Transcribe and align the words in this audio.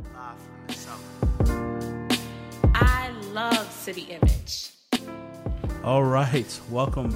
Live 0.00 0.38
from 0.40 0.66
the 0.66 0.72
South. 0.72 1.04
I 2.74 3.10
love 3.32 3.70
City 3.70 4.02
Image. 4.02 4.70
All 5.84 6.04
right, 6.04 6.60
welcome 6.70 7.10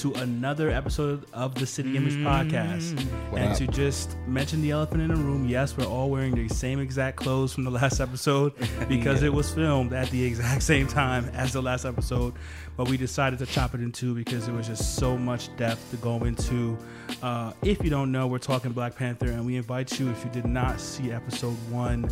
to 0.00 0.14
another 0.14 0.70
episode 0.70 1.26
of 1.34 1.54
the 1.56 1.66
City 1.66 1.94
Image 1.94 2.14
Podcast. 2.14 2.98
and 3.36 3.52
up? 3.52 3.58
to 3.58 3.66
just 3.66 4.16
mention 4.26 4.62
the 4.62 4.70
elephant 4.70 5.02
in 5.02 5.08
the 5.08 5.14
room, 5.14 5.46
yes, 5.46 5.76
we're 5.76 5.84
all 5.84 6.08
wearing 6.08 6.34
the 6.34 6.48
same 6.48 6.80
exact 6.80 7.18
clothes 7.18 7.52
from 7.52 7.64
the 7.64 7.70
last 7.70 8.00
episode 8.00 8.54
because 8.88 9.22
it 9.22 9.30
was 9.30 9.52
filmed 9.52 9.92
at 9.92 10.08
the 10.08 10.24
exact 10.24 10.62
same 10.72 10.86
time 10.86 11.28
as 11.34 11.52
the 11.52 11.60
last 11.60 11.84
episode. 11.84 12.32
But 12.78 12.88
we 12.88 12.96
decided 12.96 13.38
to 13.40 13.46
chop 13.46 13.74
it 13.74 13.82
in 13.82 13.92
two 13.92 14.14
because 14.14 14.46
there 14.46 14.54
was 14.54 14.68
just 14.68 14.96
so 14.96 15.18
much 15.18 15.54
depth 15.58 15.90
to 15.90 15.98
go 15.98 16.24
into. 16.24 16.78
Uh, 17.22 17.52
if 17.62 17.84
you 17.84 17.90
don't 17.90 18.10
know, 18.10 18.26
we're 18.26 18.38
talking 18.38 18.72
Black 18.72 18.96
Panther, 18.96 19.26
and 19.26 19.44
we 19.44 19.56
invite 19.56 20.00
you, 20.00 20.08
if 20.08 20.24
you 20.24 20.30
did 20.30 20.46
not 20.46 20.80
see 20.80 21.12
episode 21.12 21.56
one, 21.70 22.08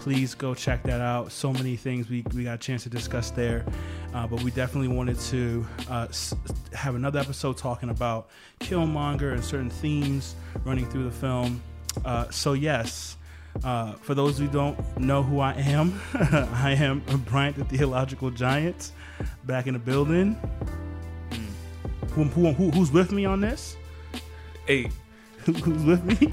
please 0.00 0.34
go 0.34 0.54
check 0.54 0.82
that 0.84 1.00
out. 1.00 1.30
So 1.30 1.52
many 1.52 1.76
things 1.76 2.08
we, 2.08 2.24
we 2.34 2.44
got 2.44 2.54
a 2.54 2.58
chance 2.58 2.82
to 2.84 2.88
discuss 2.88 3.30
there. 3.30 3.64
Uh, 4.14 4.26
but 4.26 4.42
we 4.42 4.50
definitely 4.50 4.88
wanted 4.88 5.18
to 5.20 5.64
uh, 5.88 6.06
s- 6.08 6.34
have 6.72 6.94
another 6.94 7.20
episode 7.20 7.56
talking 7.58 7.90
about 7.90 8.28
Killmonger 8.60 9.32
and 9.34 9.44
certain 9.44 9.70
themes 9.70 10.34
running 10.64 10.88
through 10.90 11.04
the 11.04 11.10
film. 11.10 11.62
Uh, 12.04 12.28
so, 12.30 12.54
yes, 12.54 13.18
uh, 13.62 13.92
for 13.94 14.14
those 14.14 14.38
who 14.38 14.48
don't 14.48 14.78
know 14.98 15.22
who 15.22 15.38
I 15.40 15.52
am, 15.52 16.00
I 16.14 16.72
am 16.72 17.00
Bryant 17.26 17.56
the 17.56 17.64
Theological 17.64 18.30
Giant 18.30 18.92
back 19.44 19.66
in 19.66 19.74
the 19.74 19.78
building. 19.78 20.36
Who, 22.12 22.24
who, 22.24 22.52
who, 22.52 22.70
who's 22.70 22.90
with 22.90 23.12
me 23.12 23.24
on 23.26 23.40
this? 23.40 23.76
Hey, 24.66 24.90
Who's 25.52 25.84
with 25.84 26.04
me? 26.04 26.32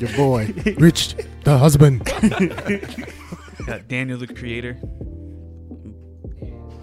Your 0.00 0.16
boy, 0.16 0.52
Rich, 0.78 1.16
the 1.44 1.58
husband. 1.58 2.04
got 3.66 3.88
Daniel 3.88 4.18
the 4.18 4.26
creator. 4.26 4.78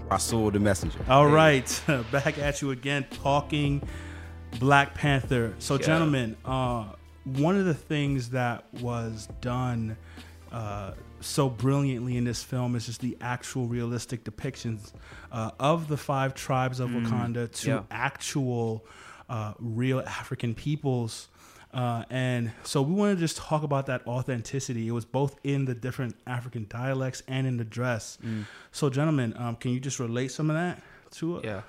Rasul 0.09 0.51
the 0.51 0.59
messenger. 0.59 0.99
All 1.09 1.27
right, 1.27 1.67
back 2.11 2.37
at 2.37 2.61
you 2.61 2.71
again, 2.71 3.05
talking 3.23 3.81
Black 4.59 4.93
Panther. 4.93 5.53
So, 5.59 5.75
Yeah. 5.75 5.85
gentlemen, 5.85 6.37
uh, 6.45 6.85
one 7.25 7.57
of 7.57 7.65
the 7.65 7.73
things 7.73 8.29
that 8.29 8.65
was 8.81 9.27
done 9.41 9.97
uh, 10.51 10.93
so 11.19 11.49
brilliantly 11.49 12.15
in 12.15 12.23
this 12.23 12.41
film 12.43 12.75
is 12.75 12.85
just 12.85 13.01
the 13.01 13.17
actual 13.19 13.65
realistic 13.67 14.23
depictions 14.23 14.93
uh, 15.31 15.51
of 15.59 15.87
the 15.87 15.97
five 15.97 16.33
tribes 16.33 16.79
of 16.79 16.89
Wakanda 16.89 17.51
to 17.63 17.69
yeah. 17.69 17.83
actual 17.91 18.85
uh, 19.29 19.53
real 19.59 19.99
African 20.01 20.53
peoples. 20.55 21.27
Uh, 21.73 22.03
and 22.09 22.51
so 22.63 22.81
we 22.81 22.93
want 22.93 23.15
to 23.15 23.19
just 23.19 23.37
talk 23.37 23.63
about 23.63 23.85
that 23.87 24.05
authenticity. 24.07 24.87
It 24.87 24.91
was 24.91 25.05
both 25.05 25.35
in 25.43 25.65
the 25.65 25.75
different 25.75 26.15
African 26.25 26.65
dialects 26.69 27.21
and 27.27 27.45
in 27.45 27.57
the 27.57 27.65
dress. 27.65 28.17
So, 28.71 28.89
gentlemen, 28.89 29.33
um, 29.37 29.55
can 29.57 29.71
you 29.71 29.79
just 29.79 29.99
relate 29.99 30.31
some 30.31 30.49
of 30.49 30.55
that 30.55 30.81
to 31.11 31.37
it? 31.37 31.45
Yeah. 31.45 31.61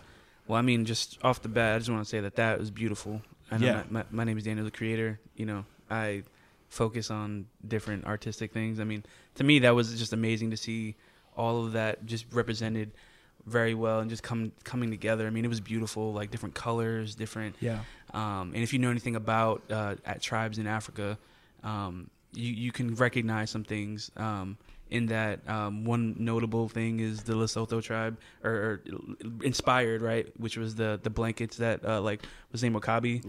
Well, 0.47 0.59
I 0.59 0.63
mean, 0.63 0.85
just 0.85 1.19
off 1.23 1.43
the 1.43 1.49
bat, 1.49 1.75
I 1.75 1.79
just 1.79 1.91
want 1.91 2.03
to 2.05 2.09
say 2.09 2.21
that 2.21 2.37
that 2.37 2.59
was 2.59 2.71
beautiful. 2.71 3.21
I 3.51 3.59
know 3.59 3.67
Yeah. 3.67 3.83
my, 3.91 4.03
my, 4.03 4.05
my 4.11 4.25
name 4.25 4.39
is 4.39 4.45
Daniel 4.45 4.65
the 4.65 4.71
creator. 4.71 5.21
You 5.37 5.47
know, 5.47 5.65
I 5.91 6.23
focus 6.69 7.11
on 7.11 7.47
different 7.67 8.05
artistic 8.07 8.53
things. 8.53 8.79
I 8.81 8.85
mean, 8.85 9.05
to 9.35 9.45
me, 9.45 9.59
that 9.61 9.75
was 9.75 9.99
just 9.99 10.13
amazing 10.13 10.51
to 10.51 10.57
see 10.57 10.95
all 11.37 11.65
of 11.65 11.73
that 11.73 12.07
just 12.07 12.27
represented 12.33 12.93
very 13.47 13.73
well 13.75 14.01
and 14.01 14.11
just 14.11 14.23
come 14.23 14.53
coming 14.65 14.91
together. 14.91 15.27
I 15.27 15.31
mean, 15.31 15.45
it 15.45 15.49
was 15.49 15.61
beautiful, 15.61 16.13
like 16.13 16.31
different 16.31 16.55
colors, 16.55 17.15
different 17.15 17.57
Yeah. 17.61 17.81
Um, 18.15 18.53
and 18.55 18.63
if 18.63 18.73
you 18.73 18.79
know 18.79 18.91
anything 18.91 19.17
about 19.17 19.63
uh, 19.71 19.97
at 20.05 20.23
tribes 20.23 20.59
in 20.59 20.67
Africa, 20.67 21.19
um, 21.63 22.11
you 22.33 22.53
you 22.53 22.73
can 22.73 22.95
recognize 22.95 23.51
some 23.51 23.65
things. 23.65 24.11
Um, 24.17 24.59
in 24.91 25.07
that, 25.07 25.47
um, 25.49 25.85
one 25.85 26.17
notable 26.19 26.67
thing 26.69 27.01
is 27.01 27.23
the 27.23 27.35
Lesotho 27.35 27.83
tribe, 27.83 28.17
or, 28.43 28.51
or 28.51 28.83
inspired, 29.43 30.01
right? 30.01 30.27
Which 30.39 30.57
was 30.57 30.77
the 30.77 30.99
the 31.03 31.11
blankets 31.11 31.59
that 31.59 31.85
uh, 31.85 32.01
like 32.01 32.23
was 32.53 32.63
named 32.63 32.75
Wakabi 32.77 33.23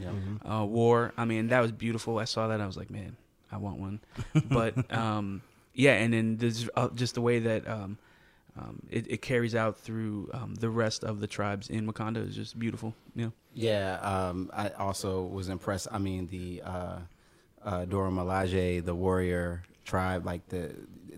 uh, 0.50 0.66
wore. 0.66 1.14
I 1.18 1.26
mean, 1.26 1.50
that 1.50 1.60
was 1.60 1.72
beautiful. 1.74 2.18
I 2.18 2.26
saw 2.26 2.48
that. 2.48 2.62
I 2.62 2.66
was 2.66 2.78
like, 2.78 2.90
man, 2.90 3.18
I 3.52 3.58
want 3.58 3.78
one. 3.78 4.00
but 4.50 4.92
um, 4.94 5.42
yeah, 5.74 5.96
and 5.96 6.14
then 6.14 6.38
there's 6.38 6.70
uh, 6.76 6.90
just 6.96 7.16
the 7.16 7.22
way 7.22 7.40
that. 7.40 7.68
Um, 8.58 8.82
it, 8.90 9.06
it 9.10 9.22
carries 9.22 9.56
out 9.56 9.78
through 9.80 10.30
um, 10.34 10.56
the 10.56 10.70
rest 10.70 11.04
of 11.04 11.20
the 11.20 11.28
tribes 11.28 11.70
in 11.70 11.88
Wakanda 11.92 12.28
is 12.28 12.36
just 12.36 12.60
beautiful. 12.60 12.94
You 13.16 13.26
know? 13.26 13.34
Yeah, 13.54 14.00
um, 14.02 14.50
I 14.54 14.70
also 14.70 15.24
was 15.24 15.50
impressed. 15.50 15.88
I 15.92 15.98
mean, 15.98 16.28
the 16.28 16.62
uh, 16.66 16.98
uh, 17.64 17.86
Dora 17.86 18.10
Milaje, 18.12 18.84
the 18.84 18.96
warrior 18.96 19.64
tribe, 19.86 20.26
like 20.26 20.48
the 20.50 20.72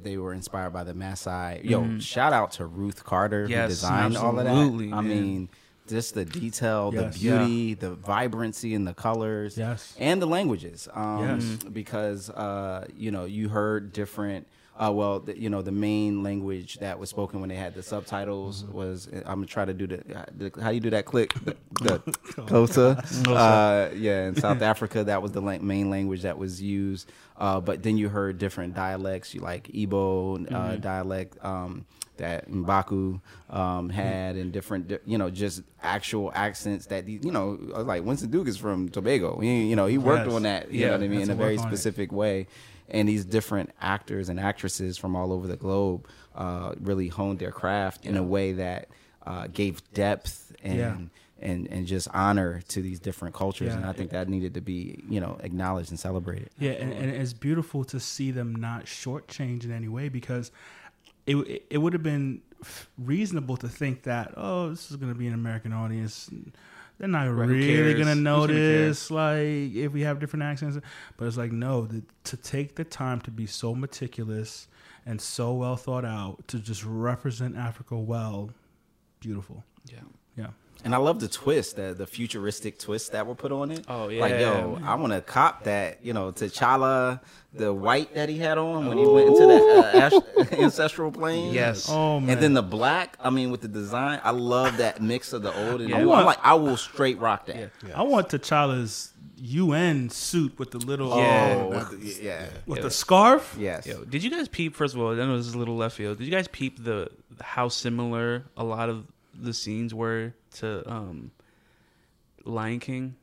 they 0.03 0.17
were 0.17 0.33
inspired 0.33 0.71
by 0.71 0.83
the 0.83 0.93
Maasai. 0.93 1.63
Yo, 1.63 1.99
shout 1.99 2.33
out 2.33 2.51
to 2.53 2.65
Ruth 2.65 3.03
Carter 3.03 3.43
Mm-hmm. 3.43 3.51
Yes, 3.51 3.63
who 3.63 3.67
designed 3.69 4.17
all 4.17 4.37
of 4.37 4.45
that. 4.45 4.47
absolutely, 4.47 4.87
I 4.93 5.01
man. 5.01 5.07
mean, 5.07 5.49
just 5.87 6.13
the 6.15 6.25
detail, 6.25 6.91
Yes. 6.93 7.13
the 7.13 7.19
beauty, 7.19 7.73
the 7.75 7.91
vibrancy, 7.95 8.73
and 8.73 8.87
the 8.87 8.93
colors, 8.93 9.57
Yes. 9.57 9.95
and 9.99 10.21
the 10.21 10.25
languages. 10.25 10.87
Um, 10.93 11.39
Yes. 11.39 11.63
because 11.71 12.29
uh, 12.29 12.85
you 12.95 13.11
know 13.11 13.25
you 13.25 13.49
heard 13.49 13.93
different. 13.93 14.47
Uh, 14.79 14.91
well, 14.91 15.19
the, 15.19 15.37
you 15.39 15.49
know 15.49 15.61
the 15.61 15.71
main 15.71 16.23
language 16.23 16.79
that 16.79 16.97
was 16.97 17.09
spoken 17.09 17.39
when 17.39 17.49
they 17.49 17.55
had 17.55 17.73
the 17.75 17.83
subtitles 17.83 18.63
Mm-hmm. 18.63 18.73
was 18.73 19.07
was. 19.07 19.21
I'm 19.25 19.35
gonna 19.35 19.45
try 19.45 19.65
to 19.65 19.73
do 19.73 19.85
the, 19.85 19.97
the 20.35 20.61
how 20.61 20.69
you 20.69 20.79
do 20.79 20.89
that 20.91 21.05
click 21.05 21.33
the, 21.45 21.55
the 21.81 21.99
Xhosa. 22.47 23.27
Uh, 23.27 23.89
yeah, 23.95 24.27
in 24.27 24.35
South 24.35 24.61
Africa 24.71 25.03
that 25.03 25.21
was 25.21 25.31
the 25.33 25.41
la- 25.41 25.59
main 25.59 25.89
language 25.89 26.21
that 26.23 26.37
was 26.37 26.61
used. 26.61 27.11
Uh, 27.37 27.59
but 27.59 27.83
then 27.83 27.97
you 27.97 28.07
heard 28.09 28.37
different 28.37 28.73
dialects, 28.75 29.33
you 29.35 29.41
like 29.41 29.67
Igbo 29.67 30.45
uh, 30.47 30.49
Mm-hmm. 30.55 30.81
dialect 30.81 31.37
um, 31.43 31.85
that 32.17 32.49
Mbaku 32.49 33.19
um, 33.49 33.89
had, 33.89 34.35
and 34.35 34.51
different, 34.51 34.91
you 35.05 35.17
know, 35.17 35.29
just 35.29 35.63
actual 35.81 36.31
accents 36.35 36.85
that 36.87 37.05
these, 37.05 37.23
you 37.25 37.31
know, 37.31 37.57
like 37.61 38.03
Winston 38.03 38.29
Duke 38.29 38.47
is 38.47 38.57
from 38.57 38.89
Tobago. 38.89 39.39
He, 39.39 39.63
you 39.65 39.75
know, 39.75 39.87
he 39.87 39.97
worked 39.97 40.25
Yes. 40.27 40.35
on 40.35 40.43
that. 40.43 40.71
You 40.71 40.81
Yeah, 40.81 40.87
know 40.87 40.93
what 40.97 41.03
I 41.03 41.07
mean, 41.07 41.21
in 41.21 41.29
a 41.31 41.35
very 41.35 41.57
on 41.57 41.65
it. 41.65 41.67
specific 41.67 42.11
way. 42.11 42.47
And 42.89 43.07
these 43.07 43.23
different 43.25 43.71
actors 43.81 44.27
and 44.29 44.39
actresses 44.39 44.97
from 44.97 45.15
all 45.15 45.31
over 45.31 45.47
the 45.47 45.55
globe 45.57 46.07
uh, 46.35 46.73
really 46.81 47.07
honed 47.07 47.39
their 47.39 47.51
craft 47.51 48.05
in 48.05 48.17
a 48.17 48.23
way 48.23 48.51
that 48.53 48.89
uh, 49.25 49.47
gave 49.47 49.81
depth 49.93 50.51
and 50.63 50.77
Yeah. 50.77 50.97
and 51.39 51.67
and 51.67 51.87
just 51.87 52.07
honor 52.13 52.61
to 52.67 52.81
these 52.81 52.99
different 52.99 53.33
cultures. 53.33 53.69
Yeah. 53.69 53.77
And 53.77 53.85
I 53.85 53.93
think 53.93 54.11
that 54.11 54.27
needed 54.29 54.53
to 54.55 54.61
be 54.61 55.03
you 55.09 55.19
know 55.21 55.37
acknowledged 55.41 55.89
and 55.89 55.99
celebrated. 55.99 56.49
Yeah, 56.59 56.71
and, 56.71 56.91
and 56.93 57.09
it's 57.11 57.33
beautiful 57.33 57.83
to 57.85 57.99
see 57.99 58.29
them 58.31 58.53
not 58.55 58.85
shortchange 58.85 59.63
in 59.63 59.71
any 59.71 59.87
way 59.87 60.09
because 60.09 60.51
it 61.25 61.63
it, 61.69 61.77
would 61.77 61.93
have 61.93 62.03
been 62.03 62.41
reasonable 62.97 63.57
to 63.57 63.67
think 63.67 64.03
that 64.03 64.33
oh 64.37 64.69
this 64.69 64.91
is 64.91 64.97
going 64.97 65.11
to 65.11 65.17
be 65.17 65.27
an 65.27 65.33
American 65.33 65.73
audience. 65.73 66.29
They're 66.97 67.07
not 67.07 67.23
Right, 67.23 67.47
really 67.47 67.67
going 67.67 67.77
to 67.77 67.83
Who's 67.83 68.05
gonna 68.05 68.15
notice 68.15 69.09
like 69.09 69.73
if 69.75 69.91
we 69.91 70.01
have 70.01 70.19
different 70.19 70.43
accents, 70.43 70.77
but 71.17 71.25
it's 71.25 71.37
like 71.37 71.51
no, 71.51 71.87
the, 71.87 72.03
to 72.25 72.37
take 72.37 72.75
the 72.75 72.83
time 72.83 73.21
to 73.21 73.31
be 73.31 73.47
so 73.47 73.73
meticulous 73.73 74.67
and 75.05 75.19
so 75.19 75.53
well 75.53 75.75
thought 75.75 76.05
out 76.05 76.47
to 76.49 76.59
just 76.59 76.85
represent 76.85 77.57
Africa 77.57 77.97
well, 77.97 78.51
beautiful. 79.19 79.63
Yeah. 79.85 79.99
Yeah. 80.37 80.47
And 80.83 80.95
I 80.95 80.97
love 80.97 81.19
the 81.19 81.27
twist, 81.27 81.75
the 81.75 81.93
the 81.93 82.07
futuristic 82.07 82.79
twist 82.79 83.11
that 83.11 83.27
were 83.27 83.35
put 83.35 83.51
on 83.51 83.69
it. 83.71 83.85
Oh, 83.87 84.09
yeah, 84.09 84.21
Like 84.21 84.39
yo. 84.39 84.79
I 84.83 84.95
want 84.95 85.13
to 85.13 85.21
cop 85.21 85.65
that. 85.65 85.99
You 86.03 86.13
know, 86.13 86.31
T'Challa, 86.31 87.19
the 87.53 87.71
white 87.73 88.13
that 88.15 88.29
he 88.29 88.37
had 88.39 88.57
on 88.57 88.87
when 88.87 88.97
he 88.97 89.05
went 89.05 89.27
into 89.27 89.45
that 89.47 89.95
uh, 89.95 90.41
ash- 90.47 90.51
ancestral 90.59 91.11
plane. 91.11 91.53
Yes. 91.53 91.87
Oh 91.89 92.19
man. 92.19 92.31
And 92.31 92.41
then 92.41 92.53
the 92.53 92.63
black, 92.63 93.15
I 93.19 93.29
mean, 93.29 93.51
with 93.51 93.61
the 93.61 93.67
design, 93.67 94.19
I 94.23 94.31
love 94.31 94.77
that 94.77 95.01
mix 95.01 95.33
of 95.33 95.43
the 95.43 95.53
old 95.69 95.81
and 95.81 95.89
Yeah. 95.89 96.01
new. 96.01 96.11
I'm 96.11 96.25
like, 96.25 96.39
I 96.41 96.55
will 96.55 96.77
straight 96.77 97.19
rock 97.19 97.45
that. 97.45 97.57
Yeah. 97.57 97.67
I 97.95 98.01
want 98.03 98.29
T'Challa's 98.29 99.13
UN 99.37 100.09
suit 100.09 100.57
with 100.59 100.71
the 100.71 100.77
little 100.79 101.15
Yeah. 101.17 101.57
Oh, 101.59 101.69
with 101.69 101.99
the- 102.01 102.23
yeah. 102.23 102.45
with 102.65 102.77
Yeah. 102.79 102.83
the 102.83 102.91
scarf. 102.91 103.55
Yes. 103.59 103.85
Yo, 103.85 104.03
did 104.03 104.23
you 104.23 104.31
guys 104.31 104.47
peep? 104.47 104.75
First 104.75 104.95
of 104.95 105.01
all, 105.01 105.11
I 105.11 105.15
know 105.15 105.37
this 105.37 105.47
is 105.47 105.53
a 105.53 105.59
little 105.59 105.75
left 105.77 105.95
field. 105.95 106.17
Did 106.19 106.25
you 106.25 106.31
guys 106.31 106.47
peep 106.47 106.83
the 106.83 107.09
how 107.39 107.67
similar 107.69 108.45
a 108.57 108.63
lot 108.63 108.89
of 108.89 109.05
the 109.33 109.53
scenes 109.53 109.93
were 109.93 110.33
to 110.55 110.89
um, 110.91 111.31
Lion 112.43 112.79
King? 112.79 113.15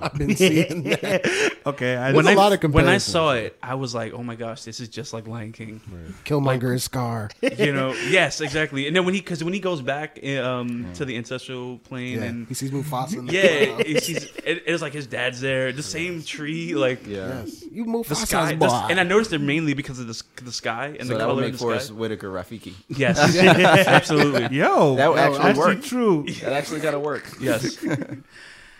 I've 0.00 0.14
been 0.14 0.36
seeing 0.36 0.82
that. 0.84 1.52
Okay, 1.66 1.96
I 1.96 2.12
when 2.12 2.26
a 2.26 2.30
I 2.30 2.34
lot 2.34 2.52
of 2.52 2.62
when 2.72 2.84
I 2.84 2.98
comparisons. 2.98 3.12
saw 3.12 3.32
it, 3.32 3.58
I 3.62 3.74
was 3.74 3.94
like, 3.94 4.12
"Oh 4.12 4.22
my 4.22 4.36
gosh, 4.36 4.62
this 4.62 4.78
is 4.78 4.88
just 4.88 5.12
like 5.12 5.26
Lion 5.26 5.50
King." 5.52 5.80
Killmonger 6.24 6.74
is 6.74 6.84
Scar. 6.84 7.30
You 7.42 7.72
know? 7.72 7.92
yes, 8.08 8.40
exactly. 8.40 8.86
And 8.86 8.94
then 8.94 9.04
when 9.04 9.14
he 9.14 9.20
because 9.20 9.42
when 9.42 9.52
he 9.52 9.58
goes 9.60 9.82
back 9.82 10.18
um, 10.38 10.92
to 10.94 11.04
the 11.04 11.16
ancestral 11.16 11.78
plane 11.78 12.18
Yeah, 12.18 12.24
and 12.24 12.46
he 12.46 12.54
sees 12.54 12.70
Mufasa. 12.70 13.18
In 13.18 13.26
the 13.26 13.32
yeah, 13.32 13.64
cloud. 13.66 13.80
it's, 13.86 14.08
it, 14.08 14.62
it's 14.66 14.82
like 14.82 14.92
his 14.92 15.06
dad's 15.08 15.40
there, 15.40 15.72
the 15.72 15.82
same 15.82 16.22
tree, 16.22 16.74
like 16.76 17.04
Yeah. 17.06 17.40
Yes, 17.44 17.64
you 17.72 17.84
the 17.84 17.90
Mufasa's 17.90 18.28
sky. 18.28 18.54
boy. 18.54 18.68
the- 18.68 18.86
and 18.90 19.00
I 19.00 19.02
noticed 19.02 19.32
it 19.32 19.40
mainly 19.40 19.74
because 19.74 19.98
of 19.98 20.06
the, 20.06 20.12
s- 20.12 20.22
the 20.44 20.52
sky 20.52 20.94
and 20.98 21.08
So 21.08 21.14
the 21.14 21.18
that 21.18 21.26
would 21.26 21.32
color 21.32 21.40
make 21.42 21.52
of 21.54 21.58
the 21.58 21.64
Forest 21.64 21.86
sky. 21.88 21.94
Whitaker 21.96 22.30
Rafiki. 22.30 22.74
Yes, 22.88 23.18
absolutely. 23.88 24.56
Yo, 24.56 24.94
That 24.96 25.10
would 25.10 25.18
actually 25.18 25.40
actually 25.40 25.74
work. 25.76 25.82
true. 25.82 26.24
That 26.42 26.52
actually 26.52 26.80
gotta 26.80 27.00
work. 27.00 27.24
Yes. 27.40 27.76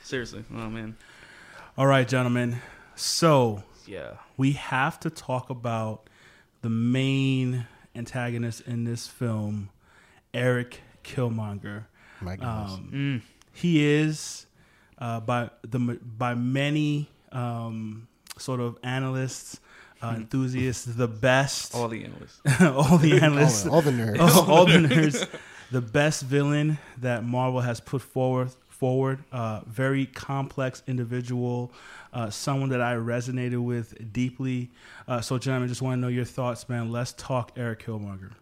Seriously. 0.06 0.44
Oh 0.54 0.68
man. 0.70 0.96
All 1.76 1.86
right, 1.86 2.06
gentlemen. 2.06 2.60
So 2.94 3.64
Yeah. 3.86 4.12
we 4.36 4.52
have 4.52 5.00
to 5.00 5.10
talk 5.10 5.50
about 5.50 6.04
the 6.04 6.10
the 6.62 6.70
main 6.70 7.66
antagonist 7.94 8.60
in 8.66 8.84
this 8.84 9.06
film, 9.08 9.70
Eric 10.34 10.80
Killmonger. 11.04 11.84
My 12.20 12.36
goodness. 12.36 12.72
Um, 12.72 13.22
He 13.52 13.84
is 13.84 14.46
uh, 14.98 15.20
by 15.20 15.50
the 15.62 15.78
by 15.78 16.34
many 16.34 17.08
um, 17.32 18.06
sort 18.38 18.60
of 18.60 18.78
analysts, 18.84 19.60
uh, 20.02 20.14
enthusiasts, 20.16 20.84
the 20.84 21.08
best. 21.08 21.74
All 21.74 21.88
the 21.88 22.04
analysts. 22.04 22.40
all 22.60 22.98
the 22.98 23.20
analysts, 23.20 23.66
all, 23.66 23.74
all 23.76 23.82
the 23.82 23.90
nerds. 23.90 24.18
all, 24.20 24.50
all 24.52 24.66
the 24.66 24.72
nerds, 24.94 25.26
the 25.70 25.80
best 25.80 26.22
villain 26.22 26.78
that 26.98 27.24
Marvel 27.24 27.60
has 27.60 27.80
put 27.80 28.02
forward. 28.02 28.50
Forward, 28.78 29.24
uh, 29.32 29.60
very 29.66 30.04
complex 30.04 30.82
individual, 30.86 31.72
uh, 32.12 32.28
someone 32.28 32.68
that 32.68 32.82
I 32.82 32.94
resonated 32.94 33.62
with 33.64 34.12
deeply. 34.12 34.70
Uh, 35.08 35.20
so, 35.22 35.38
gentlemen, 35.38 35.68
just 35.68 35.80
want 35.80 35.96
to 35.96 36.00
know 36.00 36.08
your 36.08 36.26
thoughts, 36.26 36.68
man. 36.68 36.92
Let's 36.92 37.12
talk 37.14 37.52
Eric 37.56 37.86
Killmonger. 37.86 38.32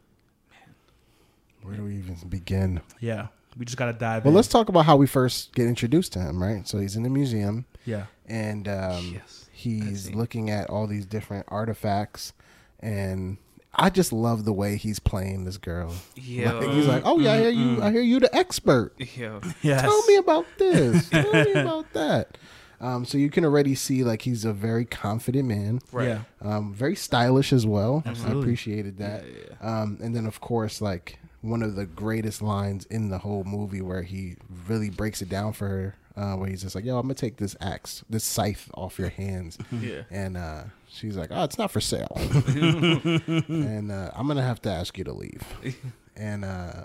Where 1.63 1.77
do 1.77 1.85
we 1.85 1.97
even 1.97 2.17
begin? 2.29 2.81
Yeah, 3.01 3.29
we 3.57 3.65
just 3.65 3.77
got 3.79 3.87
to 3.87 3.93
dive 3.93 4.25
Well, 4.25 4.33
in. 4.33 4.37
let's 4.37 4.49
talk 4.49 4.69
about 4.69 4.87
how 4.87 4.97
we 4.97 5.07
first 5.07 5.55
get 5.55 5.67
introduced 5.67 6.13
to 6.15 6.19
him, 6.19 6.43
right? 6.43 6.67
So 6.67 6.79
he's 6.79 6.97
in 6.97 7.05
the 7.05 7.11
museum, 7.11 7.65
yeah, 7.87 8.07
and 8.27 8.67
um, 8.69 9.13
Yes, 9.15 9.49
he's 9.53 10.11
looking 10.15 10.51
at 10.51 10.69
all 10.69 10.87
these 10.87 11.07
different 11.07 11.47
artifacts, 11.49 12.33
and 12.81 13.39
I 13.77 13.91
just 13.91 14.13
love 14.13 14.45
the 14.45 14.53
way 14.53 14.77
he's 14.77 14.99
playing 14.99 15.45
this 15.45 15.57
girl. 15.59 15.95
Yeah. 16.17 16.53
Like, 16.53 16.71
he's 16.71 16.87
like, 16.87 17.03
"Oh 17.05 17.19
yeah, 17.19 17.33
I 17.33 17.39
hear 17.41 17.51
you. 17.51 17.83
I 17.83 17.91
hear 17.91 18.03
you, 18.03 18.21
the 18.21 18.35
expert. 18.35 18.95
Yeah. 19.17 19.41
yes. 19.63 19.81
Tell 19.83 20.03
me 20.07 20.17
about 20.17 20.47
this. 20.59 21.09
Tell 21.11 21.33
me 21.33 21.53
about 21.53 21.93
that." 21.93 22.39
Um, 22.81 23.05
so 23.05 23.17
you 23.17 23.31
can 23.31 23.45
already 23.45 23.75
see 23.75 24.05
like 24.05 24.23
he's 24.23 24.45
a 24.45 24.53
very 24.53 24.85
confident 24.85 25.49
man. 25.49 25.81
Right. 25.93 26.09
Yeah, 26.09 26.23
um, 26.43 26.75
very 26.75 26.97
stylish 26.97 27.53
as 27.53 27.67
well. 27.67 28.03
I 28.05 28.11
appreciated 28.33 28.99
that. 28.99 29.25
Um, 29.61 29.99
and 30.03 30.15
then, 30.15 30.27
of 30.27 30.41
course, 30.41 30.81
like 30.81 31.19
one 31.41 31.63
of 31.63 31.77
the 31.77 31.87
greatest 31.87 32.43
lines 32.43 32.85
in 32.87 33.09
the 33.11 33.19
whole 33.19 33.45
movie 33.45 33.81
where 33.81 34.03
he 34.03 34.37
really 34.67 34.91
breaks 34.91 35.23
it 35.23 35.29
down 35.29 35.53
for 35.53 35.69
her, 35.69 35.95
uh, 36.17 36.35
where 36.37 36.49
he's 36.49 36.63
just 36.63 36.75
like, 36.75 36.85
"Yo, 36.85 36.97
I'm 36.99 37.03
gonna 37.05 37.15
take 37.15 37.37
this 37.37 37.57
axe, 37.61 38.05
this 38.11 38.25
scythe 38.25 38.69
off 38.75 38.99
your 38.99 39.09
hands," 39.11 39.57
Yeah. 39.73 40.03
and 40.11 40.37
uh, 40.37 40.65
she's 40.95 41.17
like, 41.17 41.29
"Oh, 41.33 41.45
it's 41.45 41.59
not 41.59 41.71
for 41.71 41.81
sale," 41.81 42.13
and 42.17 43.91
uh, 43.93 44.11
I'm 44.15 44.27
gonna 44.27 44.43
have 44.43 44.63
to 44.63 44.71
ask 44.71 44.97
you 44.99 45.05
to 45.05 45.13
leave. 45.13 45.43
And 46.17 46.45
uh, 46.45 46.85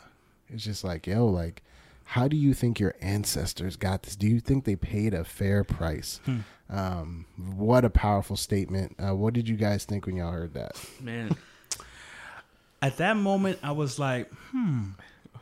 it's 0.50 0.64
just 0.64 0.84
like, 0.84 1.06
yo, 1.06 1.28
like. 1.28 1.62
How 2.14 2.28
do 2.28 2.36
you 2.36 2.56
think 2.56 2.80
your 2.80 2.96
ancestors 3.02 3.76
got 3.76 4.02
this? 4.02 4.16
Do 4.16 4.26
you 4.26 4.40
think 4.40 4.66
they 4.66 4.76
paid 4.76 5.14
a 5.14 5.24
fair 5.24 5.64
price? 5.64 6.20
Um, 6.68 7.28
what 7.38 7.86
a 7.86 7.92
powerful 7.92 8.36
statement. 8.36 8.96
Uh, 8.98 9.14
what 9.16 9.36
did 9.36 9.48
you 9.48 9.56
guys 9.56 9.86
think 9.86 10.08
when 10.08 10.16
y'all 10.16 10.32
heard 10.32 10.56
that? 10.56 10.72
Man. 11.00 11.38
at 12.82 12.98
that 12.98 13.16
moment, 13.16 13.60
I 13.62 13.74
was 13.74 14.00
like, 14.00 14.32
hmm, 14.50 14.94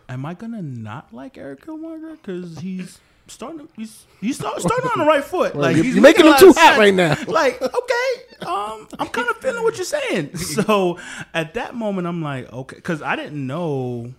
am 0.10 0.26
I 0.26 0.34
gonna 0.34 0.62
not 0.62 1.14
like 1.14 1.38
Eric 1.38 1.66
Killmonger 1.66 2.18
because 2.22 2.60
he's 2.60 3.00
starting 3.28 3.60
to, 3.60 3.68
he's 3.76 4.06
he's 4.22 4.38
start, 4.38 4.60
starting 4.62 4.90
on 4.92 5.00
the 5.00 5.06
right 5.06 5.24
foot. 5.24 5.56
like 5.56 5.76
you- 5.76 5.84
he's 5.84 5.96
you're 5.96 6.02
making 6.02 6.26
making 6.26 6.48
him 6.48 6.54
too 6.54 6.60
hot 6.60 6.76
sense. 6.76 6.78
right 6.78 6.94
now. 6.94 7.16
Like 7.28 7.62
okay, 7.62 8.46
um, 8.46 8.88
I'm 9.00 9.08
kind 9.08 9.30
of 9.30 9.38
feeling 9.38 9.64
what 9.64 9.76
you're 9.78 9.86
saying. 9.86 10.36
So 10.38 11.00
at 11.34 11.54
that 11.56 11.76
moment, 11.76 12.08
I'm 12.08 12.22
like, 12.22 12.52
okay, 12.52 12.76
because 12.78 13.02
I 13.02 13.16
didn't 13.16 13.46
know, 13.46 14.14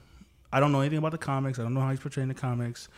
I 0.52 0.60
don't 0.60 0.72
know 0.72 0.81
anything 0.81 0.99
about 0.99 1.12
the 1.12 1.19
comics. 1.19 1.58
I 1.58 1.62
don't 1.62 1.75
know 1.75 1.81
how 1.81 1.90
he's 1.90 2.00
portraying 2.00 2.28
the 2.28 2.34
comics. 2.34 2.88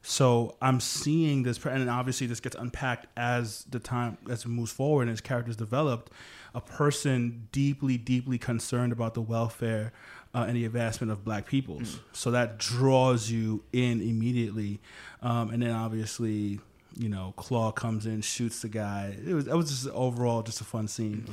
So 0.00 0.54
I'm 0.62 0.78
seeing 0.80 1.42
this, 1.42 1.62
and 1.64 1.90
obviously 1.90 2.28
this 2.28 2.38
gets 2.40 2.54
unpacked 2.56 3.06
as 3.16 3.64
the 3.68 3.80
time 3.80 4.16
as 4.30 4.44
it 4.44 4.48
moves 4.48 4.70
forward 4.70 5.02
and 5.02 5.10
his 5.10 5.20
characters 5.20 5.56
developed. 5.56 6.12
A 6.54 6.60
person 6.60 7.48
deeply, 7.52 7.98
deeply 7.98 8.38
concerned 8.38 8.92
about 8.92 9.14
the 9.14 9.20
welfare 9.20 9.92
uh, 10.38 10.44
and 10.46 10.56
the 10.56 10.64
advancement 10.64 11.10
of 11.10 11.24
Black 11.24 11.46
peoples. 11.46 11.98
So 12.12 12.30
that 12.30 12.58
draws 12.58 13.28
you 13.30 13.62
in 13.72 14.00
immediately, 14.00 14.78
um, 15.20 15.50
and 15.50 15.62
then 15.62 15.72
obviously, 15.72 16.60
you 16.96 17.08
know, 17.08 17.34
Claw 17.36 17.72
comes 17.72 18.06
in, 18.06 18.20
shoots 18.20 18.62
the 18.62 18.68
guy. 18.68 19.16
It 19.26 19.34
was, 19.34 19.48
it 19.48 19.54
was 19.54 19.68
just 19.70 19.88
overall 19.88 20.42
just 20.42 20.60
a 20.60 20.64
fun 20.64 20.86
scene. 20.86 21.26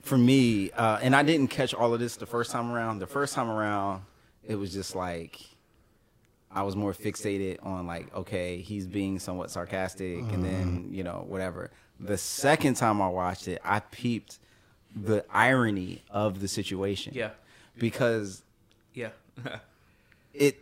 for 0.00 0.16
me, 0.16 0.70
uh, 0.72 0.98
and 1.02 1.14
I 1.14 1.22
didn't 1.22 1.48
catch 1.48 1.74
all 1.74 1.92
of 1.92 2.00
this 2.00 2.16
the 2.16 2.26
first 2.26 2.50
time 2.50 2.70
around. 2.72 3.00
The 3.00 3.06
first 3.06 3.34
time 3.34 3.50
around, 3.50 4.02
it 4.46 4.56
was 4.56 4.72
just 4.72 4.96
like 4.96 5.40
I 6.50 6.62
was 6.62 6.74
more 6.74 6.92
fixated 6.92 7.58
on 7.64 7.86
like, 7.86 8.14
okay, 8.14 8.58
he's 8.58 8.86
being 8.86 9.18
somewhat 9.18 9.50
sarcastic, 9.50 10.20
and 10.32 10.42
then 10.44 10.88
you 10.90 11.04
know 11.04 11.24
whatever. 11.28 11.70
The 12.00 12.16
second 12.18 12.74
time 12.76 13.00
I 13.02 13.08
watched 13.08 13.46
it, 13.46 13.60
I 13.64 13.80
peeped 13.80 14.38
the 14.96 15.24
irony 15.30 16.02
of 16.10 16.40
the 16.40 16.48
situation. 16.48 17.12
Yeah. 17.14 17.30
Because 17.78 18.42
Yeah. 18.94 19.10
it 20.34 20.58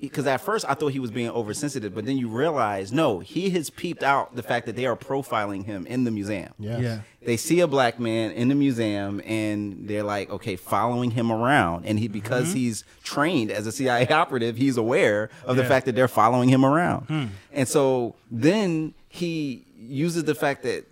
because 0.00 0.26
at 0.26 0.40
first 0.40 0.64
I 0.66 0.72
thought 0.72 0.92
he 0.92 0.98
was 0.98 1.10
being 1.10 1.28
oversensitive, 1.28 1.94
but 1.94 2.06
then 2.06 2.16
you 2.16 2.28
realize 2.28 2.90
no, 2.90 3.18
he 3.18 3.50
has 3.50 3.68
peeped 3.68 4.02
out 4.02 4.34
the 4.34 4.42
fact 4.42 4.64
that 4.64 4.76
they 4.76 4.86
are 4.86 4.96
profiling 4.96 5.66
him 5.66 5.86
in 5.86 6.04
the 6.04 6.10
museum. 6.10 6.54
Yes. 6.58 6.80
Yeah. 6.80 7.00
They 7.22 7.36
see 7.36 7.60
a 7.60 7.66
black 7.66 8.00
man 8.00 8.30
in 8.30 8.48
the 8.48 8.54
museum 8.54 9.20
and 9.26 9.86
they're 9.86 10.04
like, 10.04 10.30
okay, 10.30 10.56
following 10.56 11.10
him 11.10 11.30
around, 11.30 11.84
and 11.84 11.98
he 11.98 12.06
mm-hmm. 12.06 12.14
because 12.14 12.54
he's 12.54 12.84
trained 13.04 13.50
as 13.50 13.66
a 13.66 13.72
CIA 13.72 14.08
operative, 14.22 14.56
he's 14.56 14.78
aware 14.78 15.28
of 15.44 15.56
the 15.56 15.62
Yeah. 15.64 15.68
fact 15.68 15.84
that 15.84 15.94
they're 15.94 16.08
following 16.08 16.48
him 16.48 16.64
around, 16.64 17.04
hmm. 17.06 17.24
and 17.52 17.68
so 17.68 18.14
then 18.30 18.94
he 19.10 19.66
uses 19.78 20.24
the 20.24 20.34
fact 20.34 20.62
that 20.62 20.86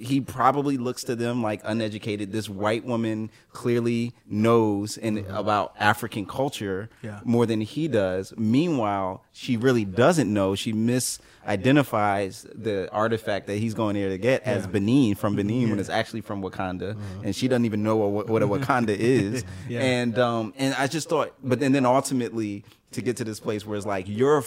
he 0.00 0.20
probably 0.20 0.76
looks 0.78 1.04
to 1.04 1.14
them 1.14 1.42
like 1.42 1.60
uneducated. 1.64 2.32
This 2.32 2.48
white 2.48 2.84
woman 2.84 3.30
clearly 3.52 4.12
knows 4.26 4.96
and 4.96 5.18
about 5.28 5.74
African 5.78 6.24
culture 6.26 6.88
Yeah. 7.02 7.20
more 7.24 7.44
than 7.46 7.60
he 7.60 7.86
does. 7.86 8.32
Meanwhile, 8.36 9.22
she 9.32 9.56
really 9.56 9.84
doesn't 9.84 10.32
know. 10.32 10.54
She 10.54 10.72
misidentifies 10.72 12.46
the 12.54 12.90
artifact 12.92 13.46
that 13.48 13.56
he's 13.56 13.74
going 13.74 13.94
there 13.94 14.08
to 14.08 14.18
get 14.18 14.42
as 14.44 14.66
Benin 14.66 15.14
from 15.14 15.36
Benin 15.36 15.70
when 15.70 15.78
it's 15.78 15.88
actually 15.88 16.20
from 16.20 16.42
Wakanda, 16.42 16.96
and 17.24 17.34
she 17.34 17.48
doesn't 17.48 17.64
even 17.64 17.82
know 17.82 17.96
what, 17.96 18.28
what 18.28 18.42
a 18.42 18.46
Wakanda 18.48 18.88
is. 18.98 19.44
Yeah. 19.68 19.80
And 19.80 20.18
um, 20.18 20.54
and 20.56 20.74
I 20.74 20.86
just 20.86 21.08
thought, 21.08 21.34
but 21.42 21.60
then 21.60 21.72
then 21.72 21.86
ultimately 21.86 22.64
to 22.92 23.00
get 23.02 23.16
to 23.18 23.24
this 23.24 23.38
place 23.38 23.64
where 23.64 23.76
it's 23.76 23.86
like 23.86 24.06
you're 24.08 24.42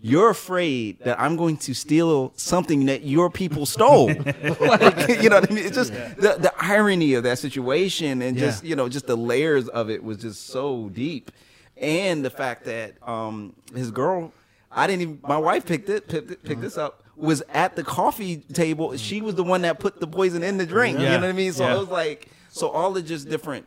you're 0.00 0.30
afraid 0.30 0.98
that 1.00 1.20
I'm 1.20 1.36
going 1.36 1.56
to 1.58 1.74
steal 1.74 2.32
something 2.36 2.86
that 2.86 3.02
your 3.02 3.30
people 3.30 3.66
stole. 3.66 4.06
like, 4.60 5.08
you 5.22 5.28
know 5.28 5.40
what 5.40 5.50
I 5.50 5.54
mean? 5.54 5.64
It's 5.66 5.74
just 5.76 5.92
the 5.92 6.36
the 6.38 6.52
irony 6.58 7.14
of 7.14 7.24
that 7.24 7.38
situation 7.38 8.22
and 8.22 8.36
just 8.38 8.62
Yeah. 8.62 8.70
you 8.70 8.76
know 8.76 8.88
just 8.88 9.06
the 9.08 9.16
layers 9.16 9.68
of 9.68 9.90
it 9.90 10.04
was 10.04 10.18
just 10.18 10.46
so 10.46 10.88
deep, 10.90 11.32
and 11.76 12.24
the 12.24 12.30
fact 12.30 12.64
that 12.66 12.94
um 13.06 13.54
his 13.74 13.90
girl, 13.90 14.32
I 14.70 14.86
didn't 14.86 15.02
even 15.02 15.18
my 15.26 15.38
wife 15.38 15.66
picked 15.66 15.88
it 15.88 16.06
picked, 16.08 16.30
it, 16.30 16.44
picked 16.44 16.60
this 16.60 16.78
up 16.78 17.02
was 17.16 17.42
at 17.52 17.74
the 17.76 17.82
coffee 17.84 18.36
table. 18.54 18.96
She 18.96 19.20
was 19.20 19.34
the 19.34 19.44
one 19.44 19.62
that 19.62 19.78
put 19.80 20.00
the 20.00 20.06
poison 20.06 20.42
in 20.42 20.56
the 20.58 20.64
drink. 20.66 20.98
You 20.98 21.04
know 21.06 21.14
what 21.20 21.24
I 21.24 21.32
mean? 21.32 21.52
So 21.52 21.64
Yeah. 21.66 21.74
it 21.74 21.78
was 21.80 21.88
like 21.88 22.28
so 22.50 22.68
all 22.68 22.92
the 22.92 23.02
just 23.02 23.28
different 23.28 23.66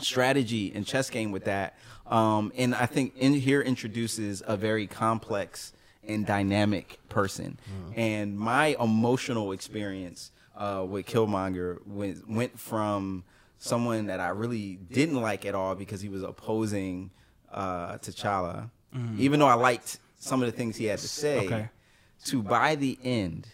strategy 0.00 0.72
and 0.74 0.86
chess 0.86 1.08
game 1.10 1.30
with 1.32 1.44
that. 1.44 1.76
Um, 2.06 2.52
and 2.56 2.74
I 2.74 2.86
think 2.86 3.14
in 3.16 3.32
here 3.34 3.60
introduces 3.62 4.42
a 4.46 4.56
very 4.56 4.86
complex 4.86 5.72
and 6.06 6.26
dynamic 6.26 6.98
person. 7.08 7.58
And 7.96 8.38
my 8.38 8.76
emotional 8.78 9.52
experience 9.52 10.30
uh, 10.56 10.84
with 10.88 11.06
Killmonger 11.06 11.78
went, 11.86 12.28
went 12.28 12.58
from 12.58 13.24
someone 13.58 14.06
that 14.06 14.20
I 14.20 14.28
really 14.28 14.76
didn't 14.92 15.20
like 15.20 15.46
at 15.46 15.54
all 15.54 15.74
because 15.74 16.02
he 16.02 16.08
was 16.10 16.22
opposing 16.22 17.10
uh, 17.50 17.94
T'Challa, 17.98 18.70
even 19.18 19.40
though 19.40 19.46
I 19.48 19.54
liked 19.54 19.98
some 20.18 20.42
of 20.42 20.46
the 20.50 20.56
things 20.56 20.76
he 20.76 20.84
had 20.84 20.98
to 20.98 21.08
say, 21.08 21.46
Okay. 21.46 21.68
to 22.26 22.42
by 22.42 22.74
the 22.74 22.98
end, 23.02 23.48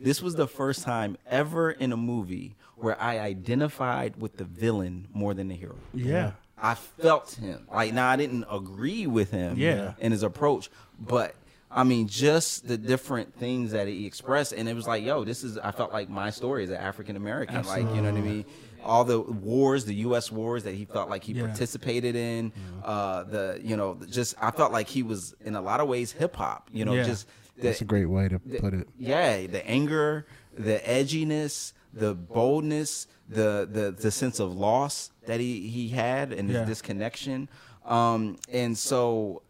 this 0.00 0.22
was 0.22 0.34
the 0.34 0.48
first 0.48 0.82
time 0.82 1.16
ever 1.26 1.70
in 1.70 1.92
a 1.92 1.96
movie 1.96 2.56
where 2.76 3.00
I 3.00 3.18
identified 3.20 4.16
with 4.16 4.36
the 4.38 4.44
villain 4.44 5.06
more 5.12 5.34
than 5.34 5.48
the 5.48 5.54
hero. 5.54 5.76
Yeah. 5.92 6.32
I 6.56 6.74
felt 6.74 7.32
him. 7.32 7.66
Like 7.72 7.92
now 7.92 8.08
I 8.08 8.16
didn't 8.16 8.44
agree 8.50 9.06
with 9.06 9.30
him 9.30 9.56
Yeah. 9.58 9.94
in 9.98 10.12
his 10.12 10.22
approach, 10.22 10.70
but 10.98 11.34
I 11.70 11.82
mean 11.82 12.06
just 12.06 12.68
the 12.68 12.78
different 12.78 13.34
things 13.36 13.72
that 13.72 13.88
he 13.88 14.06
expressed 14.06 14.52
and 14.52 14.68
it 14.68 14.74
was 14.74 14.86
like, 14.86 15.02
yo, 15.04 15.24
this 15.24 15.42
is 15.42 15.58
I 15.58 15.72
felt 15.72 15.92
like 15.92 16.08
my 16.08 16.30
story 16.30 16.64
as 16.64 16.70
an 16.70 16.76
African 16.76 17.16
American. 17.16 17.64
Like, 17.64 17.82
you 17.94 18.00
know 18.02 18.10
what 18.12 18.18
I 18.18 18.22
mean? 18.22 18.44
All 18.84 19.04
the 19.04 19.20
wars, 19.20 19.84
the 19.86 19.94
US 20.06 20.30
wars 20.30 20.64
that 20.64 20.74
he 20.74 20.84
felt 20.84 21.10
like 21.10 21.24
he 21.24 21.32
Yeah. 21.32 21.46
participated 21.46 22.14
in, 22.16 22.52
uh 22.84 23.24
the 23.24 23.60
you 23.62 23.76
know, 23.76 23.98
just 24.08 24.36
I 24.40 24.50
felt 24.52 24.72
like 24.72 24.88
he 24.88 25.02
was 25.02 25.34
in 25.44 25.56
a 25.56 25.60
lot 25.62 25.80
of 25.80 25.88
ways 25.88 26.12
hip 26.12 26.36
hop, 26.36 26.68
you 26.72 26.84
know, 26.84 26.94
Yeah. 26.94 27.02
just 27.04 27.26
the, 27.56 27.62
That's 27.68 27.80
a 27.80 27.84
great 27.84 28.06
way 28.06 28.28
to 28.28 28.38
put 28.38 28.74
it. 28.74 28.88
yeah, 28.98 29.46
the 29.46 29.64
anger, 29.66 30.26
the 30.56 30.78
edginess, 30.84 31.72
the 31.94 32.14
boldness, 32.14 33.06
the 33.28 33.68
the 33.70 33.94
the 33.98 34.10
sense 34.10 34.40
of 34.40 34.54
loss 34.54 35.10
that 35.26 35.40
he 35.40 35.68
he 35.68 35.88
had 35.88 36.32
and 36.32 36.48
Yeah. 36.50 36.60
his 36.60 36.68
disconnection. 36.68 37.48
Um, 37.84 38.36
and 38.52 38.76
so 38.76 39.42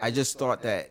I 0.00 0.10
just 0.10 0.38
thought 0.38 0.62
that 0.62 0.90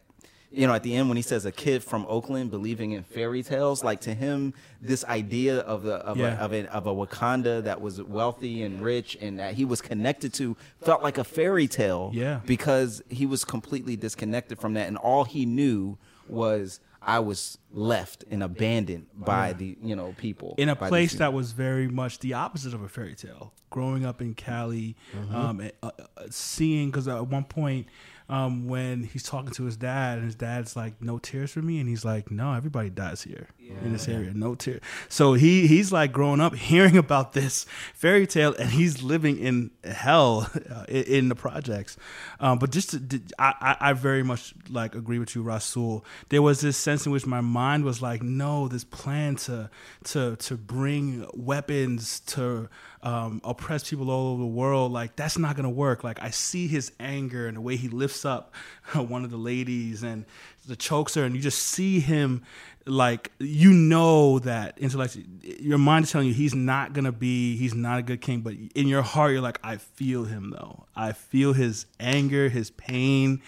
you 0.53 0.67
know, 0.67 0.73
at 0.73 0.83
the 0.83 0.93
end 0.97 1.07
when 1.07 1.15
he 1.15 1.21
says 1.23 1.45
a 1.45 1.51
kid 1.51 1.81
from 1.81 2.05
Oakland 2.09 2.51
believing 2.51 2.91
in 2.91 3.03
fairy 3.03 3.41
tales, 3.41 3.85
like 3.85 4.01
to 4.01 4.13
him, 4.13 4.53
this 4.81 5.05
idea 5.05 5.59
of 5.59 5.83
the 5.83 5.95
of, 5.95 6.17
Yeah. 6.17 6.37
a, 6.37 6.43
of, 6.43 6.51
a, 6.51 6.65
of 6.73 6.87
a 6.87 6.93
Wakanda 6.93 7.63
that 7.63 7.79
was 7.79 8.01
wealthy 8.01 8.61
and 8.63 8.81
rich 8.81 9.17
and 9.21 9.39
that 9.39 9.53
he 9.53 9.63
was 9.63 9.79
connected 9.81 10.33
to 10.33 10.57
felt 10.81 11.01
like 11.03 11.17
a 11.17 11.23
fairy 11.23 11.67
tale. 11.69 12.11
Yeah. 12.13 12.41
because 12.45 13.01
he 13.09 13.25
was 13.25 13.45
completely 13.45 13.95
disconnected 13.95 14.59
from 14.59 14.73
that, 14.73 14.89
and 14.89 14.97
all 14.97 15.23
he 15.23 15.45
knew 15.45 15.97
was 16.27 16.81
I 17.01 17.19
was 17.19 17.57
left 17.71 18.23
and 18.29 18.43
abandoned 18.43 19.07
by 19.15 19.53
the 19.53 19.77
you 19.81 19.95
know 19.95 20.13
people 20.17 20.55
in 20.57 20.69
a 20.69 20.75
place 20.75 21.13
that 21.15 21.33
was 21.33 21.51
very 21.51 21.87
much 21.87 22.19
the 22.19 22.33
opposite 22.33 22.73
of 22.73 22.81
a 22.83 22.89
fairy 22.89 23.15
tale. 23.15 23.53
Growing 23.69 24.05
up 24.05 24.21
in 24.21 24.33
Cali, 24.35 24.95
Mm-hmm. 25.15 25.35
um, 25.35 25.59
and, 25.61 25.71
uh, 25.81 25.91
uh, 26.17 26.23
seeing 26.29 26.91
because 26.91 27.07
at 27.07 27.25
one 27.27 27.45
point 27.45 27.87
um, 28.31 28.65
when 28.65 29.03
he's 29.03 29.23
talking 29.23 29.51
to 29.51 29.65
his 29.65 29.75
dad, 29.75 30.17
and 30.17 30.25
his 30.25 30.35
dad's 30.35 30.73
like, 30.73 31.01
"No 31.01 31.19
tears 31.19 31.51
for 31.51 31.61
me," 31.61 31.81
and 31.81 31.89
he's 31.89 32.05
like, 32.05 32.31
"No, 32.31 32.53
everybody 32.53 32.89
dies 32.89 33.23
here 33.23 33.49
in 33.83 33.91
this 33.91 34.07
area, 34.07 34.31
no 34.33 34.55
tears." 34.55 34.79
So 35.09 35.33
he 35.33 35.67
he's 35.67 35.91
like 35.91 36.13
growing 36.13 36.39
up 36.39 36.55
hearing 36.71 36.95
about 36.95 37.33
this 37.33 37.65
fairy 37.93 38.25
tale, 38.25 38.55
and 38.55 38.69
he's 38.69 39.03
living 39.03 39.37
in 39.37 39.71
hell 39.83 40.49
uh, 40.69 40.85
in, 40.87 41.03
in 41.03 41.29
the 41.29 41.35
projects. 41.35 41.97
Um, 42.39 42.57
but 42.57 42.71
just 42.71 42.91
to, 43.09 43.21
I, 43.37 43.53
I 43.59 43.89
I 43.89 43.93
very 43.93 44.23
much 44.23 44.53
like 44.69 44.95
agree 44.95 45.19
with 45.19 45.35
you, 45.35 45.43
Rasul. 45.43 46.05
There 46.29 46.41
was 46.41 46.61
this 46.61 46.77
sense 46.77 47.05
in 47.05 47.11
which 47.11 47.25
my 47.25 47.41
mind 47.41 47.83
was 47.83 48.01
like, 48.01 48.23
"No, 48.23 48.69
this 48.69 48.85
plan 48.85 49.35
to 49.47 49.69
to 50.05 50.37
to 50.37 50.55
bring 50.55 51.27
weapons 51.33 52.21
to." 52.27 52.69
Um, 53.03 53.41
oppress 53.43 53.89
people 53.89 54.11
all 54.11 54.33
over 54.33 54.41
the 54.41 54.47
world, 54.47 54.91
like 54.91 55.15
that's 55.15 55.37
not 55.37 55.55
gonna 55.55 55.69
work. 55.69 56.03
Like 56.03 56.21
I 56.21 56.29
see 56.29 56.67
his 56.67 56.91
anger 56.99 57.47
and 57.47 57.57
the 57.57 57.61
way 57.61 57.75
he 57.75 57.87
lifts 57.87 58.25
up 58.25 58.53
one 58.93 59.23
of 59.23 59.31
the 59.31 59.37
ladies 59.37 60.03
and 60.03 60.25
the 60.67 60.75
chokes 60.75 61.15
her, 61.15 61.23
and 61.23 61.35
you 61.35 61.41
just 61.41 61.59
see 61.59 61.99
him 61.99 62.43
like 62.85 63.31
you 63.39 63.71
know 63.71 64.39
that 64.39 64.77
intellectually, 64.77 65.25
your 65.41 65.77
mind 65.77 66.05
is 66.05 66.11
telling 66.11 66.27
you 66.27 66.33
he's 66.33 66.55
not 66.55 66.93
gonna 66.93 67.11
be, 67.11 67.55
he's 67.57 67.73
not 67.73 67.99
a 67.99 68.03
good 68.03 68.21
king, 68.21 68.41
but 68.41 68.53
in 68.75 68.87
your 68.87 69.01
heart 69.01 69.31
you're 69.31 69.41
like, 69.41 69.59
I 69.63 69.77
feel 69.77 70.25
him 70.25 70.51
though. 70.51 70.85
I 70.95 71.13
feel 71.13 71.53
his 71.53 71.85
anger, 71.99 72.49
his 72.49 72.69
pain. 72.71 73.41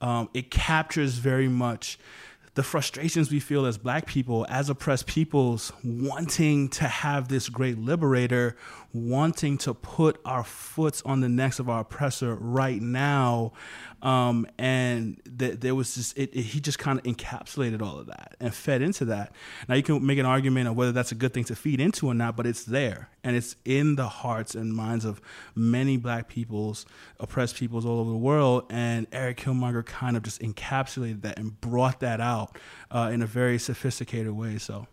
Um, 0.00 0.28
it 0.32 0.50
captures 0.50 1.14
very 1.14 1.48
much 1.48 1.98
the 2.58 2.64
frustrations 2.64 3.30
we 3.30 3.38
feel 3.38 3.66
as 3.66 3.78
black 3.78 4.04
people, 4.06 4.44
as 4.48 4.68
oppressed 4.68 5.06
peoples, 5.06 5.72
wanting 5.84 6.68
to 6.68 6.88
have 6.88 7.28
this 7.28 7.48
great 7.48 7.78
liberator, 7.78 8.56
wanting 8.94 9.58
to 9.58 9.74
put 9.74 10.18
our 10.24 10.42
foots 10.42 11.02
on 11.04 11.20
the 11.20 11.28
necks 11.28 11.58
of 11.58 11.68
our 11.68 11.80
oppressor 11.80 12.34
right 12.36 12.80
now. 12.80 13.52
Um, 14.00 14.46
and 14.58 15.20
th- 15.38 15.60
there 15.60 15.74
was 15.74 15.94
just, 15.94 16.16
it, 16.16 16.30
it- 16.32 16.42
he 16.42 16.60
just 16.60 16.78
kind 16.78 16.98
of 16.98 17.04
encapsulated 17.04 17.82
all 17.82 17.98
of 17.98 18.06
that 18.06 18.36
and 18.40 18.54
fed 18.54 18.80
into 18.80 19.04
that. 19.06 19.32
Now, 19.68 19.74
you 19.74 19.82
can 19.82 20.04
make 20.06 20.18
an 20.18 20.24
argument 20.26 20.68
of 20.68 20.76
whether 20.76 20.92
that's 20.92 21.12
a 21.12 21.16
good 21.16 21.34
thing 21.34 21.44
to 21.44 21.56
feed 21.56 21.80
into 21.80 22.06
or 22.06 22.14
not, 22.14 22.34
but 22.36 22.46
it's 22.46 22.64
there. 22.64 23.10
And 23.22 23.36
it's 23.36 23.56
in 23.64 23.96
the 23.96 24.08
hearts 24.08 24.54
and 24.54 24.72
minds 24.72 25.04
of 25.04 25.20
many 25.54 25.96
black 25.98 26.28
peoples, 26.28 26.86
oppressed 27.20 27.56
peoples 27.56 27.84
all 27.84 28.00
over 28.00 28.10
the 28.10 28.16
world. 28.16 28.64
And 28.70 29.06
Eric 29.12 29.38
Killmonger 29.38 29.84
kind 29.84 30.16
of 30.16 30.22
just 30.22 30.40
encapsulated 30.40 31.22
that 31.22 31.38
and 31.38 31.60
brought 31.60 32.00
that 32.00 32.20
out 32.20 32.56
uh, 32.90 33.10
in 33.12 33.20
a 33.20 33.26
very 33.26 33.58
sophisticated 33.58 34.32
way. 34.32 34.56
So, 34.58 34.86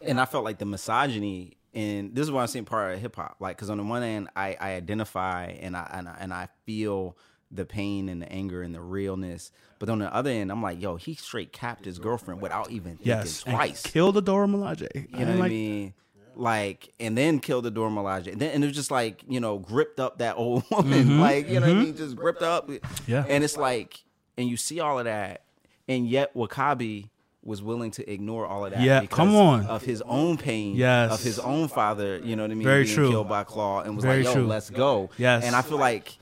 and 0.00 0.20
I 0.20 0.24
felt 0.24 0.44
like 0.44 0.58
the 0.58 0.64
misogyny, 0.66 1.56
and 1.76 2.14
this 2.14 2.22
is 2.22 2.30
why 2.30 2.40
I'm 2.40 2.48
saying 2.48 2.64
part 2.64 2.94
of 2.94 3.00
hip 3.00 3.16
hop, 3.16 3.36
like 3.38 3.56
because 3.56 3.68
on 3.68 3.76
the 3.76 3.84
one 3.84 4.00
hand, 4.00 4.30
I, 4.34 4.56
I 4.58 4.72
identify 4.72 5.48
and 5.60 5.76
I, 5.76 5.90
and 5.92 6.08
I 6.08 6.16
and 6.18 6.32
I 6.32 6.48
feel 6.64 7.18
the 7.50 7.66
pain 7.66 8.08
and 8.08 8.20
the 8.20 8.32
anger 8.32 8.62
and 8.62 8.74
the 8.74 8.80
realness, 8.80 9.52
but 9.78 9.90
on 9.90 9.98
the 9.98 10.12
other 10.12 10.30
end, 10.30 10.50
I'm 10.50 10.62
like, 10.62 10.80
yo, 10.80 10.96
he 10.96 11.14
straight 11.14 11.52
capped 11.52 11.84
his 11.84 11.98
girlfriend 11.98 12.40
without 12.40 12.70
even 12.70 12.96
thinking 12.96 13.06
yes. 13.06 13.44
and 13.44 13.54
twice. 13.54 13.82
Killed 13.82 14.16
a 14.16 14.22
Dora 14.22 14.46
Milaje. 14.46 14.88
You 14.94 15.26
know 15.26 15.36
what 15.36 15.44
I 15.44 15.48
mean? 15.48 15.94
Like, 16.34 16.92
and 16.98 17.16
then 17.16 17.40
killed 17.40 17.64
the 17.64 17.70
Dora 17.70 17.90
Milaje. 17.90 18.32
And 18.32 18.40
then 18.40 18.52
and 18.52 18.64
it 18.64 18.68
was 18.68 18.76
just 18.76 18.90
like, 18.90 19.22
you 19.28 19.38
know, 19.38 19.58
gripped 19.58 20.00
up 20.00 20.18
that 20.18 20.38
old 20.38 20.64
woman. 20.70 21.20
Like, 21.20 21.48
you 21.48 21.60
know 21.60 21.68
what 21.68 21.76
I 21.76 21.84
mean? 21.84 21.96
Just 21.96 22.16
gripped 22.16 22.42
up. 22.42 22.68
Mm-hmm. 22.68 23.10
Yeah. 23.10 23.24
And 23.28 23.44
it's 23.44 23.56
like, 23.56 24.02
and 24.38 24.48
you 24.48 24.56
see 24.56 24.80
all 24.80 24.98
of 24.98 25.04
that, 25.04 25.44
and 25.86 26.08
yet 26.08 26.34
Wakabi 26.34 27.10
was 27.46 27.62
willing 27.62 27.90
to 27.92 28.10
ignore 28.12 28.46
all 28.46 28.64
of 28.64 28.72
that. 28.72 28.80
Yeah, 28.82 29.00
because 29.00 29.16
come 29.16 29.34
on. 29.36 29.66
Of 29.66 29.82
his 29.82 30.02
own 30.02 30.36
pain. 30.36 30.74
Yes. 30.76 31.12
Of 31.12 31.22
his 31.22 31.38
own 31.38 31.68
father, 31.68 32.18
you 32.18 32.36
know 32.36 32.42
what 32.42 32.50
I 32.50 32.54
mean? 32.54 32.64
Very 32.64 32.84
being 32.84 32.94
true. 32.94 33.10
killed 33.10 33.28
by 33.28 33.44
Claw 33.44 33.80
and 33.82 33.94
was 33.94 34.04
Very 34.04 34.18
like, 34.18 34.26
yo, 34.26 34.32
true. 34.34 34.46
let's 34.46 34.70
go. 34.70 35.10
Yes. 35.16 35.44
And 35.44 35.54
I 35.54 35.62
feel 35.62 35.78
like 35.78 36.18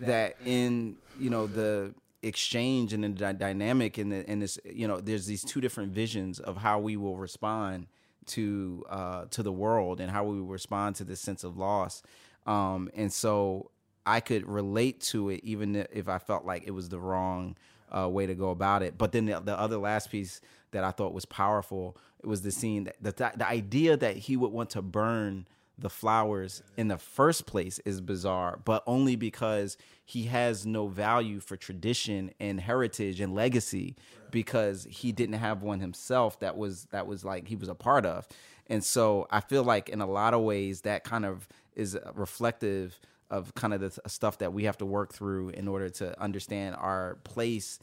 that 0.00 0.36
in, 0.44 0.96
you 1.18 1.30
know, 1.30 1.46
the 1.46 1.94
exchange 2.22 2.92
and 2.92 3.04
the 3.04 3.08
dy- 3.08 3.32
dynamic 3.34 3.98
and 3.98 4.10
the 4.10 4.28
and 4.28 4.42
this 4.42 4.58
you 4.64 4.88
know 4.88 5.00
there's 5.00 5.26
these 5.26 5.44
two 5.44 5.60
different 5.60 5.92
visions 5.92 6.40
of 6.40 6.56
how 6.56 6.78
we 6.80 6.96
will 6.96 7.16
respond 7.16 7.86
to 8.26 8.84
uh 8.90 9.26
to 9.30 9.42
the 9.44 9.52
world 9.52 10.00
and 10.00 10.10
how 10.10 10.24
we 10.24 10.40
will 10.40 10.48
respond 10.48 10.96
to 10.96 11.04
this 11.04 11.20
sense 11.20 11.44
of 11.44 11.56
loss 11.56 12.02
um 12.46 12.90
and 12.96 13.12
so 13.12 13.70
i 14.06 14.18
could 14.18 14.44
relate 14.48 15.00
to 15.00 15.28
it 15.30 15.40
even 15.44 15.86
if 15.92 16.08
i 16.08 16.18
felt 16.18 16.44
like 16.44 16.64
it 16.66 16.72
was 16.72 16.88
the 16.88 16.98
wrong 16.98 17.56
uh, 17.96 18.08
way 18.08 18.26
to 18.26 18.34
go 18.34 18.50
about 18.50 18.82
it 18.82 18.98
but 18.98 19.12
then 19.12 19.26
the, 19.26 19.38
the 19.40 19.56
other 19.56 19.76
last 19.76 20.10
piece 20.10 20.40
that 20.76 20.84
i 20.84 20.90
thought 20.90 21.12
was 21.14 21.24
powerful 21.24 21.96
it 22.22 22.26
was 22.26 22.42
the 22.42 22.50
scene 22.52 22.84
that 22.84 23.16
the, 23.16 23.32
the 23.36 23.48
idea 23.48 23.96
that 23.96 24.16
he 24.16 24.36
would 24.36 24.52
want 24.52 24.70
to 24.70 24.82
burn 24.82 25.46
the 25.78 25.90
flowers 25.90 26.62
in 26.76 26.88
the 26.88 26.96
first 26.96 27.46
place 27.46 27.78
is 27.80 28.00
bizarre, 28.00 28.58
but 28.64 28.82
only 28.86 29.14
because 29.14 29.76
he 30.04 30.24
has 30.24 30.64
no 30.64 30.86
value 30.86 31.38
for 31.38 31.56
tradition 31.56 32.30
and 32.40 32.60
heritage 32.60 33.20
and 33.20 33.34
legacy 33.34 33.94
because 34.30 34.86
he 34.90 35.12
didn't 35.12 35.34
have 35.34 35.62
one 35.62 35.80
himself 35.80 36.40
that 36.40 36.56
was 36.56 36.86
that 36.92 37.06
was 37.06 37.24
like 37.24 37.48
he 37.48 37.56
was 37.56 37.68
a 37.68 37.74
part 37.74 38.06
of. 38.06 38.26
And 38.68 38.82
so 38.82 39.26
I 39.30 39.40
feel 39.40 39.64
like 39.64 39.88
in 39.88 40.00
a 40.00 40.06
lot 40.06 40.34
of 40.34 40.40
ways 40.40 40.80
that 40.82 41.04
kind 41.04 41.26
of 41.26 41.46
is 41.74 41.98
reflective 42.14 42.98
of 43.30 43.54
kind 43.54 43.74
of 43.74 43.80
the 43.80 44.08
stuff 44.08 44.38
that 44.38 44.52
we 44.52 44.64
have 44.64 44.78
to 44.78 44.86
work 44.86 45.12
through 45.12 45.50
in 45.50 45.68
order 45.68 45.88
to 45.88 46.18
understand 46.20 46.76
our 46.76 47.18
place 47.24 47.80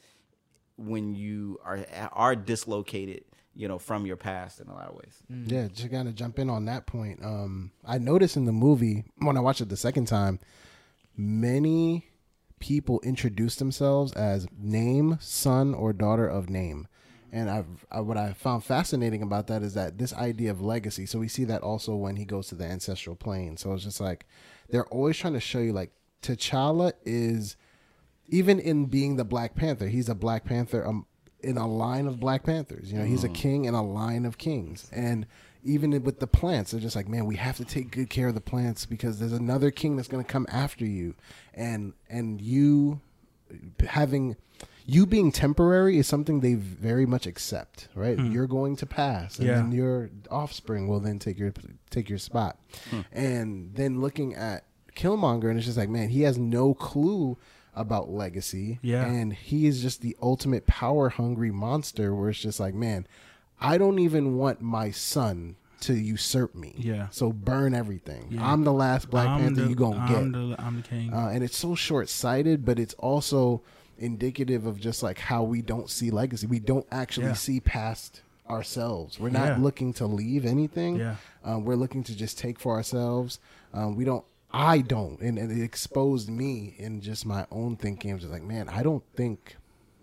when 0.78 1.14
you 1.14 1.60
are 1.64 1.86
are 2.12 2.36
dislocated, 2.36 3.24
you 3.56 3.68
know, 3.68 3.78
from 3.78 4.06
your 4.06 4.18
past 4.18 4.60
in 4.60 4.68
a 4.68 4.74
lot 4.74 4.90
of 4.90 4.96
ways. 4.96 5.24
Yeah, 5.30 5.68
just 5.68 5.92
of 5.94 6.16
jump 6.16 6.40
in 6.40 6.50
on 6.50 6.66
that 6.66 6.86
point. 6.86 7.24
Um, 7.24 7.72
I 7.86 7.98
noticed 7.98 8.38
in 8.38 8.46
the 8.46 8.52
movie 8.52 9.06
when 9.18 9.38
I 9.38 9.42
watched 9.42 9.62
it 9.62 9.70
the 9.70 9.78
second 9.78 10.06
time, 10.08 10.40
many 11.16 12.08
people 12.60 13.02
introduce 13.04 13.56
themselves 13.56 14.14
as 14.14 14.48
name, 14.58 15.18
son, 15.20 15.74
or 15.74 15.92
daughter 15.92 16.28
of 16.28 16.50
name. 16.50 16.88
And 17.32 17.50
I've, 17.50 17.86
I, 17.92 18.00
what 18.00 18.16
I 18.16 18.34
found 18.34 18.64
fascinating 18.64 19.24
about 19.24 19.48
that 19.48 19.64
is 19.64 19.74
that 19.74 19.98
this 19.98 20.14
idea 20.14 20.52
of 20.52 20.62
legacy. 20.62 21.08
So 21.08 21.18
we 21.18 21.28
see 21.28 21.46
that 21.46 21.64
also 21.64 21.96
when 21.96 22.16
he 22.16 22.26
goes 22.26 22.48
to 22.48 22.56
the 22.56 22.66
ancestral 22.66 23.16
plane. 23.16 23.58
So 23.58 23.74
it's 23.74 23.84
just 23.84 24.00
like 24.00 24.28
they're 24.70 24.86
always 24.86 25.18
trying 25.18 25.34
to 25.34 25.40
show 25.40 25.60
you 25.60 25.74
like 25.74 25.92
T'Challa 26.22 26.94
is 27.04 27.58
even 28.34 28.60
in 28.60 28.86
being 28.86 29.16
the 29.16 29.24
Black 29.24 29.54
Panther, 29.54 29.88
he's 29.88 30.10
a 30.10 30.16
Black 30.16 30.44
Panther 30.44 30.84
um, 30.88 31.06
in 31.42 31.56
a 31.56 31.68
line 31.68 32.08
of 32.08 32.20
Black 32.20 32.44
Panthers. 32.44 32.92
You 32.92 32.98
know, 32.98 33.06
he's 33.06 33.24
a 33.24 33.30
mm. 33.30 33.36
king 33.36 33.66
in 33.66 33.76
a 33.76 33.84
line 33.84 34.26
of 34.26 34.40
kings. 34.40 34.90
And 34.92 35.28
even 35.64 35.92
with 36.04 36.20
the 36.20 36.26
plants, 36.26 36.72
they're 36.72 36.80
just 36.80 36.96
like, 36.96 37.08
man, 37.08 37.28
we 37.28 37.36
have 37.36 37.58
to 37.58 37.66
take 37.66 37.92
good 37.92 38.10
care 38.10 38.30
of 38.30 38.34
the 38.34 38.42
plants 38.42 38.88
because 38.88 39.20
there's 39.20 39.34
another 39.34 39.70
king 39.70 39.96
that's 39.96 40.08
going 40.08 40.26
to 40.26 40.30
come 40.30 40.48
after 40.50 40.84
you, 40.84 41.14
and 41.54 41.94
and 42.10 42.42
you 42.42 43.02
having 43.88 44.36
you 44.88 45.06
being 45.06 45.32
temporary 45.32 46.00
is 46.00 46.08
something 46.08 46.40
they 46.40 46.56
very 46.56 47.06
much 47.06 47.28
accept, 47.28 47.88
right? 47.94 48.18
Hmm. 48.18 48.32
You're 48.32 48.48
going 48.48 48.76
to 48.78 48.88
pass, 48.88 49.38
and 49.38 49.48
Yeah. 49.48 49.56
then 49.58 49.72
your 49.72 50.10
offspring 50.32 50.88
will 50.88 51.00
then 51.00 51.20
take 51.20 51.38
your 51.38 51.54
take 51.92 52.10
your 52.10 52.18
spot. 52.18 52.58
Hmm. 52.90 53.02
And 53.12 53.76
then 53.76 54.02
looking 54.02 54.34
at 54.34 54.64
Killmonger, 54.96 55.50
and 55.50 55.58
it's 55.58 55.68
just 55.68 55.78
like, 55.78 55.90
man, 55.90 56.10
he 56.10 56.24
has 56.24 56.40
no 56.40 56.74
clue 56.74 57.38
about 57.76 58.10
legacy, 58.10 58.80
Yeah. 58.82 59.06
and 59.06 59.34
he 59.34 59.66
is 59.68 59.82
just 59.82 60.02
the 60.02 60.16
ultimate 60.22 60.68
power 60.68 61.10
hungry 61.10 61.52
monster. 61.52 62.14
Where 62.14 62.30
it's 62.30 62.40
just 62.40 62.60
like, 62.60 62.74
man, 62.76 63.08
I 63.60 63.78
don't 63.78 64.00
even 64.00 64.36
want 64.38 64.62
my 64.62 64.92
son 64.92 65.56
to 65.82 65.94
usurp 65.94 66.56
me. 66.56 66.74
Yeah. 66.78 67.08
So 67.12 67.32
burn 67.34 67.74
everything. 67.74 68.28
Yeah. 68.30 68.50
I'm 68.52 68.64
the 68.64 68.72
last 68.74 69.10
Black 69.10 69.28
I'm 69.28 69.42
Panther 69.42 69.64
the- 69.64 69.70
you 69.70 69.76
gonna 69.76 69.98
I'm 69.98 70.32
get. 70.32 70.40
The, 70.40 70.56
I'm 70.64 70.76
the 70.82 70.88
king. 70.88 71.14
Uh, 71.14 71.28
and 71.34 71.44
it's 71.44 71.58
so 71.58 71.76
short 71.76 72.08
sighted, 72.10 72.64
but 72.64 72.80
it's 72.80 72.94
also 72.96 73.62
indicative 73.98 74.66
of 74.66 74.80
just 74.80 75.04
like 75.04 75.20
how 75.20 75.44
we 75.44 75.62
don't 75.62 75.90
see 75.90 76.10
legacy. 76.10 76.48
We 76.48 76.60
don't 76.60 76.86
actually 76.92 77.28
Yeah. 77.28 77.34
see 77.34 77.60
past 77.60 78.22
ourselves. 78.50 79.20
We're 79.20 79.30
not 79.30 79.58
Yeah. 79.58 79.58
looking 79.58 79.94
to 79.94 80.06
leave 80.06 80.46
anything. 80.46 80.98
Yeah. 80.98 81.16
Um, 81.44 81.64
we're 81.66 81.76
looking 81.76 82.04
to 82.06 82.16
just 82.16 82.38
take 82.38 82.60
for 82.60 82.74
ourselves. 82.74 83.40
Um, 83.74 83.96
we 83.96 84.04
don't. 84.06 84.24
I 84.54 84.80
don't, 84.80 85.20
and, 85.20 85.38
and 85.40 85.52
it 85.52 85.64
exposed 85.64 86.30
me 86.30 86.76
in 86.78 87.02
just 87.02 87.26
my 87.26 87.48
own 87.52 87.76
thinking. 87.76 88.12
I 88.12 88.14
was 88.14 88.24
just 88.24 88.34
like, 88.34 88.44
man, 88.44 88.70
I 88.70 88.84
don't 88.84 89.04
think 89.16 89.56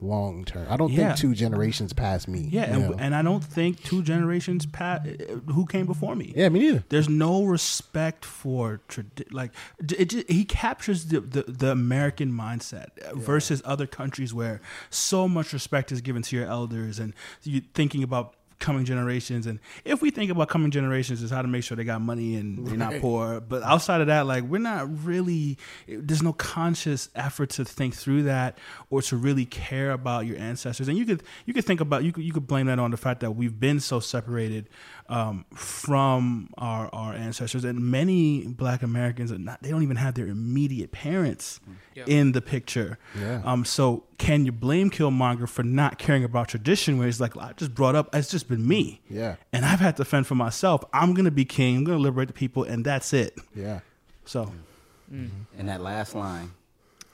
long 0.03 0.45
term. 0.47 0.67
I 0.71 0.77
don't 0.79 0.91
Yeah. 0.91 1.09
think 1.09 1.19
two 1.19 1.35
generations 1.35 1.93
past 1.93 2.27
me. 2.27 2.49
Yeah, 2.51 2.63
and, 2.75 2.99
and 3.01 3.15
I 3.15 3.21
don't 3.21 3.45
think 3.45 3.83
two 3.85 4.03
generations 4.03 4.65
past 4.65 5.07
uh, 5.07 5.53
who 5.53 5.67
came 5.67 5.85
before 5.87 6.17
me. 6.17 6.33
yeah, 6.35 6.49
me 6.49 6.59
neither. 6.61 6.85
There's 6.89 7.09
no 7.09 7.45
respect 7.45 8.25
for 8.25 8.81
tradi- 8.89 9.31
like 9.31 9.53
it, 9.79 10.29
he 10.31 10.45
captures 10.47 11.05
the, 11.07 11.21
the, 11.21 11.43
the 11.43 11.71
American 11.71 12.33
mindset 12.33 12.99
uh, 13.01 13.15
versus 13.15 13.61
other 13.65 13.87
countries 13.87 14.33
where 14.33 14.63
so 14.89 15.29
much 15.29 15.53
respect 15.53 15.93
is 15.93 16.01
given 16.01 16.23
to 16.23 16.35
your 16.37 16.47
elders 16.47 16.99
and 16.99 17.13
you 17.43 17.61
thinking 17.75 18.03
about 18.03 18.35
coming 18.61 18.85
generations. 18.85 19.47
And 19.47 19.59
if 19.85 20.01
we 20.03 20.11
think 20.11 20.31
about 20.31 20.49
coming 20.49 20.71
generations 20.71 21.23
is 21.23 21.31
how 21.31 21.43
to 21.43 21.49
make 21.49 21.65
sure 21.65 21.77
they 21.77 21.85
got 21.85 22.01
money 22.01 22.37
and 22.37 22.67
they're 22.67 22.77
not 22.77 23.01
poor. 23.01 23.41
But 23.41 23.63
outside 23.63 24.01
of 24.01 24.07
that 24.09 24.27
like 24.27 24.45
we're 24.45 24.59
not 24.59 25.05
really 25.05 25.59
there's 25.89 26.23
no 26.23 26.33
conscious 26.35 27.09
effort 27.15 27.51
to 27.51 27.65
think 27.65 27.95
through 27.95 28.25
that 28.25 28.59
or 28.91 29.03
to 29.03 29.17
really 29.17 29.47
care 29.47 29.91
about 29.93 30.27
your 30.27 30.37
ancestors. 30.39 30.89
And 30.89 30.97
you 30.99 31.07
could 31.07 31.23
you 31.47 31.55
could 31.55 31.65
think 31.65 31.81
about 31.81 32.05
you 32.05 32.13
could 32.13 32.23
you 32.25 32.33
could 32.33 32.47
blame 32.47 32.67
that 32.67 32.79
on 32.79 32.91
the 32.91 32.97
fact 32.97 33.21
that 33.21 33.33
we've 33.33 33.59
been 33.59 33.81
so 33.81 33.99
separated 33.99 34.69
um, 35.09 35.45
from 35.55 36.51
our 36.59 36.89
our 36.93 37.15
ancestors. 37.15 37.65
And 37.65 37.81
many 37.81 38.47
black 38.47 38.83
americans 38.83 39.33
are 39.33 39.39
not 39.39 39.63
they 39.63 39.71
don't 39.71 39.83
even 39.83 39.97
have 39.97 40.15
their 40.15 40.27
immediate 40.29 40.93
parents 40.93 41.61
Yeah. 41.95 42.05
in 42.07 42.33
the 42.33 42.41
picture. 42.43 42.99
Yeah. 43.19 43.41
um, 43.45 43.65
so 43.65 44.05
can 44.21 44.45
you 44.45 44.53
blame 44.53 44.91
Killmonger 44.91 45.49
for 45.49 45.63
not 45.63 45.99
caring 45.99 46.25
about 46.25 46.49
tradition? 46.49 46.99
Where 46.99 47.07
he's 47.07 47.21
like, 47.21 47.37
I 47.39 47.53
just 47.57 47.75
brought 47.75 47.95
up, 47.97 48.15
it's 48.15 48.31
just 48.31 48.49
been 48.49 48.67
me, 48.69 49.01
Yeah, 49.09 49.37
and 49.53 49.65
I've 49.65 49.81
had 49.81 49.97
to 49.97 50.05
fend 50.05 50.27
for 50.27 50.35
myself. 50.35 50.85
I'm 50.93 51.15
gonna 51.15 51.31
be 51.31 51.45
king. 51.47 51.79
I'm 51.79 51.85
gonna 51.85 51.99
liberate 51.99 52.29
the 52.29 52.35
people, 52.35 52.63
and 52.65 52.85
that's 52.85 53.13
it. 53.15 53.37
yeah. 53.55 53.81
So 54.27 54.45
mm-hmm. 54.45 55.25
Mm-hmm. 55.25 55.59
And 55.59 55.69
that 55.69 55.81
last 55.81 56.15
line, 56.15 56.51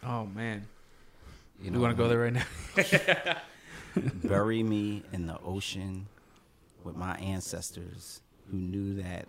Oh 0.04 0.26
man, 0.26 0.66
you 1.62 1.70
we 1.70 1.78
want 1.78 1.96
to 1.96 2.02
go 2.02 2.08
there 2.08 2.18
right 2.18 2.32
now. 2.32 3.36
bury 4.24 4.62
me 4.62 5.02
in 5.12 5.26
the 5.26 5.38
ocean 5.44 6.06
with 6.84 6.96
my 6.96 7.14
ancestors 7.16 8.20
who 8.50 8.56
knew 8.58 9.00
that 9.02 9.26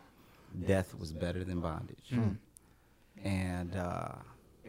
death 0.66 0.94
was 1.00 1.12
better 1.12 1.44
than 1.44 1.60
bondage. 1.62 2.10
Mm-hmm. 2.12 3.28
And 3.28 3.76
uh, 3.76 4.10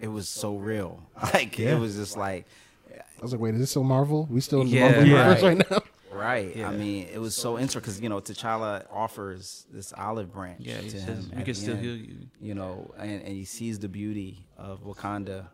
it 0.00 0.08
was 0.08 0.28
so 0.28 0.56
real. 0.56 1.02
Like 1.34 1.58
Yeah. 1.58 1.74
it 1.74 1.78
was 1.78 1.96
just 1.96 2.16
like 2.16 2.46
I 2.90 3.22
was 3.22 3.32
like, 3.32 3.40
wait, 3.40 3.54
is 3.54 3.60
this 3.60 3.70
still 3.70 3.84
Marvel? 3.84 4.26
We 4.30 4.40
still 4.40 4.60
in 4.62 4.68
the 4.70 4.76
Yeah. 4.76 4.84
Marvel 4.88 5.06
Yeah. 5.06 5.18
universe 5.18 5.42
right 5.42 5.70
now? 5.70 5.78
right. 6.16 6.54
Yeah. 6.56 6.68
I 6.68 6.72
mean, 6.76 7.08
it 7.12 7.18
was 7.20 7.34
so 7.34 7.58
interesting 7.58 7.80
because 7.80 8.00
you 8.00 8.08
know 8.08 8.20
T'Challa 8.20 8.86
offers 8.92 9.66
this 9.72 9.92
olive 9.96 10.32
branch 10.32 10.60
yeah, 10.60 10.78
he 10.78 10.90
to 10.90 11.00
says 11.00 11.26
him. 11.26 11.32
we 11.36 11.42
can 11.42 11.54
still 11.54 11.74
end, 11.76 11.84
heal 11.84 11.96
you. 11.96 12.16
You 12.40 12.54
know, 12.54 12.92
and, 12.98 13.22
and 13.22 13.28
he 13.28 13.44
sees 13.44 13.78
the 13.78 13.88
beauty 13.88 14.46
of 14.56 14.84
Wakanda, 14.84 15.46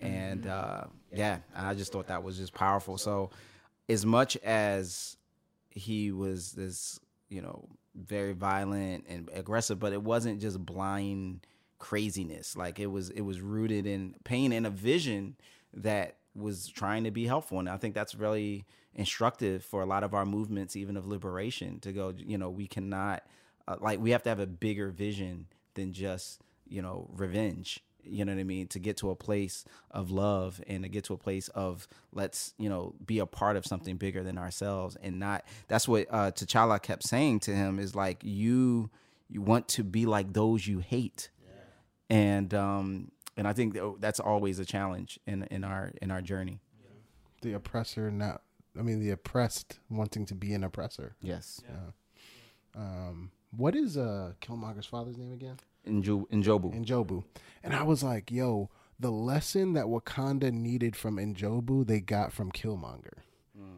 and 0.00 0.46
uh, 0.46 0.84
yeah, 1.12 1.38
I 1.54 1.74
just 1.74 1.92
thought 1.92 2.06
that 2.08 2.22
was 2.22 2.36
just 2.38 2.54
powerful. 2.54 2.98
So, 2.98 3.30
as 3.88 4.06
much 4.06 4.36
as 4.38 5.16
he 5.70 6.12
was 6.12 6.52
this, 6.52 7.00
you 7.28 7.42
know, 7.42 7.68
very 7.94 8.32
violent 8.32 9.04
and 9.08 9.28
aggressive, 9.34 9.78
but 9.80 9.92
it 9.92 10.02
wasn't 10.02 10.40
just 10.40 10.64
blind 10.64 11.46
craziness. 11.78 12.56
Like 12.56 12.78
it 12.78 12.86
was, 12.86 13.10
it 13.10 13.20
was 13.22 13.40
rooted 13.40 13.86
in 13.86 14.14
pain 14.24 14.52
and 14.52 14.66
a 14.66 14.70
vision 14.70 15.36
that 15.74 16.16
was 16.38 16.68
trying 16.68 17.04
to 17.04 17.10
be 17.10 17.26
helpful. 17.26 17.58
And 17.58 17.68
I 17.68 17.76
think 17.76 17.94
that's 17.94 18.14
really 18.14 18.64
instructive 18.94 19.64
for 19.64 19.82
a 19.82 19.86
lot 19.86 20.04
of 20.04 20.14
our 20.14 20.24
movements, 20.26 20.76
even 20.76 20.96
of 20.96 21.06
liberation, 21.06 21.80
to 21.80 21.92
go. 21.92 22.14
You 22.16 22.38
know, 22.38 22.50
we 22.50 22.66
cannot, 22.66 23.22
uh, 23.66 23.76
like, 23.80 24.00
we 24.00 24.10
have 24.10 24.22
to 24.24 24.28
have 24.28 24.40
a 24.40 24.46
bigger 24.46 24.90
vision 24.90 25.46
than 25.74 25.92
just, 25.92 26.40
you 26.68 26.82
know, 26.82 27.08
revenge. 27.12 27.80
You 28.04 28.24
know 28.24 28.32
what 28.32 28.40
I 28.40 28.44
mean? 28.44 28.68
To 28.68 28.78
get 28.78 28.96
to 28.98 29.10
a 29.10 29.16
place 29.16 29.64
of 29.90 30.10
love 30.10 30.62
and 30.66 30.82
to 30.82 30.88
get 30.88 31.04
to 31.04 31.14
a 31.14 31.18
place 31.18 31.48
of 31.48 31.86
let's, 32.12 32.54
you 32.58 32.68
know, 32.68 32.94
be 33.04 33.18
a 33.18 33.26
part 33.26 33.56
of 33.56 33.66
something 33.66 33.96
bigger 33.96 34.22
than 34.22 34.38
ourselves 34.38 34.96
and 35.02 35.18
not. 35.18 35.44
That's 35.66 35.86
what 35.86 36.06
uh, 36.10 36.30
T'Challa 36.30 36.80
kept 36.80 37.02
saying 37.02 37.40
to 37.40 37.54
him 37.54 37.78
is 37.78 37.94
like 37.94 38.18
you, 38.22 38.88
you 39.28 39.42
want 39.42 39.68
to 39.68 39.84
be 39.84 40.06
like 40.06 40.32
those 40.32 40.66
you 40.66 40.78
hate, 40.78 41.28
and 42.08 42.54
um, 42.54 43.10
and 43.38 43.48
I 43.48 43.54
think 43.54 43.78
that's 44.00 44.20
always 44.20 44.58
a 44.58 44.64
challenge 44.66 45.18
in 45.26 45.44
in 45.44 45.64
our 45.64 45.92
in 46.02 46.10
our 46.10 46.20
journey. 46.20 46.60
The 47.40 47.54
oppressor, 47.54 48.10
not. 48.10 48.42
I 48.78 48.82
mean, 48.82 49.00
the 49.00 49.10
oppressed 49.10 49.78
wanting 49.88 50.26
to 50.26 50.34
be 50.34 50.52
an 50.52 50.62
oppressor. 50.64 51.16
Yes, 51.22 51.62
Um, 52.74 53.30
what 53.50 53.74
is 53.74 53.96
uh 53.96 54.32
Killmonger's 54.40 54.86
father's 54.86 55.16
name 55.16 55.32
again? 55.32 55.56
in 55.84 56.02
jo- 56.02 56.26
in 56.30 56.42
Jobu. 56.42 56.74
Njobu. 56.84 57.24
And 57.62 57.74
I 57.74 57.82
was 57.82 58.02
like, 58.02 58.30
yo, 58.30 58.68
the 59.00 59.10
lesson 59.10 59.72
that 59.72 59.86
Wakanda 59.86 60.52
needed 60.52 60.94
from 60.96 61.16
Njobu, 61.16 61.86
they 61.86 62.00
got 62.00 62.32
from 62.32 62.52
Killmonger. 62.52 63.18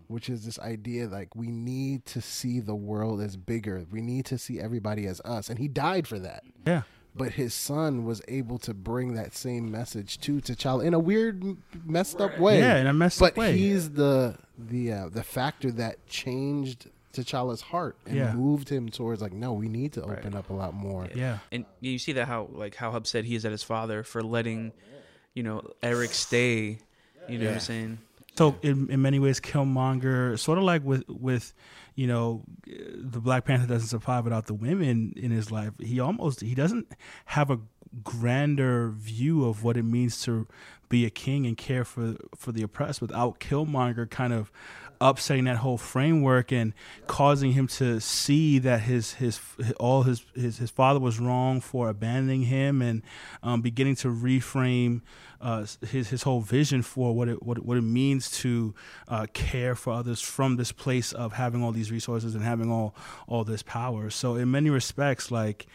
Which 0.09 0.29
is 0.29 0.45
this 0.45 0.59
idea 0.59 1.07
like 1.07 1.37
we 1.37 1.53
need 1.53 2.05
to 2.07 2.21
see 2.21 2.59
the 2.59 2.75
world 2.75 3.21
as 3.21 3.37
bigger. 3.37 3.87
We 3.93 4.01
need 4.03 4.25
to 4.27 4.39
see 4.39 4.59
everybody 4.59 5.07
as 5.07 5.21
us. 5.21 5.49
And 5.49 5.59
he 5.59 5.69
died 5.69 6.09
for 6.09 6.19
that. 6.19 6.43
yeah, 6.67 6.83
But 7.15 7.33
his 7.33 7.53
son 7.55 8.05
was 8.05 8.23
able 8.29 8.59
to 8.59 8.73
bring 8.73 9.15
that 9.15 9.35
same 9.35 9.71
message 9.71 10.19
to 10.21 10.41
T'Challa 10.41 10.85
in 10.85 10.95
a 10.95 10.99
weird, 10.99 11.43
messed 11.85 12.21
up 12.21 12.39
way. 12.39 12.59
Yeah, 12.61 12.77
in 12.79 12.87
a 12.87 12.93
messed 12.93 13.19
but 13.21 13.33
up 13.33 13.37
way. 13.37 13.51
But 13.53 13.57
he's 13.59 13.91
the 13.91 14.37
the 14.57 14.93
uh, 14.93 15.09
the 15.09 15.23
factor 15.25 15.71
that 15.73 16.07
changed 16.07 16.89
T'Challa's 17.13 17.61
heart 17.63 17.97
and 18.07 18.17
Yeah. 18.17 18.33
moved 18.33 18.69
him 18.69 18.89
towards 18.89 19.21
like, 19.21 19.33
no, 19.33 19.53
we 19.53 19.69
need 19.69 19.93
to 19.95 20.03
open 20.03 20.37
up 20.37 20.51
a 20.51 20.53
lot 20.53 20.73
more. 20.75 21.09
yeah, 21.15 21.39
and 21.51 21.65
you 21.81 21.99
see 21.99 22.13
that 22.13 22.29
how 22.29 22.49
like 22.53 22.77
how 22.77 22.93
upset 22.93 23.25
he 23.25 23.35
is 23.35 23.45
at 23.45 23.51
his 23.51 23.65
father 23.65 24.05
for 24.05 24.23
letting, 24.23 24.73
you 25.35 25.43
know, 25.43 25.63
Eric 25.83 26.11
stay. 26.13 26.79
You 27.29 27.39
know 27.39 27.47
what 27.47 27.55
I'm 27.55 27.61
saying? 27.61 27.99
So 28.41 28.57
in, 28.63 28.89
in 28.89 29.03
many 29.03 29.19
ways, 29.19 29.39
Killmonger, 29.39 30.39
sort 30.39 30.57
of 30.57 30.65
like 30.65 30.83
with 30.83 31.07
with 31.11 31.53
you 31.95 32.07
know, 32.07 32.43
the 32.65 33.21
Black 33.21 33.45
Panther 33.45 33.67
doesn't 33.67 33.89
survive 33.89 34.25
without 34.25 34.47
the 34.47 34.55
women 34.55 35.13
in 35.15 35.31
his 35.31 35.53
life. 35.53 35.75
He 35.79 36.01
almost 36.01 36.41
he 36.41 36.55
doesn't 36.55 36.87
have 37.27 37.51
a 37.51 37.59
grander 38.03 38.89
view 38.89 39.45
of 39.45 39.63
what 39.63 39.77
it 39.77 39.83
means 39.83 40.23
to 40.23 40.49
be 40.89 41.05
a 41.05 41.11
king 41.11 41.47
and 41.47 41.59
care 41.59 41.85
for 41.85 42.17
for 42.35 42.51
the 42.51 42.63
oppressed 42.63 43.03
without 43.03 43.41
Killmonger 43.41 44.09
kind 44.09 44.33
of 44.33 44.51
upsetting 45.01 45.45
that 45.45 45.57
whole 45.57 45.79
framework 45.79 46.53
and 46.53 46.75
causing 47.07 47.53
him 47.53 47.67
to 47.67 48.01
see 48.01 48.59
that 48.59 48.83
his 48.83 49.15
his 49.15 49.41
all 49.79 50.03
his 50.03 50.25
his, 50.35 50.59
his 50.59 50.71
father 50.71 51.01
was 51.01 51.19
wrong 51.19 51.61
for 51.61 51.89
abandoning 51.89 52.43
him 52.43 52.83
and 52.83 53.03
um, 53.43 53.61
beginning 53.63 53.97
to 53.97 54.09
reframe 54.09 55.01
uh, 55.41 55.65
his 55.87 56.11
his 56.11 56.23
whole 56.23 56.41
vision 56.41 56.83
for 56.83 57.15
what 57.15 57.29
it 57.29 57.43
what 57.43 57.57
it, 57.59 57.65
what 57.65 57.79
it 57.79 57.83
means 57.83 58.31
to 58.31 58.75
uh, 59.09 59.27
care 59.33 59.75
for 59.75 59.93
others 59.93 60.21
from 60.21 60.57
this 60.57 60.73
place 60.73 61.13
of 61.13 61.33
having 61.33 61.63
all 61.63 61.73
these 61.73 61.91
resources 61.91 62.35
and 62.35 62.45
having 62.45 62.71
all 62.71 62.95
all 63.27 63.45
this 63.45 63.63
power. 63.63 64.11
So 64.11 64.35
in 64.35 64.51
many 64.51 64.71
respects, 64.71 65.31
like 65.31 65.67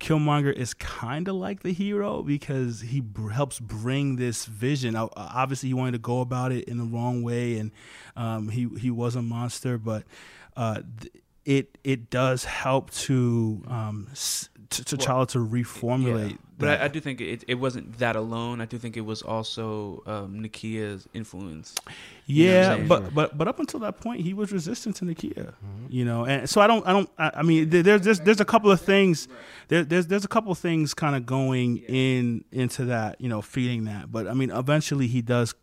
Killmonger 0.00 0.52
is 0.52 0.74
kind 0.74 1.26
of 1.28 1.34
like 1.34 1.62
the 1.62 1.72
hero 1.72 2.22
because 2.22 2.80
he 2.82 3.00
br- 3.00 3.30
helps 3.30 3.58
bring 3.58 4.16
this 4.16 4.46
vision. 4.46 4.94
Obviously, 4.96 5.68
he 5.68 5.74
wanted 5.74 5.92
to 5.92 5.98
go 5.98 6.20
about 6.20 6.52
it 6.52 6.64
in 6.68 6.78
the 6.78 6.84
wrong 6.84 7.22
way, 7.22 7.58
and 7.58 7.72
um, 8.16 8.48
he 8.50 8.68
he 8.78 8.90
was 8.90 9.16
a 9.16 9.22
monster, 9.22 9.76
but 9.76 10.04
uh, 10.56 10.82
th- 11.00 11.12
it 11.44 11.78
it 11.82 12.10
does 12.10 12.44
help 12.44 12.90
to 12.92 13.62
um, 13.66 14.08
s- 14.12 14.48
to 14.70 14.82
T'Challa 14.96 15.26
to 15.28 15.38
reformulate. 15.38 16.30
Yeah. 16.30 16.36
But. 16.58 16.80
I, 16.80 16.84
I 16.86 16.88
do 16.88 16.98
think 16.98 17.20
it, 17.20 17.44
it 17.46 17.54
wasn't 17.54 17.98
that 17.98 18.16
alone. 18.16 18.60
I 18.60 18.64
do 18.64 18.78
think 18.78 18.96
it 18.96 19.02
was 19.02 19.22
also 19.22 20.02
um, 20.06 20.40
Nakia's 20.42 21.08
influence. 21.14 21.74
You 22.26 22.50
know 22.50 22.58
what 22.60 22.70
I'm 22.72 22.80
Yeah, 22.82 22.86
but 22.88 23.14
but 23.14 23.38
but 23.38 23.46
up 23.48 23.60
until 23.60 23.78
that 23.80 24.00
point, 24.00 24.22
he 24.22 24.34
was 24.34 24.50
resistant 24.52 24.96
to 24.96 25.04
Nakia, 25.04 25.54
you 25.88 26.04
know, 26.04 26.26
and 26.26 26.50
so 26.50 26.60
I 26.60 26.66
don't 26.66 26.84
I 26.86 26.92
don't 26.92 27.08
I, 27.16 27.30
I 27.36 27.42
mean 27.42 27.70
there- 27.70 27.82
there's 27.84 28.02
there's 28.02 28.20
there's 28.20 28.40
a 28.40 28.44
couple 28.44 28.70
of 28.72 28.80
things 28.80 29.28
there, 29.68 29.84
there's 29.84 30.08
there's 30.08 30.24
a 30.24 30.28
couple 30.28 30.50
of 30.50 30.58
things 30.58 30.94
kind 30.94 31.14
of 31.14 31.24
going 31.26 31.78
in 31.88 32.44
into 32.50 32.84
that 32.86 33.20
you 33.20 33.28
know 33.28 33.40
feeding 33.40 33.84
that, 33.84 34.10
but 34.10 34.26
I 34.26 34.34
mean 34.34 34.50
eventually 34.50 35.06
he 35.06 35.22
does 35.22 35.54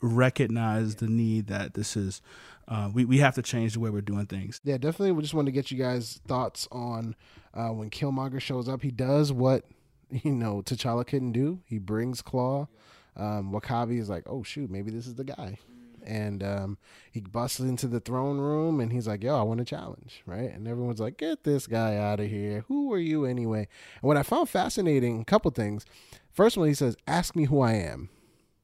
recognize 0.00 0.96
the 0.96 1.06
need 1.06 1.46
that 1.48 1.74
this 1.74 1.96
is 1.96 2.22
uh, 2.72 2.88
we 2.92 3.04
we 3.04 3.18
have 3.18 3.34
to 3.34 3.42
change 3.42 3.74
the 3.74 3.80
way 3.80 3.90
we're 3.90 4.00
doing 4.00 4.24
things. 4.24 4.58
Yeah, 4.64 4.78
definitely. 4.78 5.12
We 5.12 5.20
just 5.20 5.34
want 5.34 5.44
to 5.44 5.52
get 5.52 5.70
you 5.70 5.76
guys' 5.76 6.20
thoughts 6.26 6.66
on 6.72 7.14
uh, 7.52 7.68
when 7.68 7.90
Killmonger 7.90 8.40
shows 8.40 8.66
up. 8.66 8.80
He 8.80 8.90
does 8.90 9.30
what 9.30 9.64
you 10.10 10.32
know 10.32 10.62
T'Challa 10.62 11.06
couldn't 11.06 11.32
do. 11.32 11.60
He 11.66 11.78
brings 11.78 12.22
Claw. 12.22 12.68
Um, 13.14 13.52
Wakabi 13.52 14.00
is 14.00 14.08
like, 14.08 14.24
oh 14.26 14.42
shoot, 14.42 14.70
maybe 14.70 14.90
this 14.90 15.06
is 15.06 15.16
the 15.16 15.24
guy. 15.24 15.58
And 16.04 16.42
um, 16.42 16.78
he 17.12 17.20
busts 17.20 17.60
into 17.60 17.86
the 17.86 18.00
throne 18.00 18.38
room 18.38 18.80
and 18.80 18.90
he's 18.90 19.06
like, 19.06 19.22
yo, 19.22 19.38
I 19.38 19.42
want 19.42 19.60
a 19.60 19.64
challenge, 19.64 20.22
right? 20.26 20.50
And 20.50 20.66
everyone's 20.66 20.98
like, 20.98 21.18
get 21.18 21.44
this 21.44 21.66
guy 21.66 21.96
out 21.96 22.20
of 22.20 22.28
here. 22.28 22.64
Who 22.68 22.92
are 22.92 22.98
you 22.98 23.24
anyway? 23.26 23.68
And 24.00 24.08
what 24.08 24.16
I 24.16 24.24
found 24.24 24.48
fascinating, 24.48 25.20
a 25.20 25.24
couple 25.24 25.50
things. 25.52 25.84
First 26.32 26.56
one, 26.56 26.66
he 26.66 26.74
says, 26.74 26.96
ask 27.06 27.36
me 27.36 27.44
who 27.44 27.60
I 27.60 27.74
am. 27.74 28.08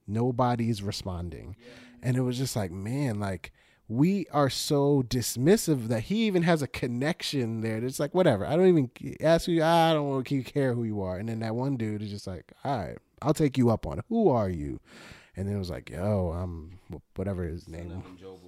Nobody's 0.07 0.83
responding. 0.83 1.55
And 2.03 2.17
it 2.17 2.23
was 2.23 2.39
just 2.39 2.57
like, 2.57 2.73
man, 2.73 3.21
like 3.21 3.53
we 3.89 4.27
are 4.33 4.51
so 4.51 5.03
dismissive 5.03 5.89
that 5.89 6.05
he 6.05 6.27
even 6.27 6.43
has 6.43 6.63
a 6.63 6.67
connection 6.67 7.63
there. 7.63 7.79
It's 7.79 7.99
like, 7.99 8.15
whatever. 8.15 8.47
I 8.47 8.57
don't 8.57 8.69
even 8.69 8.91
ask 9.21 9.49
you. 9.49 9.63
Ah, 9.63 9.91
I 9.91 9.93
don't 9.95 10.09
want 10.09 10.27
to 10.27 10.43
care 10.43 10.75
who 10.75 10.85
you 10.85 11.03
are. 11.03 11.17
And 11.19 11.29
then 11.29 11.41
that 11.41 11.55
one 11.55 11.77
dude 11.77 12.03
is 12.03 12.11
just 12.11 12.27
like, 12.27 12.53
all 12.65 12.79
right, 12.79 12.99
I'll 13.23 13.35
take 13.35 13.57
you 13.57 13.71
up 13.71 13.87
on 13.87 13.99
it. 13.99 14.05
Who 14.09 14.29
are 14.29 14.51
you? 14.51 14.81
and 15.39 15.47
then 15.47 15.55
it 15.55 15.59
was 15.59 15.71
like, 15.71 15.89
"Yo, 15.89 16.33
I'm 16.33 16.81
whatever 17.15 17.45
his 17.45 17.69
name, 17.69 18.03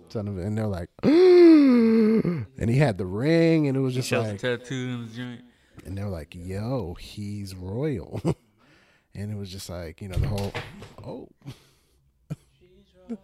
son 0.08 0.26
of," 0.26 0.38
and 0.38 0.58
they're 0.58 0.66
like, 0.66 0.90
and 1.04 2.68
he 2.68 2.78
had 2.78 2.98
the 2.98 3.06
ring, 3.06 3.68
and 3.68 3.76
it 3.76 3.80
was 3.80 3.94
just 3.94 4.08
Chelsea 4.08 4.32
like, 4.32 4.40
tattoo 4.40 4.74
in 4.74 5.06
the 5.06 5.12
joint. 5.14 5.40
and 5.86 5.96
they're 5.96 6.08
like, 6.08 6.34
"Yo, 6.34 6.94
he's 6.94 7.54
royal," 7.54 8.20
and 9.14 9.30
it 9.30 9.36
was 9.36 9.52
just 9.52 9.70
like, 9.70 10.02
you 10.02 10.08
know, 10.08 10.18
the 10.18 10.26
whole, 10.26 10.52
oh, 11.04 11.28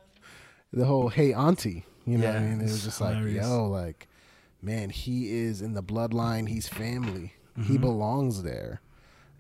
the 0.72 0.85
whole 0.85 1.09
hey 1.09 1.33
auntie, 1.35 1.85
you 2.07 2.19
know, 2.19 2.27
what 2.27 2.37
I 2.37 2.40
Yeah, 2.40 2.40
mean, 2.40 2.61
it 2.61 2.71
was 2.73 2.85
just 2.85 3.01
like, 3.01 3.19
yo, 3.25 3.66
like, 3.66 4.09
man, 4.62 4.90
he 4.90 5.31
is 5.37 5.61
in 5.62 5.75
the 5.75 5.83
bloodline, 5.83 6.49
he's 6.49 6.69
family, 6.69 7.35
Mm-hmm. 7.59 7.73
he 7.73 7.79
belongs 7.79 8.42
there. 8.42 8.81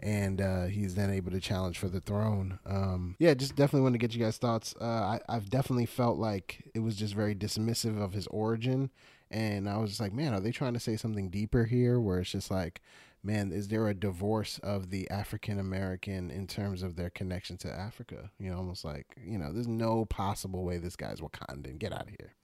And 0.00 0.42
uh, 0.42 0.64
he's 0.66 0.94
then 0.94 1.10
able 1.10 1.30
to 1.30 1.40
challenge 1.40 1.78
for 1.78 1.88
the 1.88 2.00
throne. 2.02 2.58
Um, 2.66 3.16
yeah, 3.18 3.32
just 3.34 3.56
definitely 3.56 3.82
want 3.82 3.94
to 3.94 3.98
get 3.98 4.14
you 4.14 4.22
guys' 4.22 4.36
thoughts. 4.36 4.74
Uh, 4.78 4.84
I, 4.84 5.20
I've 5.28 5.48
definitely 5.48 5.86
felt 5.86 6.18
like 6.18 6.70
it 6.74 6.80
was 6.80 6.96
just 6.96 7.14
very 7.14 7.34
dismissive 7.34 7.98
of 8.00 8.12
his 8.12 8.26
origin, 8.26 8.90
and 9.30 9.68
I 9.68 9.78
was 9.78 9.90
just 9.90 10.00
like, 10.00 10.12
man, 10.12 10.34
are 10.34 10.40
they 10.40 10.52
trying 10.52 10.74
to 10.74 10.80
say 10.80 10.96
something 10.96 11.30
deeper 11.30 11.64
here? 11.64 11.98
Where 11.98 12.20
it's 12.20 12.30
just 12.30 12.50
like, 12.50 12.82
man, 13.22 13.52
is 13.52 13.68
there 13.68 13.88
a 13.88 13.94
divorce 13.94 14.58
of 14.62 14.90
the 14.90 15.08
African 15.10 15.58
American 15.58 16.30
in 16.30 16.46
terms 16.46 16.82
of 16.82 16.96
their 16.96 17.10
connection 17.10 17.56
to 17.58 17.72
Africa? 17.72 18.30
You 18.38 18.50
know, 18.50 18.58
almost 18.58 18.84
like, 18.84 19.06
you 19.24 19.38
know, 19.38 19.50
there's 19.52 19.66
no 19.66 20.04
possible 20.04 20.62
way 20.62 20.76
this 20.76 20.96
guy's 20.96 21.20
Wakandan. 21.20 21.78
Get 21.78 21.92
out 21.94 22.02
of 22.02 22.10
here. 22.10 22.34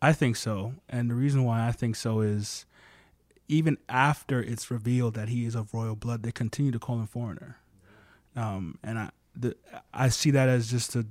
I 0.00 0.12
think 0.12 0.36
so, 0.36 0.74
and 0.88 1.10
the 1.10 1.14
reason 1.14 1.44
why 1.44 1.66
I 1.66 1.72
think 1.72 1.96
so 1.96 2.20
is 2.20 2.66
even 3.48 3.78
after 3.88 4.42
it's 4.42 4.70
revealed 4.70 5.14
that 5.14 5.28
he 5.28 5.46
is 5.46 5.54
of 5.54 5.72
royal 5.72 5.96
blood, 5.96 6.22
they 6.22 6.32
continue 6.32 6.72
to 6.72 6.78
call 6.78 6.98
him 6.98 7.06
foreigner, 7.06 7.58
um, 8.34 8.78
and 8.82 8.98
I 8.98 9.10
the, 9.34 9.56
I 9.92 10.08
see 10.08 10.30
that 10.32 10.48
as 10.48 10.70
just 10.70 10.96
a 10.96 11.06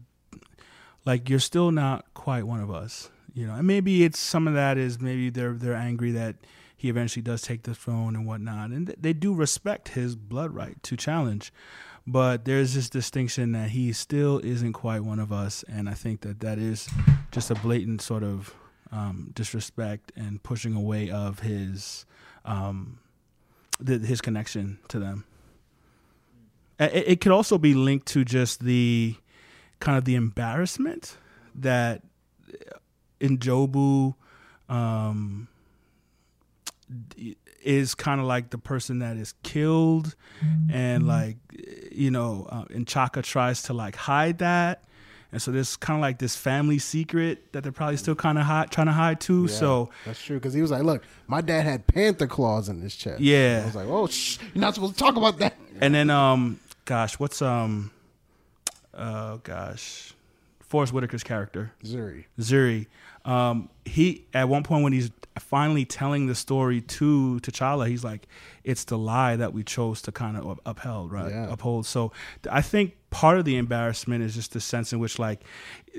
like 1.06 1.30
you're 1.30 1.40
still 1.40 1.72
not 1.72 2.06
quite 2.14 2.46
one 2.46 2.60
of 2.60 2.72
us, 2.72 3.10
you 3.34 3.48
know. 3.48 3.54
And 3.54 3.68
maybe 3.68 4.04
it's 4.04 4.20
some 4.20 4.48
of 4.48 4.54
that 4.54 4.78
is 4.78 5.00
maybe 5.00 5.30
they're 5.30 5.54
they're 5.54 5.74
angry 5.76 6.12
that 6.12 6.36
he 6.76 6.90
eventually 6.90 7.24
does 7.24 7.42
take 7.42 7.64
the 7.64 7.74
throne 7.74 8.16
and 8.16 8.26
whatnot, 8.28 8.72
and 8.72 8.88
th- 8.88 9.00
they 9.02 9.14
do 9.14 9.34
respect 9.34 9.90
his 9.90 10.16
blood 10.16 10.54
right 10.54 10.82
to 10.84 10.98
challenge. 10.98 11.52
But 12.08 12.46
there's 12.46 12.76
this 12.76 12.88
distinction 12.88 13.54
that 13.54 13.72
he 13.72 13.92
still 13.92 14.40
isn't 14.44 14.74
quite 14.74 15.00
one 15.00 15.20
of 15.20 15.32
us, 15.32 15.64
and 15.68 15.90
I 15.90 15.94
think 15.94 16.22
that 16.22 16.40
that 16.42 16.60
is 16.60 16.88
just 17.32 17.50
a 17.50 17.56
blatant 17.56 18.02
sort 18.02 18.24
of 18.24 18.54
um, 18.96 19.32
disrespect 19.36 20.12
and 20.16 20.42
pushing 20.42 20.74
away 20.74 21.10
of 21.10 21.40
his 21.40 22.06
um, 22.46 23.00
the, 23.80 24.00
his 24.00 24.22
connection 24.22 24.80
to 24.88 25.00
them. 25.00 25.26
It, 26.80 27.04
it 27.08 27.22
could 27.22 27.34
also 27.34 27.58
be 27.58 27.74
linked 27.74 28.08
to 28.08 28.24
just 28.24 28.64
the 28.64 29.16
kind 29.80 29.98
of 29.98 30.06
the 30.06 30.16
embarrassment 30.16 31.18
that 31.56 32.04
Njobu 33.20 34.16
um, 34.70 35.48
is 37.62 37.96
kind 37.96 38.22
of 38.22 38.28
like 38.28 38.52
the 38.52 38.58
person 38.58 39.00
that 39.00 39.18
is 39.18 39.34
killed, 39.44 40.16
and 40.72 41.06
like 41.08 41.38
you 41.92 42.12
know, 42.12 42.48
uh, 42.50 42.64
and 42.74 42.88
Chaka 42.88 43.22
tries 43.22 43.64
to 43.64 43.74
like 43.74 43.96
hide 43.96 44.38
that. 44.40 44.84
And 45.36 45.42
so 45.42 45.52
there's 45.52 45.76
kind 45.76 45.98
of 45.98 46.02
like 46.02 46.18
this 46.18 46.38
family 46.38 46.80
secret 46.80 47.52
that 47.52 47.62
they're 47.62 47.74
probably 47.74 47.98
still 47.98 48.16
kind 48.16 48.38
of 48.38 48.46
hide, 48.46 48.72
trying 48.72 48.88
to 48.88 48.94
hide 48.94 49.20
too. 49.20 49.50
So 49.50 49.90
that's 50.06 50.24
true 50.24 50.38
because 50.38 50.54
he 50.54 50.62
was 50.62 50.72
like, 50.72 50.84
"Look, 50.84 51.04
my 51.28 51.42
dad 51.42 51.66
had 51.66 51.86
panther 51.88 52.26
claws 52.26 52.70
in 52.70 52.80
his 52.80 52.96
chest." 52.96 53.20
Yeah. 53.20 53.60
I 53.64 53.66
was 53.66 53.76
like, 53.76 53.88
"Oh, 53.90 54.08
shh, 54.08 54.38
you're 54.54 54.62
not 54.62 54.76
supposed 54.76 54.94
to 54.94 54.98
talk 54.98 55.18
about 55.18 55.40
that." 55.40 55.58
And 55.82 55.94
then, 55.94 56.10
um, 56.10 56.62
gosh, 56.86 57.20
what's 57.20 57.42
um, 57.42 57.92
oh 58.94 59.42
gosh, 59.44 60.14
Forest 60.62 60.94
Whitaker's 60.94 61.24
character 61.24 61.74
Zuri. 61.84 62.24
Zuri. 62.40 62.88
Um, 63.26 63.68
he 63.84 64.24
at 64.34 64.48
one 64.48 64.64
point 64.64 64.86
when 64.86 64.94
he's 64.94 65.12
finally 65.38 65.84
telling 65.84 66.28
the 66.28 66.36
story 66.36 66.80
to 66.80 67.42
T'Challa, 67.42 67.90
he's 67.90 68.06
like, 68.06 68.26
"It's 68.64 68.86
the 68.86 68.98
lie 68.98 69.36
that 69.36 69.52
we 69.52 69.66
chose 69.66 70.02
to 70.04 70.14
kind 70.14 70.38
of 70.38 70.62
upheld, 70.66 71.12
right? 71.12 71.30
Yeah. 71.30 71.52
Uphold." 71.52 71.86
So 71.86 72.14
I 72.50 72.62
think 72.62 72.96
part 73.16 73.40
of 73.40 73.46
the 73.46 73.56
embarrassment 73.56 74.22
is 74.22 74.36
just 74.36 74.52
the 74.52 74.60
sense 74.60 74.92
in 74.92 75.00
which, 75.00 75.18
like, 75.18 75.46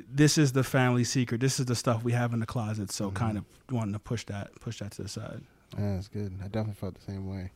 this 0.07 0.37
is 0.37 0.53
the 0.53 0.63
family 0.63 1.03
secret. 1.03 1.41
This 1.41 1.59
is 1.59 1.65
the 1.65 1.75
stuff 1.75 2.05
we 2.05 2.13
have 2.13 2.35
in 2.35 2.41
the 2.41 2.47
closet. 2.47 2.93
So 2.93 3.07
mm-hmm. 3.07 3.17
kind 3.17 3.39
of 3.39 3.45
wanting 3.71 3.95
to 3.95 3.99
push 3.99 4.27
that, 4.27 4.51
push 4.61 4.81
that 4.81 4.91
to 4.93 5.03
the 5.03 5.09
side. 5.09 5.41
Yeah, 5.79 5.95
that's 5.95 6.09
good. 6.09 6.39
I 6.41 6.49
definitely 6.49 6.75
felt 6.75 6.95
the 6.95 7.01
same 7.01 7.27
way. 7.27 7.53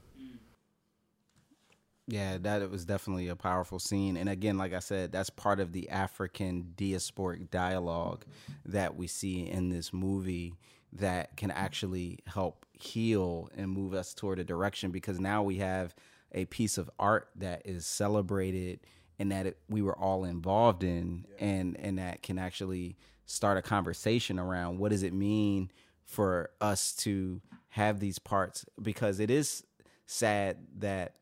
Yeah, 2.07 2.39
that 2.39 2.71
was 2.71 2.87
definitely 2.87 3.29
a 3.29 3.37
powerful 3.37 3.79
scene. 3.79 4.17
And 4.17 4.31
again, 4.31 4.57
like 4.57 4.73
I 4.73 4.79
said, 4.79 5.13
that's 5.13 5.29
part 5.29 5.61
of 5.61 5.73
the 5.73 5.91
African 5.91 6.73
diasporic 6.75 7.51
dialogue 7.51 8.25
that 8.65 8.97
we 8.97 9.09
see 9.09 9.47
in 9.47 9.69
this 9.69 9.93
movie 9.93 10.55
that 10.95 11.37
can 11.37 11.51
actually 11.51 12.19
help 12.27 12.65
heal 12.73 13.51
and 13.55 13.71
move 13.71 13.93
us 13.93 14.15
toward 14.15 14.39
a 14.39 14.45
direction 14.45 14.91
because 14.91 15.21
now 15.21 15.43
we 15.43 15.59
have 15.59 15.95
a 16.33 16.47
piece 16.47 16.79
of 16.79 16.91
art 16.99 17.29
that 17.37 17.61
is 17.67 17.85
celebrated 17.85 18.81
and 19.21 19.31
that 19.31 19.47
it, 19.47 19.59
we 19.69 19.83
were 19.83 19.97
all 19.97 20.25
involved 20.25 20.83
in 20.83 21.27
and 21.39 21.79
and 21.79 21.99
that 21.99 22.23
can 22.23 22.39
actually 22.39 22.97
start 23.27 23.59
a 23.59 23.63
conversation 23.63 24.39
around 24.39 24.79
what 24.79 24.91
does 24.91 25.05
it 25.05 25.13
mean 25.13 25.71
for 26.05 26.51
us 26.61 26.93
to 26.93 27.41
have 27.69 28.01
these 28.01 28.19
parts 28.19 28.65
because 28.83 29.21
it 29.21 29.31
is 29.31 29.63
sad 30.07 30.57
that 30.79 31.15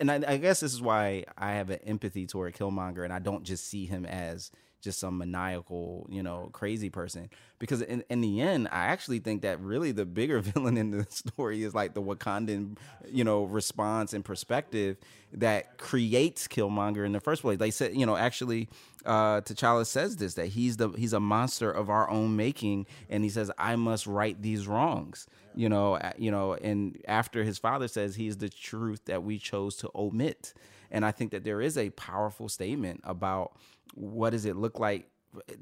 and 0.00 0.10
I, 0.10 0.22
I 0.26 0.36
guess 0.38 0.60
this 0.60 0.72
is 0.72 0.82
why 0.82 1.24
I 1.36 1.52
have 1.52 1.70
an 1.70 1.80
empathy 1.84 2.26
toward 2.26 2.54
Killmonger, 2.54 3.02
and 3.02 3.12
I 3.12 3.18
don't 3.18 3.42
just 3.42 3.66
see 3.66 3.86
him 3.86 4.06
as 4.06 4.50
just 4.84 5.00
some 5.00 5.18
maniacal, 5.18 6.06
you 6.10 6.22
know, 6.22 6.50
crazy 6.52 6.90
person. 6.90 7.30
Because 7.58 7.82
in, 7.82 8.04
in 8.10 8.20
the 8.20 8.40
end, 8.40 8.68
I 8.70 8.86
actually 8.86 9.20
think 9.20 9.42
that 9.42 9.60
really 9.60 9.92
the 9.92 10.04
bigger 10.04 10.40
villain 10.40 10.76
in 10.76 10.90
the 10.90 11.06
story 11.10 11.62
is 11.62 11.74
like 11.74 11.94
the 11.94 12.02
Wakandan, 12.02 12.76
you 13.10 13.24
know, 13.24 13.44
response 13.44 14.12
and 14.12 14.24
perspective 14.24 14.98
that 15.32 15.78
creates 15.78 16.46
Killmonger 16.46 17.04
in 17.04 17.12
the 17.12 17.20
first 17.20 17.42
place. 17.42 17.58
They 17.58 17.70
said, 17.70 17.96
you 17.96 18.06
know, 18.06 18.16
actually, 18.16 18.68
uh, 19.04 19.40
T'Challa 19.40 19.86
says 19.86 20.16
this 20.16 20.34
that 20.34 20.46
he's 20.46 20.76
the 20.76 20.90
he's 20.90 21.12
a 21.12 21.20
monster 21.20 21.70
of 21.70 21.90
our 21.90 22.08
own 22.08 22.36
making, 22.36 22.86
and 23.10 23.24
he 23.24 23.30
says, 23.30 23.50
"I 23.58 23.76
must 23.76 24.06
right 24.06 24.40
these 24.40 24.66
wrongs." 24.66 25.26
You 25.54 25.68
know, 25.68 25.98
you 26.16 26.30
know, 26.30 26.54
and 26.54 27.00
after 27.06 27.44
his 27.44 27.58
father 27.58 27.88
says 27.88 28.16
he's 28.16 28.38
the 28.38 28.48
truth 28.48 29.04
that 29.06 29.22
we 29.22 29.38
chose 29.38 29.76
to 29.76 29.90
omit, 29.94 30.54
and 30.90 31.04
I 31.04 31.10
think 31.12 31.32
that 31.32 31.44
there 31.44 31.60
is 31.60 31.76
a 31.76 31.90
powerful 31.90 32.48
statement 32.48 33.00
about 33.04 33.56
what 33.94 34.30
does 34.30 34.44
it 34.44 34.56
look 34.56 34.78
like? 34.78 35.08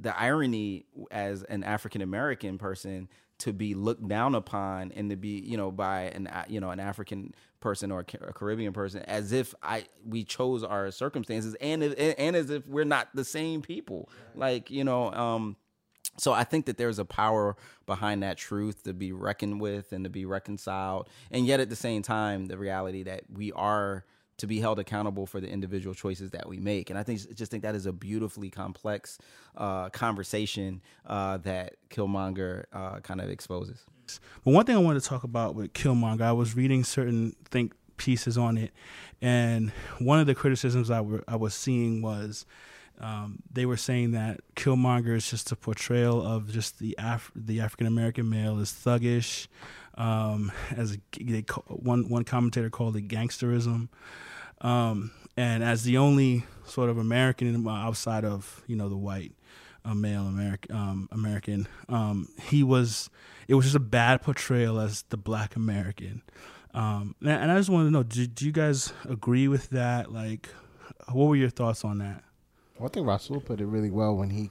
The 0.01 0.19
irony 0.19 0.85
as 1.11 1.43
an 1.45 1.65
African 1.65 2.03
American 2.03 2.59
person 2.59 3.09
to 3.39 3.53
be 3.53 3.75
looked 3.75 4.07
down 4.07 4.35
upon 4.35 4.93
and 4.93 5.11
to 5.11 5.17
be 5.17 5.41
you 5.41 5.57
know 5.57 5.71
by 5.71 6.03
an 6.03 6.27
uh, 6.27 6.45
you 6.47 6.61
know 6.61 6.71
an 6.71 6.79
African 6.79 7.35
person 7.61 7.91
or 7.91 8.01
a 8.01 8.05
Caribbean 8.05 8.73
person 8.73 9.03
as 9.03 9.33
if 9.33 9.55
I 9.63 9.87
we 10.07 10.25
chose 10.25 10.63
our 10.63 10.91
circumstances 10.91 11.57
and 11.61 11.83
and 11.83 12.37
as 12.37 12.51
if 12.51 12.67
we're 12.67 12.85
not 12.85 13.09
the 13.15 13.25
same 13.25 13.63
people. 13.63 14.11
Like 14.35 14.71
you 14.71 14.85
know 14.85 15.11
um 15.13 15.57
so 16.19 16.33
I 16.33 16.45
think 16.45 16.67
that 16.67 16.77
there's 16.77 16.99
a 16.99 17.05
power 17.05 17.57
behind 17.87 18.23
that 18.23 18.37
truth 18.37 18.85
to 18.85 18.93
be 18.93 19.13
reckoned 19.13 19.61
with 19.61 19.93
and 19.93 20.05
to 20.05 20.11
be 20.11 20.25
reconciled, 20.25 21.09
and 21.31 21.47
yet 21.47 21.59
at 21.59 21.71
the 21.71 21.77
same 21.77 22.03
time, 22.03 22.47
the 22.47 22.59
reality 22.59 23.03
that 23.05 23.23
we 23.33 23.51
are 23.53 24.05
to 24.39 24.47
be 24.47 24.61
held 24.61 24.79
accountable 24.79 25.27
for 25.27 25.41
the 25.41 25.49
individual 25.49 25.95
choices 25.95 26.31
that 26.31 26.49
we 26.49 26.59
make. 26.59 26.91
And 26.91 26.99
I 26.99 27.03
think 27.03 27.35
just 27.35 27.51
think 27.51 27.63
that 27.63 27.75
is 27.75 27.87
a 27.87 27.93
beautifully 27.93 28.51
complex 28.51 29.19
uh, 29.57 29.89
conversation 29.91 30.83
uh, 31.07 31.39
that 31.39 31.75
Killmonger 31.91 32.65
uh, 32.73 33.01
kind 33.01 33.21
of 33.21 33.29
exposes. 33.29 33.85
But 34.45 34.51
one 34.53 34.67
thing 34.67 34.77
I 34.77 34.81
wanted 34.81 35.03
to 35.03 35.09
talk 35.09 35.25
about 35.25 35.55
with 35.55 35.73
Killmonger, 35.73 36.23
I 36.23 36.33
was 36.33 36.57
reading 36.57 36.85
certain 36.85 37.37
think 37.51 37.73
pieces 37.97 38.37
on 38.37 38.59
it, 38.59 38.73
and 39.21 39.71
one 39.99 40.19
of 40.19 40.27
the 40.27 40.35
criticisms 40.35 40.91
I 40.91 41.01
were 41.01 41.23
I 41.29 41.37
was 41.37 41.55
seeing 41.55 42.03
was 42.03 42.45
um, 43.03 43.43
they 43.53 43.67
were 43.67 43.77
saying 43.77 44.13
that 44.13 44.41
Killmonger 44.55 45.17
is 45.17 45.29
just 45.29 45.51
a 45.51 45.57
portrayal 45.57 46.25
of 46.25 46.53
just 46.53 46.79
the 46.79 46.95
Af- 46.99 47.33
the 47.35 47.61
African 47.61 47.89
American 47.89 48.31
male 48.31 48.61
is 48.61 48.71
thuggish, 48.71 49.49
um, 49.97 50.53
as 50.77 50.97
a, 50.97 51.43
call, 51.43 51.65
one 51.67 52.09
one 52.09 52.25
commentator 52.25 52.71
called 52.71 52.97
it 52.97 53.09
gangsterism, 53.09 53.89
um, 54.61 55.11
and 55.37 55.65
as 55.65 55.83
the 55.83 55.99
only 55.99 56.45
sort 56.65 56.91
of 56.91 56.99
American 56.99 57.67
outside 57.69 58.25
of 58.25 58.63
you 58.69 58.77
know 58.77 58.89
the 58.89 58.97
white 58.97 59.33
uh, 59.85 59.95
male 59.95 60.29
American 60.29 60.77
um, 60.77 61.09
American, 61.11 61.67
um, 61.89 62.29
he 62.41 62.63
was 62.63 63.11
it 63.49 63.55
was 63.55 63.65
just 63.65 63.77
a 63.77 63.81
bad 63.81 64.23
portrayal 64.23 64.79
as 64.79 65.03
the 65.09 65.17
black 65.17 65.57
American. 65.57 66.23
Um, 66.75 67.17
and, 67.21 67.31
and 67.31 67.53
I 67.53 67.59
just 67.59 67.69
wanted 67.69 67.87
to 67.87 67.91
know, 67.91 68.03
do, 68.03 68.27
do 68.27 68.47
you 68.47 68.53
guys 68.53 68.95
agree 69.07 69.47
with 69.47 69.69
that? 69.71 70.11
Like, 70.11 70.49
what 71.11 71.27
were 71.27 71.37
your 71.37 71.51
thoughts 71.51 71.85
on 71.85 71.99
that? 71.99 72.25
I 72.85 72.89
think 72.89 73.07
Rasul 73.07 73.41
put 73.41 73.61
it 73.61 73.67
really 73.67 73.91
well 73.91 74.17
when 74.17 74.31
he 74.31 74.51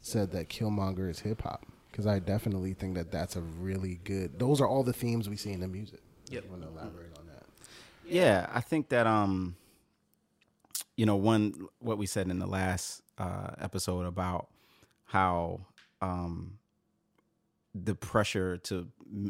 said 0.00 0.32
that 0.32 0.48
Killmonger 0.48 1.10
is 1.10 1.20
hip 1.20 1.42
hop. 1.42 1.66
Because 1.90 2.06
I 2.06 2.20
definitely 2.20 2.72
think 2.72 2.94
that 2.94 3.12
that's 3.12 3.36
a 3.36 3.42
really 3.42 4.00
good. 4.04 4.38
Those 4.38 4.62
are 4.62 4.66
all 4.66 4.82
the 4.82 4.94
themes 4.94 5.28
we 5.28 5.36
see 5.36 5.52
in 5.52 5.60
the 5.60 5.68
music. 5.68 6.00
Yep. 6.30 6.48
Want 6.48 6.62
to 6.62 6.68
elaborate 6.68 7.18
on 7.18 7.26
that. 7.26 7.44
Yeah, 8.06 8.46
I 8.50 8.62
think 8.62 8.88
that 8.88 9.06
um, 9.06 9.56
you 10.96 11.04
know, 11.04 11.16
one 11.16 11.68
what 11.80 11.98
we 11.98 12.06
said 12.06 12.28
in 12.28 12.38
the 12.38 12.46
last 12.46 13.02
uh, 13.18 13.50
episode 13.58 14.06
about 14.06 14.48
how 15.04 15.60
um, 16.00 16.58
the 17.74 17.94
pressure 17.94 18.56
to 18.56 18.88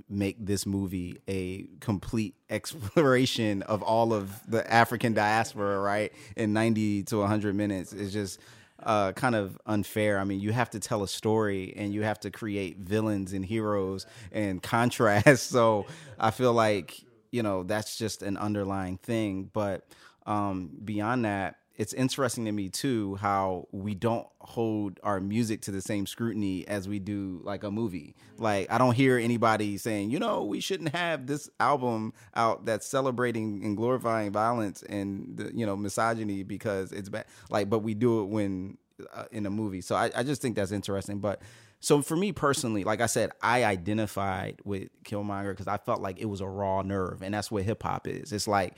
make 0.08 0.36
this 0.44 0.66
movie 0.66 1.18
a 1.28 1.66
complete 1.80 2.34
exploration 2.50 3.62
of 3.62 3.82
all 3.82 4.12
of 4.12 4.40
the 4.48 4.70
African 4.72 5.14
diaspora, 5.14 5.80
right, 5.80 6.12
in 6.36 6.52
90 6.52 7.04
to 7.04 7.18
100 7.18 7.54
minutes 7.54 7.92
is 7.92 8.12
just 8.12 8.40
uh, 8.82 9.12
kind 9.12 9.34
of 9.34 9.58
unfair. 9.66 10.18
I 10.18 10.24
mean, 10.24 10.40
you 10.40 10.52
have 10.52 10.70
to 10.70 10.80
tell 10.80 11.02
a 11.02 11.08
story 11.08 11.72
and 11.76 11.94
you 11.94 12.02
have 12.02 12.20
to 12.20 12.30
create 12.30 12.78
villains 12.78 13.32
and 13.32 13.44
heroes 13.44 14.06
and 14.32 14.62
contrast. 14.62 15.48
So 15.48 15.86
I 16.18 16.30
feel 16.30 16.52
like, 16.52 17.04
you 17.30 17.42
know, 17.42 17.62
that's 17.62 17.96
just 17.96 18.22
an 18.22 18.36
underlying 18.36 18.98
thing. 18.98 19.50
But 19.52 19.86
um, 20.26 20.70
beyond 20.84 21.24
that, 21.24 21.56
it's 21.82 21.92
interesting 21.92 22.44
to 22.44 22.52
me 22.52 22.68
too 22.68 23.16
how 23.16 23.66
we 23.72 23.92
don't 23.92 24.28
hold 24.38 25.00
our 25.02 25.18
music 25.18 25.62
to 25.62 25.72
the 25.72 25.80
same 25.80 26.06
scrutiny 26.06 26.66
as 26.68 26.88
we 26.88 27.00
do 27.00 27.40
like 27.42 27.64
a 27.64 27.72
movie. 27.72 28.14
Like 28.38 28.70
I 28.70 28.78
don't 28.78 28.94
hear 28.94 29.18
anybody 29.18 29.76
saying, 29.78 30.12
you 30.12 30.20
know, 30.20 30.44
we 30.44 30.60
shouldn't 30.60 30.94
have 30.94 31.26
this 31.26 31.50
album 31.58 32.12
out 32.36 32.66
that's 32.66 32.86
celebrating 32.86 33.64
and 33.64 33.76
glorifying 33.76 34.30
violence 34.30 34.84
and 34.84 35.36
the, 35.36 35.50
you 35.52 35.66
know 35.66 35.74
misogyny 35.74 36.44
because 36.44 36.92
it's 36.92 37.08
bad. 37.08 37.24
Like, 37.50 37.68
but 37.68 37.80
we 37.80 37.94
do 37.94 38.22
it 38.22 38.26
when 38.26 38.78
uh, 39.12 39.24
in 39.32 39.44
a 39.44 39.50
movie. 39.50 39.80
So 39.80 39.96
I, 39.96 40.12
I 40.14 40.22
just 40.22 40.40
think 40.40 40.54
that's 40.54 40.70
interesting. 40.70 41.18
But 41.18 41.42
so 41.80 42.00
for 42.00 42.16
me 42.16 42.30
personally, 42.30 42.84
like 42.84 43.00
I 43.00 43.06
said, 43.06 43.32
I 43.42 43.64
identified 43.64 44.60
with 44.64 44.88
Killmonger 45.02 45.50
because 45.50 45.66
I 45.66 45.78
felt 45.78 46.00
like 46.00 46.20
it 46.20 46.26
was 46.26 46.40
a 46.40 46.46
raw 46.46 46.82
nerve, 46.82 47.22
and 47.22 47.34
that's 47.34 47.50
what 47.50 47.64
hip 47.64 47.82
hop 47.82 48.06
is. 48.06 48.32
It's 48.32 48.46
like 48.46 48.76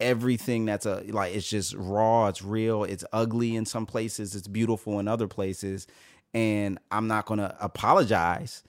everything 0.00 0.64
that's 0.64 0.86
a 0.86 1.02
like 1.08 1.34
it's 1.34 1.48
just 1.48 1.74
raw 1.74 2.28
it's 2.28 2.42
real 2.42 2.84
it's 2.84 3.04
ugly 3.12 3.56
in 3.56 3.66
some 3.66 3.86
places 3.86 4.34
it's 4.34 4.48
beautiful 4.48 4.98
in 5.00 5.08
other 5.08 5.28
places. 5.28 5.86
And 6.32 6.78
i'm 6.90 7.08
not 7.08 7.26
going 7.26 7.38
to 7.38 7.56
apologize 7.60 8.62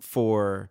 for 0.00 0.70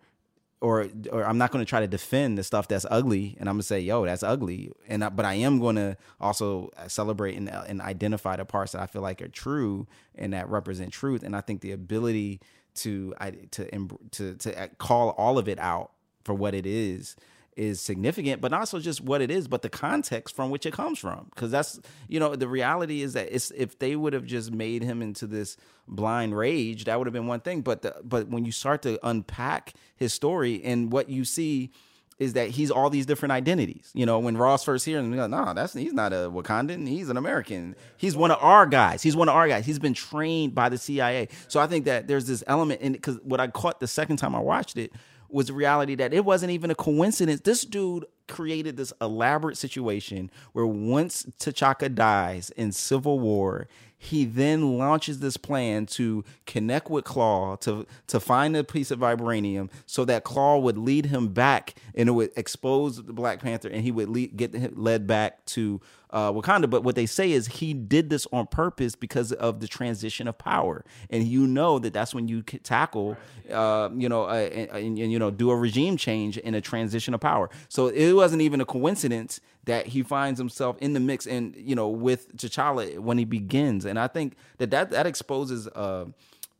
or 0.61 0.87
or 1.11 1.25
i'm 1.25 1.37
not 1.37 1.51
going 1.51 1.63
to 1.63 1.69
try 1.69 1.79
to 1.79 1.87
defend 1.87 2.37
the 2.37 2.43
stuff 2.43 2.67
that's 2.67 2.85
ugly 2.89 3.35
and 3.39 3.49
i'm 3.49 3.55
going 3.55 3.61
to 3.61 3.67
say 3.67 3.79
yo 3.79 4.05
that's 4.05 4.23
ugly. 4.23 4.71
And 4.87 5.03
I, 5.03 5.09
but 5.09 5.25
i 5.25 5.35
am 5.35 5.59
going 5.59 5.75
to 5.75 5.97
also 6.19 6.71
celebrate 6.87 7.35
and, 7.37 7.49
uh, 7.49 7.63
and 7.67 7.81
identify 7.81 8.35
the 8.35 8.45
parts 8.45 8.73
that 8.73 8.81
i 8.81 8.87
feel 8.87 9.01
like 9.01 9.21
are 9.21 9.27
true 9.27 9.87
and 10.15 10.33
that 10.33 10.49
represent 10.49 10.91
truth. 10.91 11.23
And 11.23 11.35
i 11.35 11.41
think 11.41 11.61
the 11.61 11.71
ability 11.71 12.41
to 12.75 13.13
I, 13.19 13.31
to 13.51 13.89
to 14.11 14.35
to 14.35 14.61
uh, 14.61 14.67
call 14.77 15.09
all 15.11 15.37
of 15.37 15.47
it 15.47 15.59
out 15.59 15.91
for 16.23 16.33
what 16.33 16.53
it 16.53 16.65
is 16.65 17.15
is 17.59 17.81
significant, 17.81 18.41
but 18.41 18.53
also 18.53 18.79
just 18.79 19.01
what 19.01 19.21
it 19.21 19.29
is, 19.29 19.47
but 19.49 19.61
the 19.61 19.69
context 19.69 20.33
from 20.33 20.49
which 20.49 20.65
it 20.65 20.71
comes 20.71 20.97
from. 20.97 21.27
Because 21.35 21.51
that's 21.51 21.79
you 22.07 22.19
know 22.19 22.35
the 22.35 22.47
reality 22.47 23.01
is 23.01 23.13
that 23.13 23.33
it's 23.33 23.51
if 23.51 23.77
they 23.77 23.95
would 23.95 24.13
have 24.13 24.25
just 24.25 24.51
made 24.51 24.81
him 24.81 25.01
into 25.01 25.27
this 25.27 25.57
blind 25.87 26.35
rage, 26.35 26.85
that 26.85 26.97
would 26.97 27.05
have 27.05 27.13
been 27.13 27.27
one 27.27 27.41
thing. 27.41 27.61
But 27.61 27.81
the, 27.81 27.95
but 28.03 28.29
when 28.29 28.45
you 28.45 28.51
start 28.51 28.81
to 28.83 28.97
unpack 29.03 29.73
his 29.97 30.13
story 30.13 30.63
and 30.63 30.91
what 30.91 31.09
you 31.09 31.25
see 31.25 31.71
is 32.17 32.33
that 32.33 32.49
he's 32.49 32.69
all 32.69 32.89
these 32.89 33.05
different 33.05 33.31
identities. 33.31 33.91
You 33.93 34.05
know, 34.05 34.19
when 34.19 34.35
Ross 34.35 34.63
first 34.63 34.85
hears 34.85 34.99
and 34.99 35.15
like, 35.15 35.29
no, 35.29 35.53
that's 35.53 35.73
he's 35.73 35.93
not 35.93 36.11
a 36.11 36.29
Wakandan. 36.29 36.87
He's 36.87 37.09
an 37.09 37.17
American. 37.17 37.75
He's 37.97 38.15
one 38.15 38.31
of 38.31 38.37
our 38.41 38.65
guys. 38.65 39.01
He's 39.01 39.15
one 39.15 39.29
of 39.29 39.35
our 39.35 39.47
guys. 39.47 39.65
He's 39.65 39.79
been 39.79 39.93
trained 39.93 40.53
by 40.53 40.69
the 40.69 40.77
CIA. 40.77 41.29
So 41.47 41.59
I 41.59 41.67
think 41.67 41.85
that 41.85 42.07
there's 42.07 42.27
this 42.27 42.43
element 42.47 42.81
in 42.81 42.93
it, 42.95 42.97
because 42.97 43.19
what 43.23 43.39
I 43.39 43.47
caught 43.47 43.79
the 43.79 43.87
second 43.87 44.17
time 44.17 44.35
I 44.35 44.39
watched 44.39 44.77
it 44.77 44.91
was 45.29 45.47
the 45.47 45.53
reality 45.53 45.95
that 45.95 46.13
it 46.13 46.25
wasn't 46.25 46.51
even 46.51 46.71
a 46.71 46.75
coincidence. 46.75 47.41
This 47.41 47.63
dude 47.63 48.05
created 48.27 48.77
this 48.77 48.93
elaborate 49.01 49.57
situation 49.57 50.29
where 50.53 50.65
once 50.65 51.25
T'Chaka 51.39 51.93
dies 51.93 52.51
in 52.51 52.71
Civil 52.71 53.19
War, 53.19 53.67
he 54.01 54.23
then 54.23 54.77
launches 54.77 55.19
this 55.19 55.35
plan 55.35 55.85
to 55.85 56.23
connect 56.45 56.89
with 56.89 57.03
Claw 57.03 57.57
to 57.57 57.85
to 58.07 58.19
find 58.19 58.55
a 58.55 58.63
piece 58.63 58.91
of 58.91 58.99
vibranium 58.99 59.69
so 59.85 60.05
that 60.05 60.23
Claw 60.23 60.57
would 60.57 60.77
lead 60.77 61.07
him 61.07 61.27
back 61.27 61.75
and 61.93 62.07
it 62.07 62.13
would 62.13 62.31
expose 62.37 63.03
the 63.03 63.11
Black 63.11 63.41
Panther 63.41 63.67
and 63.67 63.83
he 63.83 63.91
would 63.91 64.07
lead, 64.07 64.37
get 64.37 64.77
led 64.77 65.05
back 65.05 65.45
to 65.47 65.81
uh, 66.11 66.31
Wakanda. 66.31 66.69
But 66.69 66.83
what 66.83 66.95
they 66.95 67.05
say 67.05 67.31
is 67.31 67.47
he 67.47 67.73
did 67.73 68.09
this 68.09 68.27
on 68.31 68.47
purpose 68.47 68.95
because 68.95 69.31
of 69.31 69.59
the 69.59 69.67
transition 69.67 70.27
of 70.27 70.37
power, 70.37 70.83
and 71.09 71.27
you 71.27 71.47
know 71.47 71.79
that 71.79 71.93
that's 71.93 72.13
when 72.13 72.27
you 72.27 72.41
tackle, 72.41 73.17
uh, 73.51 73.89
you 73.95 74.09
know, 74.09 74.23
uh, 74.23 74.49
and, 74.51 74.69
and, 74.69 74.97
and, 74.99 75.11
you 75.11 75.19
know, 75.19 75.31
do 75.31 75.51
a 75.51 75.55
regime 75.55 75.97
change 75.97 76.37
in 76.37 76.55
a 76.55 76.61
transition 76.61 77.13
of 77.13 77.19
power. 77.19 77.49
So 77.67 77.87
it 77.87 78.13
wasn't 78.13 78.41
even 78.41 78.61
a 78.61 78.65
coincidence 78.65 79.39
that 79.65 79.87
he 79.87 80.03
finds 80.03 80.39
himself 80.39 80.77
in 80.79 80.93
the 80.93 80.99
mix, 80.99 81.27
and 81.27 81.55
you 81.55 81.75
know, 81.75 81.89
with 81.89 82.35
T'Challa 82.35 82.99
when 82.99 83.17
he 83.17 83.25
begins, 83.25 83.85
and 83.85 83.99
I 83.99 84.07
think 84.07 84.35
that 84.57 84.71
that 84.71 84.89
that 84.91 85.05
exposes, 85.05 85.67
uh, 85.67 86.05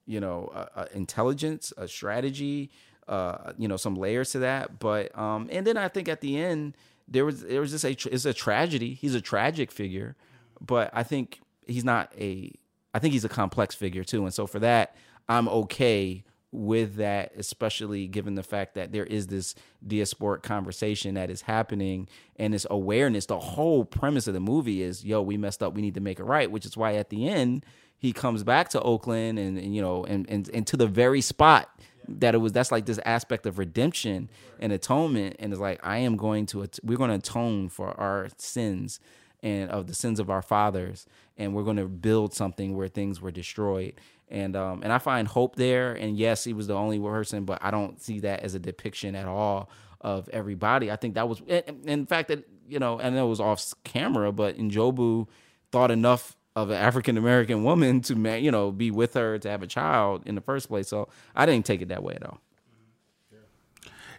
you 0.06 0.20
know, 0.20 0.68
intelligence, 0.94 1.74
a 1.78 1.88
strategy. 1.88 2.72
Uh, 3.08 3.54
you 3.58 3.68
know 3.68 3.76
some 3.76 3.96
layers 3.96 4.34
to 4.34 4.38
that, 4.38 4.78
but 4.78 5.18
um, 5.18 5.50
and 5.52 5.66
then 5.66 5.78
I 5.78 5.88
think 5.88 6.08
at 6.08 6.22
the 6.22 6.38
end, 6.38 6.78
there 7.10 7.26
was 7.26 7.42
there 7.42 7.62
was 7.62 7.72
just 7.72 7.86
a 7.86 8.14
it's 8.14 8.26
a 8.26 8.34
tragedy. 8.34 8.94
He's 8.94 9.16
a 9.16 9.22
tragic 9.22 9.72
figure, 9.72 10.16
but 10.62 10.90
I 10.94 11.04
think 11.04 11.42
he's 11.66 11.84
not 11.84 12.14
a. 12.18 12.54
I 12.94 13.00
think 13.00 13.14
he's 13.14 13.26
a 13.26 13.30
complex 13.30 13.76
figure 13.76 14.04
too, 14.04 14.24
and 14.24 14.34
so 14.34 14.48
for 14.48 14.60
that, 14.60 14.96
I'm 15.28 15.48
okay 15.48 16.24
with 16.52 16.96
that, 16.96 17.32
especially 17.38 18.08
given 18.08 18.34
the 18.34 18.42
fact 18.42 18.74
that 18.74 18.92
there 18.92 19.06
is 19.06 19.28
this 19.28 19.54
diasporic 19.86 20.42
conversation 20.42 21.14
that 21.14 21.30
is 21.30 21.42
happening 21.42 22.08
and 22.38 22.54
this 22.54 22.66
awareness. 22.70 23.28
The 23.28 23.40
whole 23.40 23.86
premise 23.86 24.28
of 24.28 24.34
the 24.34 24.40
movie 24.40 24.82
is, 24.82 25.06
yo, 25.06 25.22
we 25.22 25.38
messed 25.38 25.62
up, 25.62 25.76
we 25.76 25.84
need 25.84 25.94
to 25.94 26.02
make 26.02 26.20
it 26.20 26.24
right, 26.24 26.50
which 26.50 26.66
is 26.66 26.76
why 26.76 26.96
at 26.96 27.10
the 27.10 27.28
end 27.28 27.64
he 28.00 28.14
comes 28.14 28.44
back 28.44 28.70
to 28.70 28.82
Oakland 28.82 29.38
and, 29.38 29.58
and 29.58 29.76
you 29.76 29.82
know 29.82 30.06
and, 30.06 30.28
and 30.30 30.50
and 30.54 30.66
to 30.68 30.78
the 30.78 30.88
very 30.88 31.22
spot 31.22 31.70
that 32.08 32.36
it 32.36 32.40
was 32.40 32.52
that's 32.52 32.72
like 32.72 32.86
this 32.86 33.00
aspect 33.06 33.46
of 33.46 33.58
redemption 33.60 34.30
and 34.60 34.72
atonement. 34.72 35.36
And 35.40 35.52
it's 35.54 35.62
like 35.62 35.80
i 35.84 35.98
am 35.98 36.18
going 36.18 36.46
to 36.48 36.68
we're 36.84 36.98
going 36.98 37.10
to 37.10 37.16
atone 37.18 37.70
for 37.70 38.00
our 38.00 38.30
sins 38.38 39.00
and 39.42 39.70
of 39.70 39.88
the 39.88 39.94
sins 39.94 40.20
of 40.20 40.30
our 40.30 40.42
fathers. 40.42 41.06
And 41.38 41.54
we're 41.54 41.64
going 41.64 41.78
to 41.78 41.88
build 41.88 42.34
something 42.34 42.76
where 42.76 42.88
things 42.88 43.22
were 43.22 43.32
destroyed. 43.32 43.94
And 44.30 44.56
um 44.56 44.82
and 44.84 44.92
i 44.94 44.98
find 44.98 45.28
hope 45.28 45.56
there. 45.56 45.94
And 45.94 46.18
yes 46.18 46.44
he 46.44 46.54
was 46.54 46.68
the 46.68 46.76
only 46.76 47.00
person 47.00 47.46
but 47.46 47.60
i 47.62 47.72
don't 47.72 48.02
see 48.02 48.20
that 48.22 48.42
as 48.42 48.56
a 48.56 48.60
depiction 48.60 49.16
at 49.16 49.28
all 49.28 49.70
of 50.02 50.30
everybody. 50.30 50.92
I 50.92 50.96
think 50.96 51.16
that 51.16 51.28
was 51.28 51.42
in 51.48 52.06
fact 52.06 52.30
that 52.30 52.48
you 52.68 52.80
know 52.80 53.00
and 53.00 53.18
it 53.18 53.24
was 53.24 53.40
off 53.40 53.74
camera 53.84 54.32
but 54.32 54.58
Njobu 54.58 55.28
thought 55.72 55.92
enough 55.92 56.36
of 56.64 56.70
an 56.70 56.78
African 56.78 57.18
American 57.18 57.64
woman 57.64 58.02
to 58.02 58.40
you 58.40 58.52
know 58.52 58.72
be 58.72 58.92
with 58.92 59.14
her 59.14 59.38
to 59.40 59.50
have 59.50 59.64
a 59.64 59.68
child 59.68 60.24
in 60.26 60.36
the 60.36 60.42
first 60.42 60.68
place. 60.68 60.88
So 60.88 61.10
I 61.36 61.46
didn't 61.46 61.66
take 61.66 61.82
it 61.82 61.90
that 61.90 62.04
way 62.04 62.16
at 62.16 62.24
all. 62.24 62.40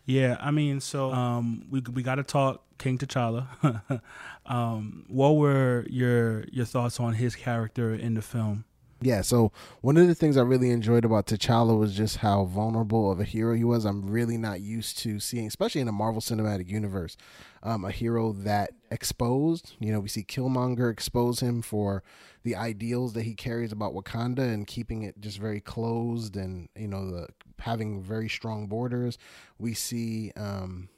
Yeah, 0.07 0.39
I 0.41 0.51
mean, 0.51 0.81
so 0.81 1.13
um, 1.13 1.67
we 1.71 1.81
we 1.93 2.03
got 2.03 2.17
to 2.17 2.25
talk 2.25 2.65
King 2.79 2.99
T'Challa. 2.99 4.01
um, 4.47 5.05
what 5.09 5.37
were 5.37 5.87
your 5.89 6.45
your 6.51 6.65
thoughts 6.65 6.99
on 6.99 7.15
his 7.15 7.37
character 7.37 7.95
in 7.95 8.15
the 8.15 8.23
film? 8.23 8.65
Yeah, 9.03 9.23
so 9.23 9.51
one 9.81 9.97
of 9.97 10.09
the 10.09 10.15
things 10.15 10.37
I 10.37 10.43
really 10.43 10.71
enjoyed 10.71 11.07
about 11.07 11.27
T'Challa 11.27 11.79
was 11.79 11.97
just 11.97 12.19
how 12.19 12.45
vulnerable 12.45 13.11
of 13.11 13.19
a 13.19 13.25
hero 13.25 13.55
he 13.55 13.65
was. 13.65 13.87
I'm 13.87 14.11
really 14.11 14.37
not 14.37 14.61
used 14.61 14.99
to 14.99 15.19
seeing, 15.19 15.47
especially 15.47 15.81
in 15.81 15.87
the 15.87 15.93
Marvel 15.93 16.21
Cinematic 16.21 16.69
Universe, 16.69 17.17
um, 17.63 17.87
a 17.87 17.91
hero 17.91 18.33
that 18.33 18.73
exposed. 18.91 19.75
You 19.81 19.93
know, 19.93 20.01
we 20.01 20.09
see 20.09 20.23
Killmonger 20.23 20.93
expose 20.93 21.41
him 21.41 21.63
for 21.63 22.03
the 22.43 22.55
ideals 22.55 23.15
that 23.15 23.23
he 23.23 23.35
carries 23.35 23.73
about 23.73 23.95
Wakanda 23.95 24.41
and 24.41 24.67
keeping 24.67 25.03
it 25.03 25.19
just 25.19 25.39
very 25.39 25.63
closed 25.63 26.37
and, 26.37 26.69
you 26.77 26.89
know, 26.89 27.11
the 27.11 27.29
having 27.59 28.03
very 28.03 28.29
strong 28.29 28.67
borders. 28.67 29.17
We 29.59 29.73
see 29.73 30.31
um, 30.37 30.91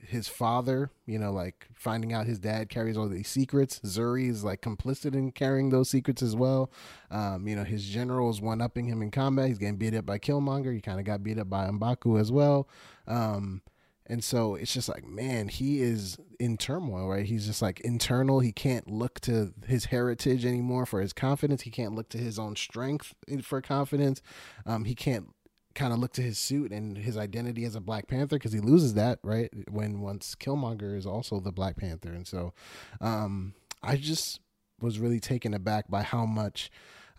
his 0.00 0.28
father, 0.28 0.90
you 1.06 1.18
know, 1.18 1.32
like 1.32 1.66
finding 1.74 2.12
out 2.12 2.26
his 2.26 2.38
dad 2.38 2.68
carries 2.68 2.96
all 2.96 3.08
these 3.08 3.28
secrets. 3.28 3.80
Zuri 3.84 4.30
is 4.30 4.44
like 4.44 4.62
complicit 4.62 5.14
in 5.14 5.32
carrying 5.32 5.70
those 5.70 5.90
secrets 5.90 6.22
as 6.22 6.36
well. 6.36 6.70
Um, 7.10 7.48
you 7.48 7.56
know, 7.56 7.64
his 7.64 7.84
general 7.84 8.30
is 8.30 8.40
one 8.40 8.60
upping 8.60 8.86
him 8.86 9.02
in 9.02 9.10
combat. 9.10 9.48
He's 9.48 9.58
getting 9.58 9.76
beat 9.76 9.94
up 9.94 10.06
by 10.06 10.18
Killmonger. 10.18 10.72
He 10.74 10.80
kind 10.80 11.00
of 11.00 11.06
got 11.06 11.22
beat 11.22 11.38
up 11.38 11.50
by 11.50 11.68
Mbaku 11.68 12.20
as 12.20 12.30
well. 12.30 12.68
Um, 13.06 13.62
and 14.10 14.24
so 14.24 14.54
it's 14.54 14.72
just 14.72 14.88
like, 14.88 15.06
man, 15.06 15.48
he 15.48 15.82
is 15.82 16.16
in 16.40 16.56
turmoil, 16.56 17.08
right? 17.08 17.26
He's 17.26 17.46
just 17.46 17.60
like 17.60 17.80
internal. 17.80 18.40
He 18.40 18.52
can't 18.52 18.90
look 18.90 19.20
to 19.20 19.52
his 19.66 19.86
heritage 19.86 20.46
anymore 20.46 20.86
for 20.86 21.02
his 21.02 21.12
confidence. 21.12 21.62
He 21.62 21.70
can't 21.70 21.94
look 21.94 22.08
to 22.10 22.18
his 22.18 22.38
own 22.38 22.56
strength 22.56 23.14
for 23.42 23.60
confidence. 23.60 24.22
Um, 24.64 24.84
he 24.84 24.94
can't 24.94 25.26
kind 25.74 25.92
of 25.92 25.98
look 25.98 26.12
to 26.14 26.22
his 26.22 26.38
suit 26.38 26.72
and 26.72 26.98
his 26.98 27.16
identity 27.16 27.64
as 27.64 27.74
a 27.74 27.80
Black 27.80 28.08
Panther 28.08 28.36
because 28.36 28.52
he 28.52 28.60
loses 28.60 28.94
that 28.94 29.18
right 29.22 29.50
when 29.70 30.00
once 30.00 30.34
Killmonger 30.34 30.96
is 30.96 31.06
also 31.06 31.40
the 31.40 31.52
Black 31.52 31.76
Panther, 31.76 32.12
and 32.12 32.26
so 32.26 32.52
um, 33.00 33.54
I 33.82 33.96
just 33.96 34.40
was 34.80 34.98
really 34.98 35.20
taken 35.20 35.54
aback 35.54 35.88
by 35.88 36.02
how 36.02 36.24
much. 36.26 36.70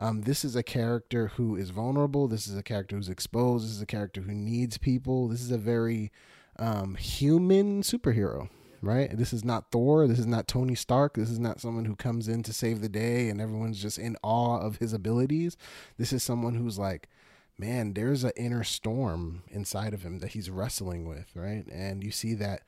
Um, 0.01 0.21
this 0.21 0.45
is 0.45 0.55
a 0.55 0.63
character 0.63 1.27
who 1.35 1.57
is 1.57 1.71
vulnerable. 1.71 2.29
This 2.29 2.47
is 2.47 2.55
a 2.57 2.63
character 2.63 2.95
who's 2.95 3.09
exposed. 3.09 3.65
This 3.65 3.71
is 3.75 3.81
a 3.81 3.85
character 3.85 4.21
who 4.21 4.31
needs 4.33 4.77
people. 4.77 5.27
This 5.27 5.41
is 5.41 5.51
a 5.51 5.57
very 5.57 6.09
um, 6.57 6.95
human 6.95 7.81
superhero. 7.81 8.47
right? 8.81 9.15
This 9.15 9.33
is 9.33 9.43
not 9.43 9.71
Thor. 9.71 10.07
This 10.07 10.19
is 10.19 10.27
not 10.27 10.47
Tony 10.47 10.75
Stark. 10.75 11.15
This 11.15 11.29
is 11.29 11.39
not 11.39 11.59
someone 11.59 11.85
who 11.85 11.95
comes 11.95 12.27
in 12.27 12.43
to 12.43 12.53
save 12.53 12.81
the 12.81 12.89
day 12.89 13.29
and 13.29 13.41
everyone's 13.41 13.81
just 13.81 13.97
in 13.97 14.15
awe 14.23 14.59
of 14.59 14.77
his 14.77 14.93
abilities. 14.93 15.57
This 15.97 16.13
is 16.13 16.23
someone 16.23 16.55
who's 16.55 16.79
like, 16.79 17.09
man, 17.60 17.93
there's 17.93 18.24
an 18.24 18.32
inner 18.38 18.63
storm 18.63 19.43
inside 19.50 19.93
of 19.93 20.04
him 20.04 20.19
that 20.19 20.32
he's 20.32 20.50
wrestling 20.50 21.08
with, 21.08 21.30
right? 21.36 21.65
And 21.67 22.04
you 22.04 22.10
see 22.10 22.34
that 22.36 22.62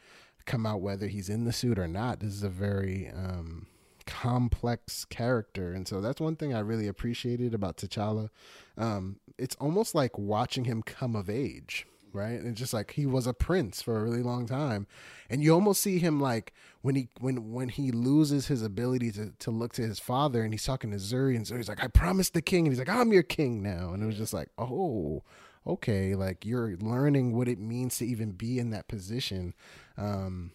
come 0.46 0.66
out 0.66 0.82
whether 0.82 1.08
he's 1.08 1.30
in 1.30 1.46
the 1.46 1.54
suit 1.54 1.80
or 1.80 1.88
not. 1.88 2.20
This 2.20 2.34
is 2.34 2.44
a 2.44 2.50
very 2.50 3.10
um, 3.10 3.68
complex 4.06 5.06
character, 5.06 5.72
and 5.72 5.88
so 5.88 6.02
that's 6.02 6.20
one 6.20 6.36
thing 6.36 6.54
I 6.54 6.60
really 6.60 6.88
appreciated 6.88 7.54
about 7.54 7.78
T'Challa. 7.78 8.30
Um, 8.78 9.18
it's 9.38 9.56
almost 9.56 9.96
like 9.96 10.18
watching 10.18 10.66
him 10.66 10.84
come 10.84 11.16
of 11.16 11.30
age, 11.30 11.88
right? 12.14 12.40
And 12.40 12.48
it's 12.48 12.60
just 12.60 12.74
like 12.74 12.92
he 12.92 13.06
was 13.06 13.28
a 13.28 13.34
prince 13.34 13.82
for 13.82 13.98
a 13.98 14.04
really 14.04 14.24
long 14.24 14.46
time, 14.46 14.88
and 15.30 15.44
you 15.44 15.54
almost 15.54 15.82
see 15.82 16.00
him 16.00 16.20
like 16.20 16.54
when 16.82 16.96
he 16.96 17.10
when 17.20 17.52
when 17.52 17.70
he 17.70 17.92
loses 17.92 18.48
his 18.48 18.62
ability 18.62 19.12
to 19.14 19.32
to 19.40 19.52
look 19.52 19.74
to 19.74 19.82
his 19.82 20.00
father, 20.00 20.44
and 20.44 20.54
he's 20.54 20.66
talking 20.66 20.92
to 20.92 20.98
Zuri, 20.98 21.36
and 21.36 21.46
Zuri's 21.46 21.70
like, 21.70 21.84
"I 21.84 21.88
promised 21.88 22.34
the 22.34 22.42
king," 22.42 22.66
and 22.66 22.72
he's 22.74 22.80
like, 22.80 22.90
"I'm 22.90 23.14
your 23.14 23.24
king 23.24 23.62
now," 23.62 23.94
and 23.94 24.04
it 24.04 24.06
was 24.06 24.18
just 24.18 24.34
like, 24.34 24.50
oh. 24.58 25.24
Okay, 25.68 26.16
like 26.16 26.44
you're 26.44 26.76
learning 26.78 27.38
what 27.38 27.48
it 27.48 27.60
means 27.60 28.00
to 28.00 28.06
even 28.08 28.32
be 28.32 28.58
in 28.58 28.72
that 28.72 28.88
position. 28.88 29.54
Um, 29.96 30.54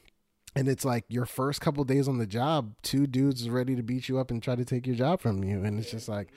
and 0.56 0.68
it's 0.68 0.84
like 0.84 1.04
your 1.08 1.26
first 1.26 1.60
couple 1.60 1.84
days 1.84 2.08
on 2.08 2.18
the 2.18 2.26
job, 2.26 2.74
two 2.82 3.06
dudes 3.06 3.48
ready 3.48 3.76
to 3.76 3.82
beat 3.84 4.08
you 4.08 4.18
up 4.18 4.32
and 4.32 4.42
try 4.42 4.56
to 4.56 4.64
take 4.64 4.84
your 4.84 4.96
job 4.96 5.20
from 5.20 5.44
you, 5.44 5.62
and 5.62 5.78
it's 5.78 5.92
just 5.92 6.08
like, 6.08 6.32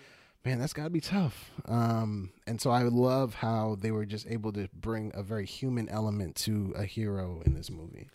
man, 0.45 0.59
that's 0.59 0.73
got 0.73 0.85
to 0.85 0.89
be 0.89 1.01
tough. 1.01 1.51
Um, 1.65 2.31
and 2.47 2.59
so 2.59 2.71
I 2.71 2.83
love 2.83 3.33
how 3.35 3.77
they 3.79 3.91
were 3.91 4.05
just 4.05 4.27
able 4.27 4.51
to 4.53 4.67
bring 4.73 5.11
a 5.13 5.23
very 5.23 5.45
human 5.45 5.89
element 5.89 6.35
to 6.37 6.73
a 6.75 6.85
hero 6.85 7.41
in 7.45 7.53
this 7.53 7.69
movie. 7.69 8.07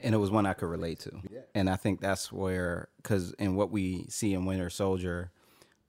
and 0.00 0.14
it 0.14 0.18
was 0.18 0.30
one 0.30 0.46
I 0.46 0.52
could 0.54 0.68
relate 0.68 1.00
to. 1.00 1.12
Yeah. 1.30 1.40
And 1.54 1.68
I 1.68 1.76
think 1.76 2.00
that's 2.00 2.30
where, 2.32 2.88
because 2.98 3.32
in 3.38 3.56
what 3.56 3.70
we 3.70 4.06
see 4.08 4.34
in 4.34 4.44
Winter 4.44 4.70
Soldier, 4.70 5.30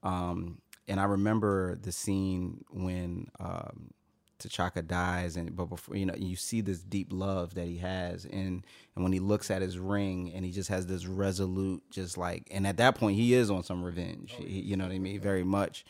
um, 0.03 0.61
and 0.87 0.99
I 0.99 1.03
remember 1.03 1.75
the 1.75 1.91
scene 1.91 2.63
when 2.71 3.27
um, 3.39 3.91
T'Chaka 4.39 4.85
dies, 4.85 5.35
and 5.35 5.55
but 5.55 5.65
before 5.65 5.95
you 5.95 6.05
know, 6.05 6.15
you 6.17 6.35
see 6.35 6.61
this 6.61 6.79
deep 6.79 7.09
love 7.11 7.55
that 7.55 7.67
he 7.67 7.77
has, 7.77 8.25
and 8.25 8.63
and 8.95 9.03
when 9.03 9.11
he 9.11 9.19
looks 9.19 9.51
at 9.51 9.61
his 9.61 9.77
ring, 9.77 10.31
and 10.33 10.45
he 10.45 10.51
just 10.51 10.69
has 10.69 10.87
this 10.87 11.05
resolute, 11.05 11.83
just 11.91 12.17
like, 12.17 12.47
and 12.51 12.65
at 12.65 12.77
that 12.77 12.95
point, 12.95 13.17
he 13.17 13.33
is 13.33 13.51
on 13.51 13.63
some 13.63 13.83
revenge. 13.83 14.33
He- 14.37 14.61
you 14.61 14.77
know 14.77 14.85
what 14.85 14.93
I 14.93 14.99
mean? 14.99 15.19
Very 15.19 15.43
much. 15.43 15.85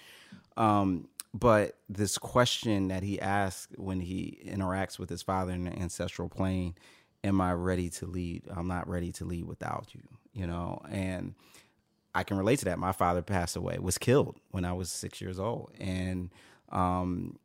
Um, 0.58 1.08
but 1.34 1.78
this 1.88 2.18
question 2.18 2.88
that 2.88 3.04
he 3.04 3.22
asks 3.22 3.72
when 3.78 4.00
he 4.00 4.40
interacts 4.46 4.98
with 4.98 5.10
his 5.10 5.22
father 5.22 5.54
in 5.54 5.66
the 5.66 5.72
ancestral 5.80 6.28
plane, 6.28 6.76
am 7.24 7.40
I 7.40 7.54
ready 7.54 7.90
to 7.92 8.06
lead? 8.08 8.44
I'm 8.50 8.68
not 8.68 8.90
ready 8.90 9.12
to 9.14 9.26
lead 9.26 9.46
without 9.46 9.88
you, 9.94 10.02
you 10.34 10.48
know? 10.48 10.82
And 10.90 11.36
I 12.16 12.24
can 12.24 12.38
relate 12.38 12.60
to 12.60 12.66
that. 12.66 12.80
My 12.80 12.92
father 12.94 13.22
passed 13.22 13.56
away, 13.56 13.78
was 13.80 14.00
killed 14.00 14.38
when 14.50 14.66
I 14.66 14.74
was 14.74 14.92
six 14.92 15.22
years 15.22 15.40
old. 15.40 15.72
And, 15.80 16.32
um, 16.70 17.38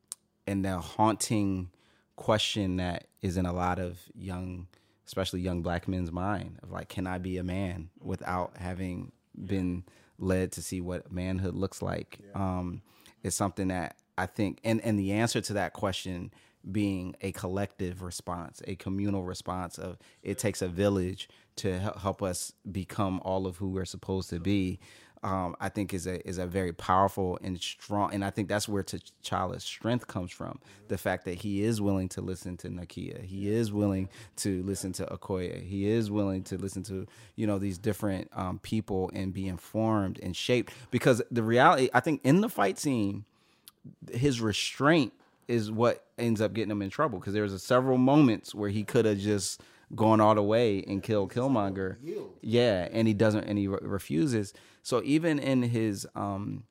and 0.47 0.65
the 0.65 0.79
haunting 0.79 1.71
question 2.17 2.77
that 2.77 3.07
is 3.23 3.37
in 3.37 3.47
a 3.47 3.53
lot 3.53 3.79
of 3.79 3.99
young, 4.15 4.67
especially 5.07 5.41
young 5.41 5.63
black 5.63 5.89
men's 5.89 6.13
mind 6.13 6.59
of 6.63 6.71
like, 6.71 6.89
can 6.89 7.07
I 7.07 7.19
be 7.19 7.39
a 7.39 7.45
man 7.45 7.91
without 8.01 8.57
having 8.59 9.13
been 9.35 9.85
led 10.19 10.53
to 10.53 10.63
see 10.63 10.81
what 10.81 11.11
manhood 11.11 11.55
looks 11.55 11.83
like? 11.83 12.19
Um, 12.35 12.83
is 13.23 13.35
something 13.35 13.69
that 13.69 13.97
I 14.17 14.27
think, 14.27 14.61
and, 14.65 14.81
and 14.83 14.99
the 14.99 15.13
answer 15.13 15.41
to 15.41 15.55
that 15.55 15.73
question 15.73 16.33
being 16.71 17.15
a 17.21 17.33
collective 17.33 18.03
response, 18.03 18.63
a 18.67 18.77
communal 18.77 19.23
response 19.23 19.79
of 19.79 19.99
it 20.23 20.39
takes 20.39 20.63
a 20.63 20.69
village 20.69 21.29
to 21.57 21.79
help 21.79 22.23
us 22.23 22.53
become 22.71 23.21
all 23.25 23.47
of 23.47 23.57
who 23.59 23.69
we're 23.69 23.85
supposed 23.85 24.31
to 24.31 24.41
be. 24.41 24.79
Um, 25.25 25.57
I 25.61 25.71
think 25.71 25.95
is 25.95 26.07
a 26.07 26.27
is 26.29 26.39
a 26.39 26.47
very 26.47 26.73
powerful 26.73 27.39
and 27.43 27.61
strong, 27.61 28.15
and 28.15 28.25
I 28.25 28.31
think 28.31 28.49
that's 28.49 28.69
where 28.69 28.85
T'Challa's 28.85 29.65
strength 29.65 30.07
comes 30.07 30.31
from. 30.31 30.61
The 30.89 30.99
fact 30.99 31.25
that 31.25 31.37
he 31.37 31.65
is 31.65 31.81
willing 31.81 32.11
to 32.11 32.21
listen 32.21 32.57
to 32.59 32.69
Nakia, 32.69 33.25
he 33.25 33.51
is 33.51 33.73
willing 33.73 34.11
to 34.37 34.63
listen 34.65 34.93
to 34.95 35.07
Okoye, 35.07 35.67
he 35.67 35.89
is 35.89 36.11
willing 36.11 36.45
to 36.45 36.59
listen 36.59 36.83
to 36.85 37.07
you 37.37 37.47
know 37.47 37.59
these 37.59 37.79
different 37.79 38.31
um, 38.35 38.59
people 38.61 39.11
and 39.15 39.33
be 39.33 39.49
informed 39.49 40.21
and 40.23 40.37
shaped. 40.37 40.75
Because 40.91 41.23
the 41.31 41.43
reality, 41.43 41.89
I 41.95 42.01
think, 42.01 42.21
in 42.25 42.43
the 42.43 42.51
fight 42.51 42.79
scene, 42.79 43.25
his 44.13 44.41
restraint 44.43 45.13
is 45.49 45.71
what 45.71 46.05
ends 46.19 46.41
up 46.41 46.53
getting 46.55 46.71
him 46.71 46.83
in 46.83 46.91
trouble 46.91 47.19
because 47.19 47.35
there's 47.35 47.53
a 47.53 47.59
several 47.59 47.99
moments 47.99 48.55
where 48.55 48.71
he 48.71 48.85
could 48.85 49.05
have 49.05 49.19
just 49.19 49.61
gone 49.95 50.21
all 50.21 50.35
the 50.35 50.43
way 50.43 50.83
and 50.87 51.03
killed 51.03 51.33
Killmonger. 51.33 51.97
Yeah, 52.43 52.89
and 52.93 53.07
he 53.09 53.15
doesn't, 53.15 53.45
and 53.45 53.59
he 53.59 53.69
re- 53.69 53.79
refuses. 53.83 54.53
So 54.85 55.01
even 55.03 55.39
in 55.41 55.63
his 55.63 56.07
um, 56.15 56.65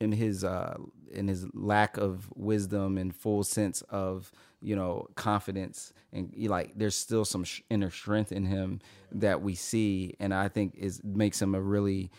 in 0.00 0.12
his 0.12 0.44
uh, 0.44 0.76
in 1.10 1.28
his 1.28 1.46
lack 1.54 1.96
of 1.96 2.28
wisdom 2.34 2.98
and 2.98 3.14
full 3.14 3.44
sense 3.44 3.80
of 3.82 4.30
you 4.60 4.74
know 4.74 5.06
confidence 5.14 5.92
and 6.12 6.34
like 6.48 6.72
there's 6.76 6.96
still 6.96 7.24
some 7.24 7.44
sh- 7.44 7.62
inner 7.70 7.90
strength 7.90 8.32
in 8.32 8.44
him 8.44 8.80
that 9.12 9.40
we 9.40 9.54
see 9.54 10.14
and 10.18 10.34
i 10.34 10.48
think 10.48 10.74
is 10.76 11.00
makes 11.04 11.40
him 11.40 11.54
a 11.54 11.60
really 11.60 12.10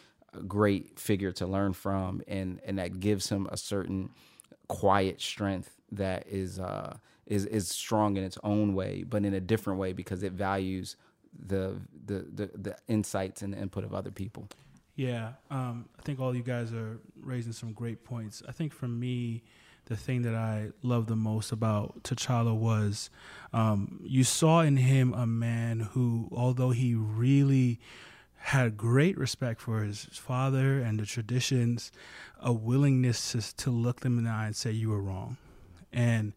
great 0.48 1.00
figure 1.00 1.32
to 1.32 1.46
learn 1.46 1.74
from 1.74 2.22
and 2.28 2.62
and 2.66 2.80
that 2.80 3.00
gives 3.00 3.28
him 3.28 3.48
a 3.52 3.58
certain 3.58 4.10
quiet 4.68 5.20
strength 5.20 5.82
that 5.92 6.26
is 6.28 6.60
uh 6.60 6.96
is 7.26 7.46
is 7.48 7.68
strong 7.68 8.16
in 8.16 8.24
its 8.24 8.38
own 8.44 8.74
way 8.74 9.04
but 9.04 9.26
in 9.26 9.34
a 9.34 9.42
different 9.42 9.80
way 9.80 9.92
because 9.92 10.24
it 10.24 10.32
values 10.32 10.96
the 11.48 11.76
the 12.06 12.26
the, 12.34 12.50
the 12.56 12.76
insights 12.88 13.42
and 13.42 13.54
the 13.54 13.58
input 13.58 13.84
of 13.84 13.94
other 13.94 14.12
people 14.12 14.48
Yeah, 14.98 15.34
um, 15.52 15.86
I 16.00 16.02
think 16.02 16.20
all 16.20 16.36
you 16.36 16.42
guys 16.42 16.74
are 16.74 17.00
raising 17.22 17.54
some 17.54 17.72
great 17.72 18.04
points. 18.04 18.42
I 18.48 18.52
think 18.52 18.74
for 18.74 18.88
me, 18.88 19.44
the 19.86 19.96
thing 19.96 20.24
that 20.24 20.34
I 20.34 20.72
love 20.82 21.06
the 21.06 21.16
most 21.16 21.52
about 21.52 22.02
T'Challa 22.02 22.56
was 22.56 23.12
um, 23.54 24.02
you 24.04 24.24
saw 24.24 24.62
in 24.62 24.78
him 24.78 25.14
a 25.14 25.28
man 25.28 25.82
who, 25.92 26.30
although 26.32 26.72
he 26.72 26.96
really 26.96 27.80
had 28.38 28.76
great 28.76 29.16
respect 29.20 29.62
for 29.62 29.84
his 29.84 30.06
father 30.14 30.80
and 30.80 31.00
the 31.00 31.06
traditions, 31.06 31.92
a 32.40 32.52
willingness 32.52 33.34
to, 33.34 33.56
to 33.58 33.70
look 33.70 34.00
them 34.00 34.18
in 34.18 34.24
the 34.24 34.32
eye 34.32 34.48
and 34.48 34.56
say, 34.56 34.72
You 34.72 34.90
were 34.90 35.02
wrong. 35.02 35.38
And 35.98 36.34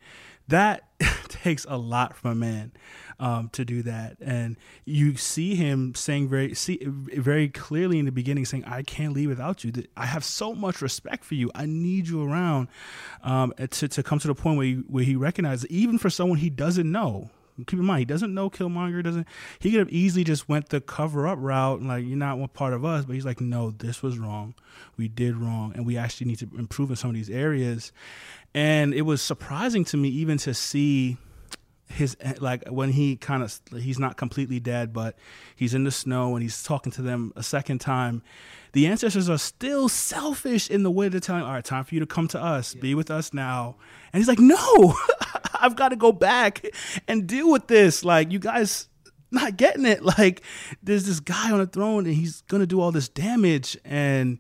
that 0.49 0.85
takes 1.29 1.67
a 1.69 1.77
lot 1.77 2.17
from 2.17 2.31
a 2.31 2.35
man 2.35 2.73
um, 3.21 3.51
to 3.51 3.65
do 3.65 3.83
that. 3.83 4.17
And 4.21 4.57
you 4.87 5.17
see 5.17 5.55
him 5.55 5.95
saying 5.95 6.29
very, 6.29 6.55
see, 6.55 6.79
very 6.83 7.49
clearly 7.49 7.99
in 7.99 8.07
the 8.07 8.11
beginning, 8.13 8.47
saying, 8.47 8.65
"I 8.65 8.83
can't 8.83 9.13
leave 9.13 9.29
without 9.29 9.63
you. 9.63 9.73
I 9.97 10.07
have 10.07 10.25
so 10.25 10.55
much 10.55 10.81
respect 10.81 11.25
for 11.25 11.35
you. 11.35 11.51
I 11.55 11.67
need 11.67 12.09
you 12.09 12.25
around." 12.25 12.69
Um, 13.23 13.53
to 13.59 13.87
to 13.87 14.03
come 14.03 14.19
to 14.19 14.29
the 14.29 14.35
point 14.35 14.57
where 14.57 14.67
he, 14.67 14.75
where 14.75 15.05
he 15.05 15.15
recognizes, 15.15 15.67
even 15.71 15.99
for 15.99 16.09
someone 16.09 16.39
he 16.39 16.51
doesn't 16.51 16.91
know. 16.91 17.31
Keep 17.67 17.79
in 17.79 17.85
mind, 17.85 18.01
he 18.01 18.05
doesn't 18.05 18.33
know 18.35 18.51
Killmonger. 18.51 19.03
Doesn't 19.03 19.27
he 19.59 19.71
could 19.71 19.81
have 19.81 19.91
easily 19.91 20.25
just 20.25 20.49
went 20.49 20.69
the 20.69 20.81
cover 20.81 21.27
up 21.27 21.39
route 21.41 21.81
and 21.81 21.89
like 21.89 22.05
you're 22.05 22.17
not 22.17 22.39
one 22.39 22.49
part 22.49 22.73
of 22.73 22.85
us. 22.85 23.05
But 23.05 23.15
he's 23.15 23.25
like, 23.25 23.41
no, 23.41 23.71
this 23.71 24.03
was 24.03 24.19
wrong. 24.19 24.55
We 24.97 25.09
did 25.09 25.37
wrong, 25.37 25.73
and 25.75 25.87
we 25.87 25.97
actually 25.97 26.29
need 26.29 26.39
to 26.41 26.49
improve 26.59 26.91
in 26.91 26.97
some 26.97 27.11
of 27.11 27.17
these 27.17 27.31
areas. 27.31 27.93
And 28.55 28.93
it 28.95 29.03
was 29.03 29.23
surprising 29.23 29.85
to 29.87 29.97
me 29.97 30.09
even 30.09 30.39
to 30.39 30.55
see 30.55 31.17
his 31.91 32.17
like 32.39 32.67
when 32.69 32.91
he 32.91 33.17
kind 33.17 33.43
of 33.43 33.61
he's 33.77 33.99
not 33.99 34.17
completely 34.17 34.61
dead 34.61 34.93
but 34.93 35.17
he's 35.57 35.75
in 35.75 35.85
the 35.85 35.91
snow 35.91 36.35
and 36.35 36.43
he's 36.43 36.63
talking 36.63 36.93
to 36.93 37.03
them 37.03 37.33
a 37.37 37.43
second 37.43 37.81
time. 37.81 38.23
The 38.73 38.87
ancestors 38.87 39.29
are 39.29 39.39
still 39.39 39.89
selfish 39.89 40.71
in 40.71 40.85
the 40.85 40.91
way 40.91 41.09
they're 41.09 41.21
telling 41.21 41.43
all 41.43 41.53
right 41.53 41.65
time 41.65 41.85
for 41.85 41.95
you 41.95 42.01
to 42.01 42.07
come 42.07 42.29
to 42.29 42.41
us. 42.41 42.75
Be 42.75 42.95
with 42.95 43.11
us 43.11 43.35
now. 43.35 43.77
And 44.13 44.21
he's 44.21 44.29
like 44.29 44.39
no 44.39 44.95
i've 45.61 45.77
got 45.77 45.91
to 45.91 45.97
go 45.97 46.13
back 46.13 46.65
and 47.09 47.27
deal 47.27 47.51
with 47.51 47.67
this. 47.67 48.05
Like 48.05 48.33
you 48.33 48.39
guys 48.39 48.89
not 49.31 49.57
getting 49.57 49.87
it. 49.87 50.03
Like 50.05 50.43
there's 50.83 51.07
this 51.07 51.21
guy 51.21 51.51
on 51.51 51.59
the 51.59 51.67
throne 51.67 52.07
and 52.07 52.15
he's 52.15 52.43
gonna 52.43 52.67
do 52.67 52.81
all 52.81 52.93
this 52.93 53.09
damage. 53.09 53.77
And 53.85 54.39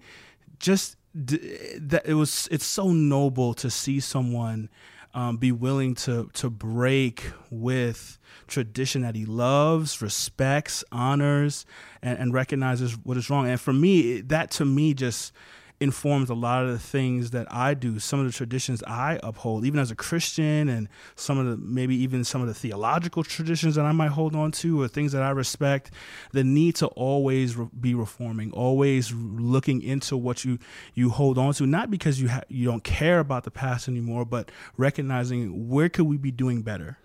just 0.58 0.96
d- 1.24 1.78
that 1.78 2.06
it 2.06 2.14
was 2.14 2.48
it's 2.50 2.66
so 2.66 2.92
noble 2.92 3.54
to 3.54 3.70
see 3.70 4.00
someone 4.00 4.68
um, 5.14 5.36
be 5.36 5.52
willing 5.52 5.94
to 5.96 6.30
to 6.34 6.50
break 6.50 7.24
with 7.50 8.18
tradition 8.46 9.02
that 9.02 9.14
he 9.14 9.24
loves, 9.24 10.02
respects, 10.02 10.84
honors, 10.92 11.66
and, 12.02 12.18
and 12.18 12.34
recognizes 12.34 12.96
what 12.98 13.16
is 13.16 13.30
wrong. 13.30 13.48
And 13.48 13.60
for 13.60 13.72
me, 13.72 14.20
that 14.22 14.50
to 14.52 14.64
me 14.64 14.94
just 14.94 15.32
informs 15.80 16.28
a 16.28 16.34
lot 16.34 16.64
of 16.64 16.72
the 16.72 16.78
things 16.78 17.30
that 17.30 17.46
I 17.50 17.72
do, 17.72 17.98
some 17.98 18.20
of 18.20 18.26
the 18.26 18.32
traditions 18.32 18.82
I 18.86 19.18
uphold, 19.22 19.64
even 19.64 19.80
as 19.80 19.90
a 19.90 19.94
Christian, 19.94 20.68
and 20.68 20.88
some 21.16 21.38
of 21.38 21.46
the 21.46 21.56
maybe 21.56 21.96
even 21.96 22.22
some 22.22 22.42
of 22.42 22.48
the 22.48 22.54
theological 22.54 23.24
traditions 23.24 23.76
that 23.76 23.86
I 23.86 23.92
might 23.92 24.10
hold 24.10 24.36
on 24.36 24.52
to, 24.52 24.82
or 24.82 24.88
things 24.88 25.12
that 25.12 25.22
I 25.22 25.30
respect. 25.30 25.90
The 26.32 26.44
need 26.44 26.74
to 26.76 26.88
always 26.88 27.56
re- 27.56 27.68
be 27.80 27.94
reforming, 27.94 28.52
always 28.52 29.12
looking 29.12 29.80
into 29.82 30.16
what 30.16 30.44
you 30.44 30.58
you 30.94 31.08
hold 31.08 31.38
on 31.38 31.54
to, 31.54 31.66
not 31.66 31.90
because 31.90 32.20
you 32.20 32.28
ha- 32.28 32.42
you 32.48 32.66
don't 32.66 32.84
care 32.84 33.18
about 33.18 33.44
the 33.44 33.50
past 33.50 33.88
anymore, 33.88 34.26
but 34.26 34.52
recognizing 34.76 35.68
where 35.68 35.88
could 35.88 36.06
we 36.06 36.18
be 36.18 36.30
doing 36.30 36.60
better 36.62 36.98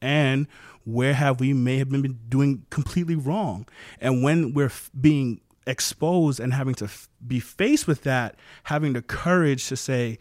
and 0.00 0.48
where 0.84 1.14
have 1.14 1.38
we 1.38 1.52
may 1.52 1.78
have 1.78 1.90
been 1.90 2.18
doing 2.28 2.64
completely 2.70 3.14
wrong. 3.14 3.68
And 4.00 4.22
when 4.22 4.52
we're 4.54 4.72
being 4.98 5.40
exposed 5.66 6.40
and 6.40 6.52
having 6.52 6.74
to 6.76 6.84
f- 6.84 7.08
be 7.26 7.40
faced 7.40 7.86
with 7.86 8.02
that, 8.02 8.36
having 8.64 8.92
the 8.92 9.02
courage 9.02 9.68
to 9.68 9.76
say, 9.76 10.18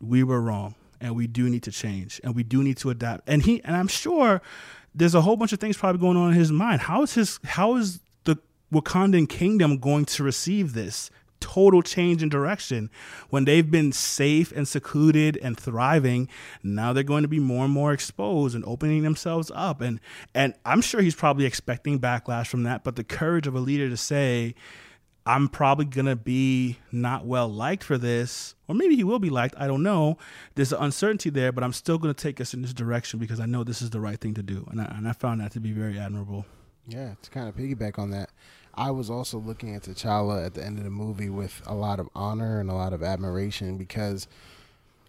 we 0.00 0.22
were 0.22 0.40
wrong 0.40 0.74
and 1.00 1.14
we 1.14 1.26
do 1.26 1.48
need 1.48 1.62
to 1.64 1.72
change 1.72 2.20
and 2.24 2.34
we 2.34 2.42
do 2.42 2.62
need 2.62 2.76
to 2.78 2.90
adapt. 2.90 3.28
And 3.28 3.42
he, 3.42 3.62
and 3.64 3.76
I'm 3.76 3.88
sure 3.88 4.40
there's 4.94 5.14
a 5.14 5.20
whole 5.20 5.36
bunch 5.36 5.52
of 5.52 5.60
things 5.60 5.76
probably 5.76 6.00
going 6.00 6.16
on 6.16 6.30
in 6.30 6.36
his 6.36 6.52
mind. 6.52 6.82
How 6.82 7.02
is 7.02 7.14
his, 7.14 7.38
how 7.44 7.76
is 7.76 8.00
the 8.24 8.36
Wakandan 8.72 9.28
kingdom 9.28 9.78
going 9.78 10.04
to 10.06 10.22
receive 10.22 10.72
this? 10.72 11.10
Total 11.40 11.82
change 11.82 12.22
in 12.22 12.28
direction. 12.28 12.90
When 13.30 13.44
they've 13.44 13.70
been 13.70 13.92
safe 13.92 14.52
and 14.52 14.66
secluded 14.66 15.38
and 15.42 15.58
thriving 15.58 16.28
now 16.62 16.92
they're 16.92 17.02
going 17.02 17.22
to 17.22 17.28
be 17.28 17.40
more 17.40 17.64
and 17.64 17.72
more 17.72 17.92
exposed 17.92 18.54
and 18.54 18.64
opening 18.64 19.02
themselves 19.02 19.50
up. 19.54 19.80
And 19.80 20.00
and 20.34 20.54
i'm 20.64 20.80
sure 20.80 21.00
he's 21.00 21.14
probably 21.14 21.44
expecting 21.44 21.98
backlash 21.98 22.46
from 22.46 22.62
that 22.64 22.84
but 22.84 22.96
the 22.96 23.04
courage 23.04 23.46
of 23.46 23.54
a 23.54 23.60
leader 23.60 23.88
to 23.88 23.96
say 23.96 24.54
i'm 25.26 25.48
probably 25.48 25.84
going 25.84 26.06
to 26.06 26.16
be 26.16 26.78
not 26.92 27.26
well 27.26 27.48
liked 27.48 27.84
for 27.84 27.98
this 27.98 28.54
or 28.66 28.74
maybe 28.74 28.96
he 28.96 29.04
will 29.04 29.18
be 29.18 29.30
liked 29.30 29.54
i 29.58 29.66
don't 29.66 29.82
know. 29.82 30.16
There's 30.54 30.72
an 30.72 30.82
uncertainty 30.82 31.30
there 31.30 31.52
but 31.52 31.64
i'm 31.64 31.72
still 31.72 31.98
going 31.98 32.14
to 32.14 32.22
take 32.22 32.40
us 32.40 32.54
in 32.54 32.62
this 32.62 32.72
direction 32.72 33.18
because 33.18 33.40
i 33.40 33.46
know 33.46 33.64
this 33.64 33.82
is 33.82 33.90
the 33.90 34.00
right 34.00 34.20
thing 34.20 34.34
to 34.34 34.42
do. 34.42 34.66
And 34.70 34.80
i, 34.80 34.84
and 34.84 35.08
I 35.08 35.12
found 35.12 35.40
that 35.40 35.52
to 35.52 35.60
be 35.60 35.72
very 35.72 35.98
admirable. 35.98 36.46
Yeah, 36.86 37.14
to 37.20 37.30
kind 37.30 37.48
of 37.48 37.54
piggyback 37.54 37.98
on 37.98 38.10
that, 38.12 38.30
I 38.78 38.92
was 38.92 39.10
also 39.10 39.38
looking 39.38 39.74
at 39.74 39.82
T'Challa 39.82 40.46
at 40.46 40.54
the 40.54 40.64
end 40.64 40.78
of 40.78 40.84
the 40.84 40.90
movie 40.90 41.28
with 41.28 41.60
a 41.66 41.74
lot 41.74 41.98
of 41.98 42.08
honor 42.14 42.60
and 42.60 42.70
a 42.70 42.74
lot 42.74 42.92
of 42.92 43.02
admiration 43.02 43.76
because, 43.76 44.28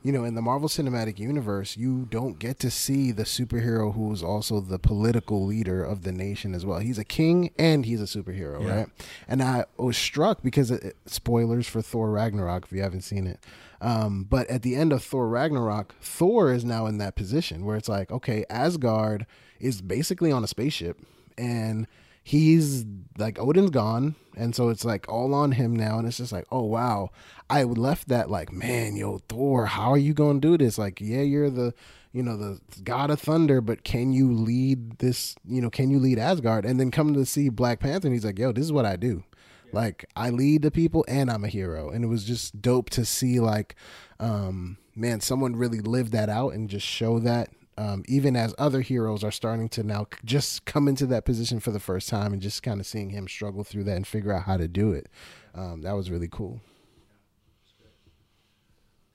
you 0.02 0.12
know, 0.12 0.24
in 0.24 0.34
the 0.34 0.42
Marvel 0.42 0.68
Cinematic 0.68 1.20
Universe, 1.20 1.78
you 1.78 2.08
don't 2.10 2.40
get 2.40 2.58
to 2.60 2.72
see 2.72 3.12
the 3.12 3.24
superhero 3.24 3.94
who 3.94 4.12
is 4.12 4.24
also 4.24 4.60
the 4.60 4.80
political 4.80 5.46
leader 5.46 5.84
of 5.84 6.02
the 6.02 6.12
nation 6.12 6.56
as 6.56 6.66
well. 6.66 6.80
He's 6.80 6.98
a 6.98 7.04
king 7.06 7.52
and 7.60 7.86
he's 7.86 8.02
a 8.02 8.06
superhero, 8.06 8.64
Yeah. 8.64 8.76
right? 8.76 8.88
And 9.28 9.44
I 9.44 9.66
was 9.78 9.96
struck 9.98 10.42
because 10.42 10.72
it, 10.72 10.96
spoilers 11.06 11.68
for 11.68 11.82
Thor 11.84 12.10
Ragnarok 12.12 12.64
if 12.66 12.72
you 12.72 12.82
haven't 12.82 13.02
seen 13.02 13.28
it. 13.28 13.40
Um, 13.82 14.26
but 14.30 14.50
at 14.50 14.64
the 14.64 14.76
end 14.76 14.92
of 14.92 15.04
Thor 15.04 15.30
Ragnarok, 15.30 15.94
Thor 16.02 16.52
is 16.52 16.66
now 16.66 16.88
in 16.88 16.98
that 16.98 17.16
position 17.16 17.66
where 17.66 17.78
it's 17.78 17.88
like, 17.88 18.10
okay, 18.12 18.46
Asgard 18.50 19.26
is 19.60 19.82
basically 19.82 20.32
on 20.32 20.44
a 20.44 20.48
spaceship 20.48 20.98
and 21.38 21.86
he's 22.30 22.86
like 23.18 23.40
Odin's 23.40 23.72
gone, 23.72 24.14
and 24.38 24.56
so 24.56 24.70
it's 24.70 24.86
like 24.86 25.10
all 25.10 25.34
on 25.34 25.54
him 25.54 25.76
now, 25.76 25.98
and 25.98 26.08
it's 26.08 26.18
just 26.18 26.32
like, 26.32 26.46
oh 26.52 26.64
wow, 26.64 27.10
I 27.50 27.64
left 27.64 28.08
that 28.10 28.30
like, 28.30 28.52
man, 28.52 28.96
yo, 28.96 29.18
Thor, 29.28 29.66
how 29.66 29.92
are 29.92 29.98
you 29.98 30.14
gonna 30.14 30.40
do 30.40 30.56
this? 30.56 30.78
Like, 30.78 31.02
yeah, 31.02 31.22
you're 31.22 31.50
the, 31.50 31.74
you 32.14 32.22
know, 32.22 32.38
the 32.38 32.60
god 32.84 33.10
of 33.10 33.20
thunder, 33.20 33.62
but 33.62 33.84
can 33.84 34.14
you 34.14 34.32
lead 34.32 35.00
this? 35.00 35.36
You 35.44 35.60
know, 35.60 35.72
can 35.72 35.90
you 35.90 35.98
lead 35.98 36.20
Asgard? 36.20 36.66
And 36.66 36.80
then 36.80 36.92
come 36.92 37.16
to 37.16 37.26
see 37.26 37.50
Black 37.50 37.80
Panther, 37.80 38.08
and 38.08 38.14
he's 38.14 38.26
like, 38.26 38.38
yo, 38.38 38.52
this 38.52 38.66
is 38.66 38.72
what 38.72 38.86
I 38.86 38.96
do. 38.96 39.24
Like 39.72 40.06
I 40.16 40.30
lead 40.30 40.62
the 40.62 40.72
people 40.72 41.06
and 41.08 41.30
I'm 41.30 41.44
a 41.44 41.48
hero. 41.48 41.90
And 41.90 42.04
it 42.04 42.08
was 42.08 42.24
just 42.24 42.60
dope 42.60 42.90
to 42.92 43.06
see 43.06 43.40
like 43.40 43.76
um 44.20 44.78
man, 44.96 45.22
someone 45.22 45.56
really 45.56 45.80
live 45.80 46.10
that 46.12 46.30
out 46.30 46.54
and 46.54 46.70
just 46.70 46.86
show 46.86 47.20
that 47.20 47.50
um, 47.80 48.04
even 48.10 48.36
as 48.36 48.54
other 48.60 48.82
heroes 48.82 49.24
are 49.24 49.32
starting 49.32 49.70
to 49.70 49.84
now 49.84 50.06
just 50.26 50.66
come 50.66 50.90
into 50.90 51.06
that 51.06 51.24
position 51.24 51.62
for 51.62 51.72
the 51.72 51.80
first 51.80 52.10
time 52.10 52.34
and 52.34 52.42
just 52.42 52.62
kind 52.62 52.82
of 52.82 52.86
seeing 52.86 53.10
him 53.12 53.26
struggle 53.26 53.64
through 53.64 53.86
that 53.86 53.96
and 53.96 54.06
figure 54.06 54.34
out 54.34 54.44
how 54.44 54.58
to 54.58 54.68
do 54.68 54.92
it. 54.92 55.08
Um, 55.56 55.82
that 55.84 55.94
was 55.94 56.12
really 56.12 56.28
cool. 56.28 56.60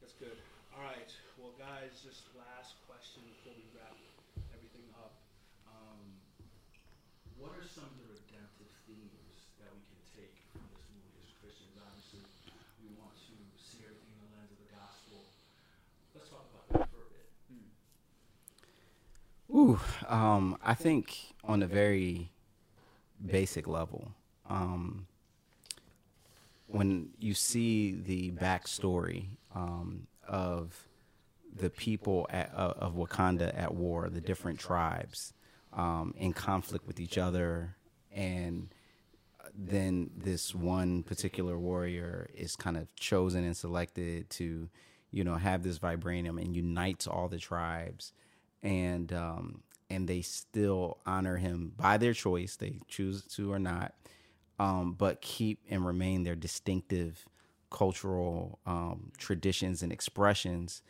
That's 0.01 0.17
good. 0.17 0.33
All 0.73 0.81
right. 0.81 1.13
Well, 1.37 1.53
guys, 1.61 1.93
just 2.01 2.25
last 2.33 2.81
question 2.89 3.21
before 3.37 3.53
we 3.53 3.69
wrap 3.77 4.01
everything 4.57 4.89
up. 4.97 5.13
Um, 5.69 6.01
what 7.37 7.53
are 7.53 7.69
some 7.69 7.85
of 7.85 8.01
the 8.01 8.17
redemptive 8.17 8.73
themes 8.89 9.45
that 9.61 9.77
we 9.77 9.85
can 9.93 10.01
take 10.17 10.41
from 10.57 10.65
this 10.73 10.89
movie 10.89 11.21
as 11.21 11.37
Christians? 11.37 11.77
Obviously, 11.85 12.25
we 12.81 12.97
want 12.97 13.13
to 13.13 13.37
see 13.61 13.85
everything 13.85 14.09
in 14.09 14.25
the 14.25 14.41
lens 14.41 14.57
of 14.57 14.59
the 14.65 14.73
gospel. 14.73 15.21
Let's 16.17 16.33
talk 16.33 16.49
about 16.49 16.65
that 16.81 16.89
for 16.89 17.05
a 17.05 17.13
bit. 17.13 17.29
Um, 20.09 20.59
I 20.63 20.75
think 20.75 21.35
on 21.43 21.63
a 21.63 21.67
very 21.67 22.31
basic 23.25 23.67
level, 23.67 24.13
um, 24.49 25.07
when 26.67 27.11
you 27.19 27.35
see 27.35 27.93
the 27.93 28.31
backstory 28.33 29.27
um, 29.55 30.07
of 30.29 30.89
the 31.57 31.71
people 31.71 32.27
at, 32.31 32.53
uh, 32.55 32.75
of 32.79 32.95
Wakanda 32.95 33.57
at 33.57 33.75
war, 33.75 34.09
the 34.11 34.21
different 34.21 34.59
tribes 34.59 35.33
um, 35.73 36.15
in 36.17 36.33
conflict 36.33 36.87
with 36.87 37.01
each 37.01 37.17
other, 37.17 37.77
and 38.13 38.69
then 39.57 40.11
this 40.17 40.55
one 40.55 41.03
particular 41.03 41.59
warrior 41.59 42.29
is 42.35 42.57
kind 42.57 42.77
of 42.77 42.95
chosen 42.97 43.45
and 43.45 43.57
selected 43.57 44.29
to, 44.31 44.69
you 45.11 45.25
know, 45.25 45.37
have 45.37 45.63
this 45.63 45.79
vibranium 45.79 46.41
and 46.41 46.57
unites 46.57 47.07
all 47.07 47.29
the 47.29 47.39
tribes, 47.39 48.13
and 48.65 49.13
um, 49.13 49.63
and 49.91 50.09
they 50.09 50.23
still 50.23 50.99
honor 51.07 51.37
him 51.37 51.73
by 51.77 51.99
their 51.99 52.15
choice. 52.15 52.57
They 52.57 52.81
choose 52.89 53.23
to 53.37 53.53
or 53.53 53.61
not, 53.61 53.95
um, 54.59 54.95
but 54.95 55.21
keep 55.21 55.61
and 55.71 55.87
remain 55.87 56.25
their 56.25 56.35
distinctive 56.35 57.27
cultural 57.71 58.59
um, 58.67 59.13
traditions 59.19 59.83
and 59.83 59.93
expressions. 59.93 60.83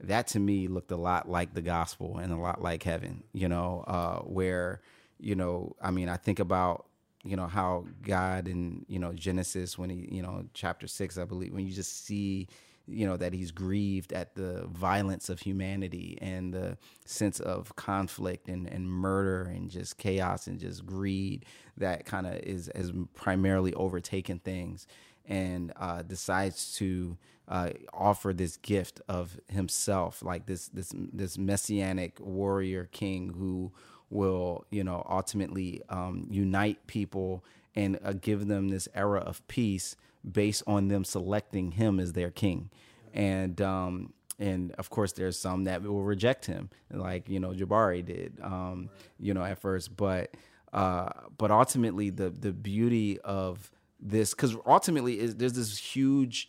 That 0.00 0.26
to 0.28 0.40
me 0.40 0.68
looked 0.68 0.90
a 0.90 0.96
lot 0.96 1.28
like 1.28 1.54
the 1.54 1.62
gospel 1.62 2.18
and 2.18 2.32
a 2.32 2.36
lot 2.36 2.62
like 2.62 2.82
heaven. 2.82 3.24
You 3.32 3.48
know, 3.48 3.84
uh, 3.86 4.20
where 4.20 4.82
you 5.18 5.34
know, 5.34 5.74
I 5.80 5.90
mean, 5.90 6.08
I 6.08 6.16
think 6.18 6.38
about 6.38 6.86
you 7.24 7.36
know 7.36 7.46
how 7.46 7.86
God 8.02 8.48
in 8.48 8.84
you 8.88 8.98
know 8.98 9.12
Genesis 9.12 9.78
when 9.78 9.90
he 9.90 10.08
you 10.10 10.22
know 10.22 10.44
chapter 10.54 10.86
six 10.86 11.16
I 11.18 11.24
believe 11.24 11.54
when 11.54 11.66
you 11.66 11.72
just 11.72 12.04
see 12.04 12.48
you 12.92 13.06
know 13.06 13.16
that 13.16 13.32
he's 13.32 13.50
grieved 13.50 14.12
at 14.12 14.34
the 14.34 14.66
violence 14.66 15.28
of 15.28 15.40
humanity 15.40 16.18
and 16.20 16.52
the 16.52 16.76
sense 17.04 17.40
of 17.40 17.74
conflict 17.76 18.48
and, 18.48 18.68
and 18.68 18.88
murder 18.88 19.44
and 19.44 19.70
just 19.70 19.98
chaos 19.98 20.46
and 20.46 20.58
just 20.58 20.84
greed 20.86 21.44
that 21.76 22.04
kind 22.04 22.26
of 22.26 22.34
is 22.36 22.70
has 22.74 22.92
primarily 23.14 23.74
overtaken 23.74 24.38
things 24.38 24.86
and 25.26 25.72
uh, 25.76 26.02
decides 26.02 26.74
to 26.76 27.16
uh, 27.48 27.70
offer 27.92 28.32
this 28.32 28.56
gift 28.56 29.00
of 29.08 29.38
himself 29.48 30.22
like 30.22 30.46
this 30.46 30.68
this 30.68 30.92
this 30.94 31.38
messianic 31.38 32.18
warrior 32.20 32.88
king 32.92 33.34
who 33.36 33.72
will 34.10 34.64
you 34.70 34.84
know 34.84 35.04
ultimately 35.08 35.82
um, 35.88 36.26
unite 36.30 36.86
people 36.86 37.44
and 37.74 37.98
uh, 38.04 38.12
give 38.12 38.46
them 38.48 38.68
this 38.68 38.88
era 38.94 39.20
of 39.20 39.46
peace 39.48 39.96
based 40.30 40.62
on 40.66 40.88
them 40.88 41.04
selecting 41.04 41.72
him 41.72 41.98
as 41.98 42.12
their 42.12 42.30
king. 42.30 42.70
And 43.12 43.60
um, 43.60 44.12
and 44.38 44.72
of 44.72 44.90
course 44.90 45.12
there's 45.12 45.38
some 45.38 45.64
that 45.64 45.82
will 45.82 46.02
reject 46.02 46.46
him 46.46 46.70
like 46.90 47.28
you 47.28 47.38
know 47.38 47.50
Jabari 47.50 48.04
did 48.04 48.38
um, 48.42 48.88
you 49.18 49.34
know 49.34 49.44
at 49.44 49.58
first. 49.60 49.96
But 49.96 50.34
uh, 50.72 51.10
but 51.38 51.50
ultimately 51.50 52.10
the 52.10 52.30
the 52.30 52.52
beauty 52.52 53.20
of 53.20 53.70
this 54.00 54.34
because 54.34 54.56
ultimately 54.66 55.20
is 55.20 55.36
there's 55.36 55.52
this 55.52 55.78
huge 55.78 56.48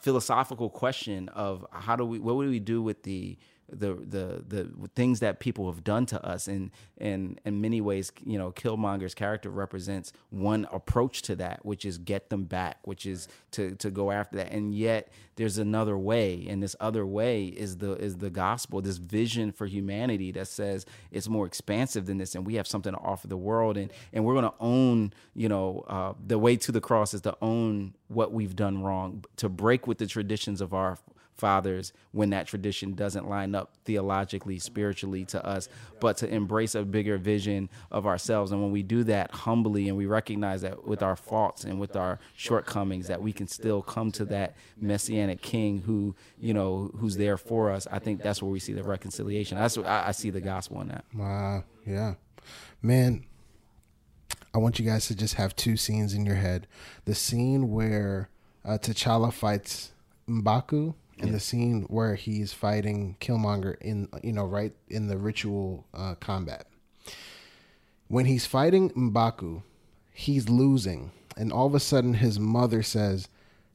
philosophical 0.00 0.70
question 0.70 1.28
of 1.30 1.66
how 1.72 1.96
do 1.96 2.04
we 2.04 2.18
what 2.18 2.36
would 2.36 2.48
we 2.48 2.60
do 2.60 2.82
with 2.82 3.02
the 3.02 3.36
the 3.68 3.94
the 3.94 4.44
the 4.46 4.88
things 4.94 5.20
that 5.20 5.40
people 5.40 5.70
have 5.70 5.82
done 5.84 6.06
to 6.06 6.24
us 6.24 6.48
and 6.48 6.70
and 6.98 7.40
in 7.44 7.60
many 7.60 7.80
ways 7.80 8.12
you 8.24 8.38
know 8.38 8.50
killmonger's 8.52 9.14
character 9.14 9.50
represents 9.50 10.12
one 10.30 10.66
approach 10.72 11.22
to 11.22 11.34
that 11.36 11.64
which 11.64 11.84
is 11.84 11.98
get 11.98 12.30
them 12.30 12.44
back 12.44 12.78
which 12.84 13.06
is 13.06 13.28
to 13.50 13.74
to 13.76 13.90
go 13.90 14.10
after 14.10 14.36
that. 14.36 14.52
And 14.52 14.74
yet 14.74 15.10
there's 15.36 15.58
another 15.58 15.96
way 15.96 16.46
and 16.48 16.62
this 16.62 16.76
other 16.80 17.06
way 17.06 17.46
is 17.46 17.78
the 17.78 17.92
is 17.92 18.16
the 18.18 18.30
gospel 18.30 18.80
this 18.80 18.98
vision 18.98 19.52
for 19.52 19.66
humanity 19.66 20.30
that 20.32 20.48
says 20.48 20.86
it's 21.10 21.28
more 21.28 21.46
expansive 21.46 22.06
than 22.06 22.18
this 22.18 22.34
and 22.34 22.46
we 22.46 22.54
have 22.54 22.66
something 22.66 22.92
to 22.92 22.98
offer 22.98 23.26
the 23.26 23.36
world. 23.36 23.76
And 23.76 23.92
and 24.12 24.24
we're 24.24 24.34
going 24.34 24.44
to 24.44 24.54
own 24.60 25.12
you 25.34 25.48
know 25.48 25.84
uh, 25.88 26.12
the 26.24 26.38
way 26.38 26.56
to 26.56 26.72
the 26.72 26.80
cross 26.80 27.14
is 27.14 27.22
to 27.22 27.36
own 27.40 27.94
what 28.08 28.32
we've 28.32 28.56
done 28.56 28.82
wrong 28.82 29.24
to 29.36 29.48
break 29.48 29.86
with 29.86 29.98
the 29.98 30.06
traditions 30.06 30.60
of 30.60 30.74
our 30.74 30.98
fathers 31.36 31.92
when 32.12 32.30
that 32.30 32.46
tradition 32.46 32.94
doesn't 32.94 33.28
line 33.28 33.54
up 33.54 33.72
theologically, 33.84 34.58
spiritually 34.58 35.24
to 35.26 35.44
us, 35.44 35.68
but 36.00 36.16
to 36.18 36.28
embrace 36.28 36.74
a 36.74 36.82
bigger 36.82 37.18
vision 37.18 37.68
of 37.90 38.06
ourselves. 38.06 38.52
And 38.52 38.62
when 38.62 38.72
we 38.72 38.82
do 38.82 39.04
that 39.04 39.30
humbly 39.30 39.88
and 39.88 39.96
we 39.96 40.06
recognize 40.06 40.62
that 40.62 40.86
with 40.86 41.02
our 41.02 41.16
faults 41.16 41.64
and 41.64 41.78
with 41.78 41.96
our 41.96 42.18
shortcomings, 42.34 43.06
that 43.08 43.22
we 43.22 43.32
can 43.32 43.46
still 43.46 43.82
come 43.82 44.10
to 44.12 44.24
that 44.26 44.56
messianic 44.80 45.42
king 45.42 45.82
who, 45.82 46.14
you 46.38 46.54
know, 46.54 46.90
who's 46.98 47.16
there 47.16 47.36
for 47.36 47.70
us, 47.70 47.86
I 47.90 47.98
think 47.98 48.22
that's 48.22 48.42
where 48.42 48.50
we 48.50 48.60
see 48.60 48.72
the 48.72 48.82
reconciliation. 48.82 49.58
That's 49.58 49.76
what 49.76 49.86
I, 49.86 50.08
I 50.08 50.10
see 50.12 50.30
the 50.30 50.40
gospel 50.40 50.80
in 50.80 50.88
that. 50.88 51.04
Wow. 51.14 51.64
Yeah. 51.86 52.14
Man, 52.82 53.24
I 54.54 54.58
want 54.58 54.78
you 54.78 54.86
guys 54.86 55.06
to 55.08 55.14
just 55.14 55.34
have 55.34 55.54
two 55.54 55.76
scenes 55.76 56.14
in 56.14 56.24
your 56.24 56.36
head. 56.36 56.66
The 57.04 57.14
scene 57.14 57.70
where 57.70 58.30
uh, 58.64 58.78
T'Challa 58.78 59.32
fights 59.32 59.92
Mbaku 60.28 60.94
and 61.18 61.32
the 61.32 61.40
scene 61.40 61.82
where 61.88 62.14
he's 62.14 62.52
fighting 62.52 63.16
Killmonger 63.20 63.76
in 63.80 64.08
you 64.22 64.32
know 64.32 64.44
right 64.44 64.72
in 64.88 65.08
the 65.08 65.16
ritual 65.16 65.86
uh, 65.94 66.14
combat. 66.16 66.66
When 68.08 68.26
he's 68.26 68.46
fighting 68.46 68.90
Mbaku, 68.90 69.62
he's 70.12 70.48
losing, 70.48 71.12
and 71.36 71.52
all 71.52 71.66
of 71.66 71.74
a 71.74 71.80
sudden 71.80 72.14
his 72.14 72.38
mother 72.38 72.82
says, 72.82 73.28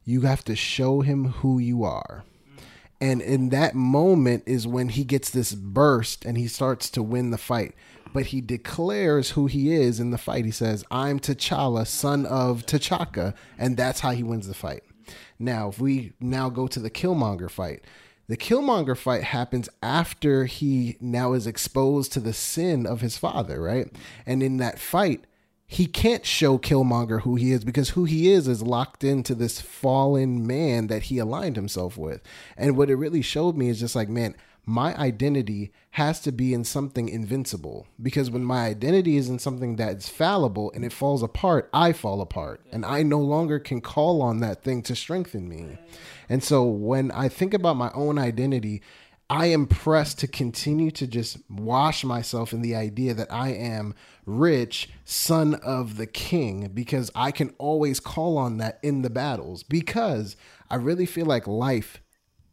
"You 0.05 0.21
have 0.21 0.43
to 0.45 0.55
show 0.55 1.01
him 1.01 1.25
who 1.25 1.59
you 1.59 1.83
are." 1.83 2.23
And 3.01 3.19
in 3.19 3.49
that 3.49 3.73
moment 3.73 4.43
is 4.45 4.67
when 4.67 4.89
he 4.89 5.03
gets 5.03 5.31
this 5.31 5.53
burst 5.55 6.23
and 6.23 6.37
he 6.37 6.47
starts 6.47 6.87
to 6.91 7.01
win 7.01 7.31
the 7.31 7.37
fight. 7.39 7.73
But 8.13 8.27
he 8.27 8.41
declares 8.41 9.31
who 9.31 9.47
he 9.47 9.73
is 9.73 9.99
in 9.99 10.11
the 10.11 10.19
fight. 10.19 10.45
He 10.45 10.51
says, 10.51 10.83
I'm 10.91 11.19
T'Challa, 11.19 11.87
son 11.87 12.27
of 12.27 12.65
T'Chaka. 12.65 13.33
And 13.57 13.75
that's 13.75 14.01
how 14.01 14.11
he 14.11 14.21
wins 14.21 14.47
the 14.47 14.53
fight. 14.53 14.83
Now, 15.39 15.69
if 15.69 15.79
we 15.79 16.13
now 16.19 16.49
go 16.49 16.67
to 16.67 16.79
the 16.79 16.89
Killmonger 16.89 17.49
fight, 17.49 17.83
the 18.27 18.37
Killmonger 18.37 18.95
fight 18.95 19.23
happens 19.23 19.67
after 19.83 20.45
he 20.45 20.97
now 21.01 21.33
is 21.33 21.47
exposed 21.47 22.13
to 22.13 22.19
the 22.19 22.33
sin 22.33 22.85
of 22.85 23.01
his 23.01 23.17
father, 23.17 23.61
right? 23.61 23.87
And 24.25 24.41
in 24.41 24.57
that 24.57 24.79
fight, 24.79 25.25
he 25.67 25.85
can't 25.85 26.25
show 26.25 26.57
Killmonger 26.57 27.21
who 27.21 27.35
he 27.35 27.51
is 27.51 27.63
because 27.63 27.89
who 27.91 28.03
he 28.03 28.31
is 28.31 28.47
is 28.47 28.61
locked 28.61 29.03
into 29.03 29.33
this 29.33 29.61
fallen 29.61 30.45
man 30.45 30.87
that 30.87 31.03
he 31.03 31.17
aligned 31.17 31.55
himself 31.55 31.97
with. 31.97 32.21
And 32.57 32.75
what 32.75 32.89
it 32.89 32.95
really 32.95 33.21
showed 33.21 33.55
me 33.55 33.69
is 33.69 33.79
just 33.79 33.95
like, 33.95 34.09
man, 34.09 34.35
my 34.65 34.95
identity 34.95 35.71
has 35.91 36.19
to 36.21 36.31
be 36.31 36.53
in 36.53 36.63
something 36.63 37.09
invincible 37.09 37.87
because 38.01 38.29
when 38.29 38.43
my 38.43 38.67
identity 38.67 39.17
is 39.17 39.27
in 39.27 39.39
something 39.39 39.75
that's 39.75 40.07
fallible 40.07 40.71
and 40.75 40.85
it 40.85 40.93
falls 40.93 41.23
apart, 41.23 41.69
I 41.73 41.93
fall 41.93 42.21
apart 42.21 42.63
and 42.71 42.85
I 42.85 43.03
no 43.03 43.19
longer 43.19 43.59
can 43.59 43.81
call 43.81 44.21
on 44.21 44.39
that 44.41 44.63
thing 44.63 44.83
to 44.83 44.95
strengthen 44.95 45.49
me. 45.49 45.77
And 46.29 46.43
so 46.43 46.63
when 46.63 47.11
I 47.11 47.27
think 47.27 47.53
about 47.53 47.75
my 47.75 47.91
own 47.93 48.19
identity, 48.19 48.81
I 49.31 49.45
am 49.45 49.65
pressed 49.65 50.19
to 50.19 50.27
continue 50.27 50.91
to 50.91 51.07
just 51.07 51.37
wash 51.49 52.03
myself 52.03 52.51
in 52.51 52.61
the 52.61 52.75
idea 52.75 53.13
that 53.13 53.31
I 53.31 53.49
am 53.49 53.95
rich, 54.25 54.89
son 55.05 55.55
of 55.55 55.95
the 55.95 56.05
king, 56.05 56.69
because 56.73 57.09
I 57.15 57.31
can 57.31 57.55
always 57.57 58.01
call 58.01 58.37
on 58.37 58.57
that 58.57 58.77
in 58.83 59.03
the 59.03 59.09
battles. 59.09 59.63
Because 59.63 60.35
I 60.69 60.75
really 60.75 61.05
feel 61.05 61.25
like 61.25 61.47
life 61.47 62.00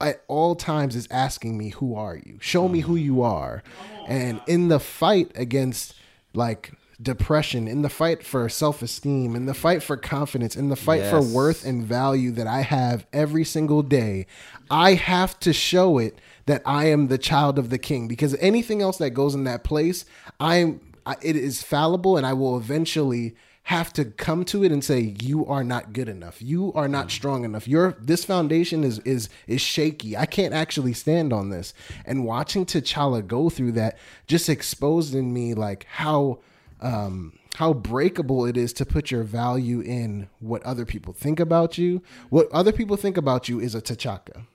at 0.00 0.22
all 0.28 0.54
times 0.54 0.96
is 0.96 1.08
asking 1.10 1.58
me, 1.58 1.70
Who 1.70 1.94
are 1.94 2.16
you? 2.16 2.38
Show 2.40 2.68
me 2.68 2.80
who 2.80 2.96
you 2.96 3.22
are. 3.22 3.62
And 4.06 4.40
in 4.46 4.68
the 4.68 4.80
fight 4.80 5.32
against 5.34 5.94
like 6.34 6.72
depression, 7.00 7.68
in 7.68 7.82
the 7.82 7.88
fight 7.88 8.24
for 8.24 8.48
self 8.48 8.82
esteem, 8.82 9.36
in 9.36 9.46
the 9.46 9.54
fight 9.54 9.82
for 9.82 9.96
confidence, 9.96 10.56
in 10.56 10.68
the 10.68 10.76
fight 10.76 11.04
for 11.04 11.20
worth 11.20 11.64
and 11.64 11.84
value 11.84 12.30
that 12.32 12.46
I 12.46 12.62
have 12.62 13.06
every 13.12 13.44
single 13.44 13.82
day, 13.82 14.26
I 14.70 14.94
have 14.94 15.38
to 15.40 15.52
show 15.52 15.98
it 15.98 16.18
that 16.46 16.62
I 16.64 16.86
am 16.86 17.08
the 17.08 17.18
child 17.18 17.58
of 17.58 17.70
the 17.70 17.78
king 17.78 18.08
because 18.08 18.34
anything 18.36 18.80
else 18.82 18.98
that 18.98 19.10
goes 19.10 19.34
in 19.34 19.44
that 19.44 19.64
place, 19.64 20.04
I'm 20.40 20.80
I, 21.06 21.16
it 21.22 21.36
is 21.36 21.62
fallible 21.62 22.16
and 22.16 22.26
I 22.26 22.34
will 22.34 22.56
eventually 22.56 23.34
have 23.68 23.92
to 23.92 24.06
come 24.06 24.46
to 24.46 24.64
it 24.64 24.72
and 24.72 24.82
say 24.82 25.14
you 25.20 25.44
are 25.44 25.62
not 25.62 25.92
good 25.92 26.08
enough. 26.08 26.40
You 26.40 26.72
are 26.72 26.88
not 26.88 27.10
strong 27.10 27.44
enough. 27.44 27.68
Your 27.68 27.98
this 28.00 28.24
foundation 28.24 28.82
is 28.82 28.98
is 29.00 29.28
is 29.46 29.60
shaky. 29.60 30.16
I 30.16 30.24
can't 30.24 30.54
actually 30.54 30.94
stand 30.94 31.34
on 31.34 31.50
this. 31.50 31.74
And 32.06 32.24
watching 32.24 32.64
T'Challa 32.64 33.26
go 33.26 33.50
through 33.50 33.72
that 33.72 33.98
just 34.26 34.48
exposed 34.48 35.14
in 35.14 35.34
me 35.34 35.52
like 35.52 35.84
how 35.84 36.38
um 36.80 37.38
how 37.56 37.74
breakable 37.74 38.46
it 38.46 38.56
is 38.56 38.72
to 38.72 38.86
put 38.86 39.10
your 39.10 39.22
value 39.22 39.80
in 39.80 40.30
what 40.40 40.62
other 40.62 40.86
people 40.86 41.12
think 41.12 41.38
about 41.38 41.76
you. 41.76 42.02
What 42.30 42.50
other 42.50 42.72
people 42.72 42.96
think 42.96 43.18
about 43.18 43.50
you 43.50 43.60
is 43.60 43.74
a 43.74 43.82
T'Chaka 43.82 44.46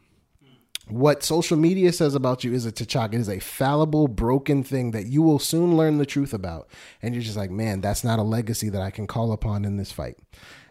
what 0.87 1.23
social 1.23 1.57
media 1.57 1.93
says 1.93 2.13
about 2.13 2.43
you 2.43 2.53
is 2.53 2.65
a 2.65 2.71
T'Chaka. 2.71 3.13
It 3.13 3.21
is 3.21 3.29
a 3.29 3.39
fallible, 3.39 4.07
broken 4.07 4.63
thing 4.63 4.91
that 4.91 5.05
you 5.05 5.21
will 5.21 5.39
soon 5.39 5.77
learn 5.77 5.97
the 5.97 6.05
truth 6.05 6.33
about. 6.33 6.67
And 7.01 7.13
you're 7.13 7.23
just 7.23 7.37
like, 7.37 7.51
man, 7.51 7.81
that's 7.81 8.03
not 8.03 8.19
a 8.19 8.23
legacy 8.23 8.69
that 8.69 8.81
I 8.81 8.91
can 8.91 9.07
call 9.07 9.31
upon 9.31 9.65
in 9.65 9.77
this 9.77 9.91
fight. 9.91 10.17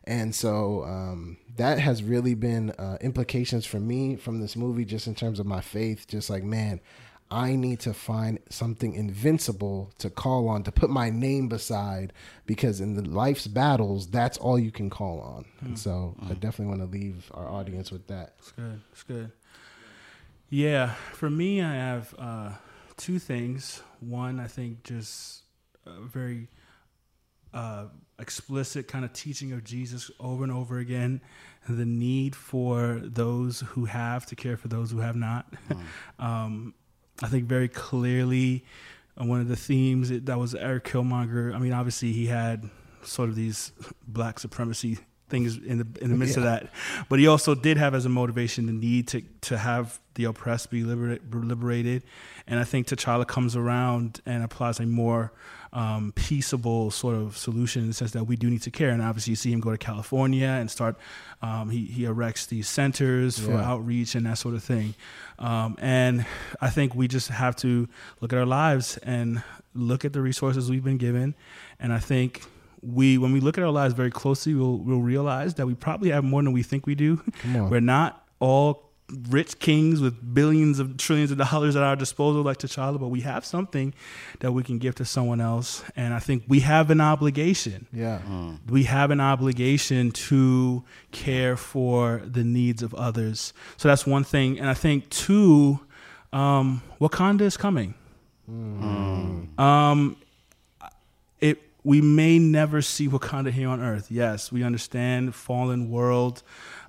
And 0.05 0.35
so 0.35 0.85
um, 0.85 1.39
that 1.57 1.79
has 1.79 2.03
really 2.03 2.35
been 2.35 2.71
uh, 2.73 2.99
implications 3.01 3.65
for 3.65 3.81
me 3.81 4.17
from 4.17 4.41
this 4.41 4.57
movie, 4.57 4.85
just 4.85 5.07
in 5.07 5.15
terms 5.15 5.39
of 5.39 5.47
my 5.47 5.61
faith. 5.61 6.07
Just 6.09 6.29
like, 6.29 6.43
man, 6.43 6.81
I 7.31 7.57
need 7.57 7.81
to 7.81 7.95
find 7.95 8.39
something 8.51 8.95
invincible 8.95 9.93
to 9.99 10.11
call 10.11 10.49
on, 10.49 10.65
to 10.65 10.73
put 10.73 10.91
my 10.91 11.09
name 11.09 11.49
beside, 11.49 12.13
because 12.45 12.81
in 12.81 12.95
the 12.95 13.03
life's 13.03 13.47
battles, 13.47 14.07
that's 14.09 14.37
all 14.37 14.59
you 14.59 14.71
can 14.71 14.91
call 14.91 15.21
on. 15.21 15.47
And 15.63 15.79
so 15.79 16.15
I 16.23 16.35
definitely 16.35 16.67
want 16.67 16.81
to 16.81 16.99
leave 16.99 17.31
our 17.33 17.49
audience 17.49 17.91
with 17.91 18.07
that. 18.09 18.35
It's 18.39 18.53
good. 18.53 18.81
It's 18.93 19.03
good. 19.05 19.33
Yeah, 20.55 20.93
for 21.15 21.31
me, 21.31 21.63
I 21.63 21.73
have 21.73 22.15
uh, 22.19 22.51
two 22.99 23.19
things. 23.19 23.83
One, 24.01 24.39
I 24.39 24.49
think 24.49 24.83
just 24.85 25.45
a 25.87 26.03
very 26.03 26.51
uh, 27.55 27.87
explicit 28.19 28.87
kind 28.87 29.03
of 29.03 29.15
teaching 29.15 29.53
of 29.55 29.65
Jesus 29.65 30.11
over 30.21 30.43
and 30.43 30.53
over 30.53 30.77
again, 30.77 31.23
the 31.67 31.87
need 31.87 32.37
for 32.37 33.01
those 33.03 33.61
who 33.61 33.87
have 33.87 34.27
to 34.27 34.37
care 34.37 34.59
for 34.59 34.69
those 34.69 34.91
who 34.91 34.99
have 34.99 35.17
not. 35.17 35.51
um, 36.19 36.75
I 37.23 37.29
think 37.29 37.47
very 37.47 37.69
clearly 37.69 38.67
uh, 39.19 39.25
one 39.25 39.41
of 39.41 39.49
the 39.49 39.57
themes 39.57 40.11
that 40.11 40.27
that 40.27 40.39
was 40.39 40.55
Eric 40.55 40.85
Killmonger. 40.85 41.55
I 41.55 41.59
mean, 41.61 41.73
obviously 41.73 42.13
he 42.13 42.27
had 42.27 42.69
sort 43.03 43.31
of 43.31 43.37
these 43.37 43.73
black 44.07 44.39
supremacy 44.39 44.99
things 45.33 45.57
in 45.57 45.79
the 45.79 45.87
in 46.01 46.11
the 46.13 46.17
midst 46.17 46.37
of 46.37 46.45
that, 46.45 46.69
but 47.09 47.19
he 47.19 47.27
also 47.27 47.55
did 47.57 47.77
have 47.79 47.93
as 47.99 48.05
a 48.07 48.09
motivation 48.09 48.67
the 48.67 48.73
need 48.73 49.09
to 49.09 49.23
to 49.49 49.59
have 49.59 49.99
the 50.15 50.25
oppressed 50.25 50.71
be 50.71 50.85
liberate, 50.85 51.23
liberated, 51.35 52.03
and 52.47 52.61
I 52.61 52.65
think 52.65 52.87
T'Challa 52.87 53.27
comes 53.27 53.57
around 53.57 54.21
and 54.27 54.45
applies 54.45 54.79
a 54.79 54.87
more 54.87 55.33
um, 55.73 56.13
peaceable 56.15 56.91
sort 56.91 57.17
of 57.17 57.37
solution 57.39 57.81
in 57.83 57.89
the 57.89 57.95
sense 57.95 58.11
that 58.13 58.25
we 58.25 58.37
do 58.37 58.51
need 58.51 58.61
to 58.63 58.71
care. 58.71 58.91
And 58.91 59.01
obviously, 59.01 59.31
you 59.33 59.37
see 59.37 59.51
him 59.51 59.61
go 59.61 59.71
to 59.71 59.79
California 59.79 60.47
and 60.61 60.71
start. 60.71 60.97
Um, 61.41 61.71
he 61.71 61.87
he 61.87 62.03
erects 62.05 62.47
these 62.47 62.69
centers 62.69 63.39
for 63.39 63.53
Yeah. 63.53 63.71
outreach 63.71 64.15
and 64.15 64.27
that 64.27 64.37
sort 64.39 64.55
of 64.55 64.63
thing. 64.63 64.95
Um, 65.39 65.77
and 65.81 66.27
I 66.61 66.69
think 66.71 66.95
we 66.95 67.09
just 67.09 67.29
have 67.31 67.57
to 67.65 67.89
look 68.21 68.33
at 68.35 68.39
our 68.39 68.47
lives 68.47 68.99
and 69.03 69.43
look 69.75 70.05
at 70.05 70.13
the 70.13 70.21
resources 70.21 70.71
we've 70.71 70.85
been 70.85 70.99
given. 70.99 71.35
And 71.81 71.91
I 71.93 71.99
think 72.01 72.43
we, 72.83 73.17
when 73.19 73.33
we 73.33 73.41
look 73.41 73.57
at 73.59 73.65
our 73.65 73.71
lives 73.71 73.95
very 73.95 74.11
closely, 74.11 74.55
we'll, 74.55 74.79
we'll 74.79 75.01
realize 75.01 75.55
that 75.55 75.67
we 75.67 75.75
probably 75.75 76.11
have 76.11 76.25
more 76.25 76.43
than 76.43 76.53
we 76.53 76.63
think 76.63 76.87
we 76.87 76.95
do. 76.95 77.23
We're 77.55 77.81
not 77.81 78.27
all 78.41 78.91
rich 79.29 79.59
kings 79.59 80.01
with 80.01 80.35
billions 80.35 80.79
of 80.79 80.97
trillions 80.97 81.31
of 81.31 81.37
dollars 81.39 81.77
at 81.77 81.83
our 81.83 81.95
disposal 81.95 82.43
like 82.43 82.57
T'Challa, 82.59 82.99
but 82.99 83.09
we 83.09 83.21
have 83.21 83.45
something 83.45 83.93
that 84.41 84.53
we 84.53 84.63
can 84.63 84.79
give 84.79 84.95
to 84.97 85.05
someone 85.05 85.39
else. 85.41 85.85
And 85.97 86.15
I 86.15 86.19
think 86.19 86.45
we 86.49 86.61
have 86.61 86.91
an 86.91 87.01
obligation 87.01 87.87
Yeah. 87.93 88.21
we 88.69 88.85
have 88.85 89.11
an 89.11 89.21
obligation 89.21 90.13
to 90.13 90.83
care 91.11 91.57
for 91.59 92.23
the 92.25 92.43
needs 92.43 92.83
of 92.83 92.95
others. 92.95 93.53
So 93.77 93.89
that's 93.89 94.07
one 94.07 94.25
thing. 94.25 94.59
And 94.59 94.69
I 94.69 94.75
think 94.75 95.11
two, 95.11 95.81
um, 96.33 96.83
Wakanda 97.01 97.43
is 97.43 97.57
coming. 97.59 97.95
Um, 99.59 100.17
it 101.41 101.61
we 101.85 102.01
may 102.01 102.39
never 102.39 102.81
see 102.81 103.09
Wakanda 103.09 103.51
here 103.51 103.69
on 103.69 103.81
Earth. 103.81 104.11
Yes, 104.11 104.53
we 104.53 104.63
understand 104.63 105.35
fallen 105.35 105.91
world, 105.91 106.43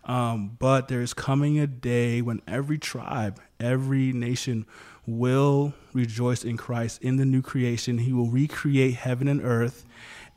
um, 0.04 0.56
but 0.60 0.88
there 0.88 1.02
is 1.02 1.14
coming 1.14 1.60
a 1.60 1.68
day 1.68 2.22
when 2.22 2.42
every 2.48 2.78
tribe, 2.78 3.42
every 3.60 4.12
nation 4.12 4.66
will 5.06 5.74
rejoice 5.94 6.44
in 6.44 6.58
Christ 6.58 7.02
in 7.02 7.18
the 7.18 7.26
new 7.26 7.42
creation. 7.42 7.98
He 8.00 8.14
will 8.14 8.30
recreate 8.30 8.96
heaven 8.96 9.28
and 9.28 9.42
earth, 9.44 9.86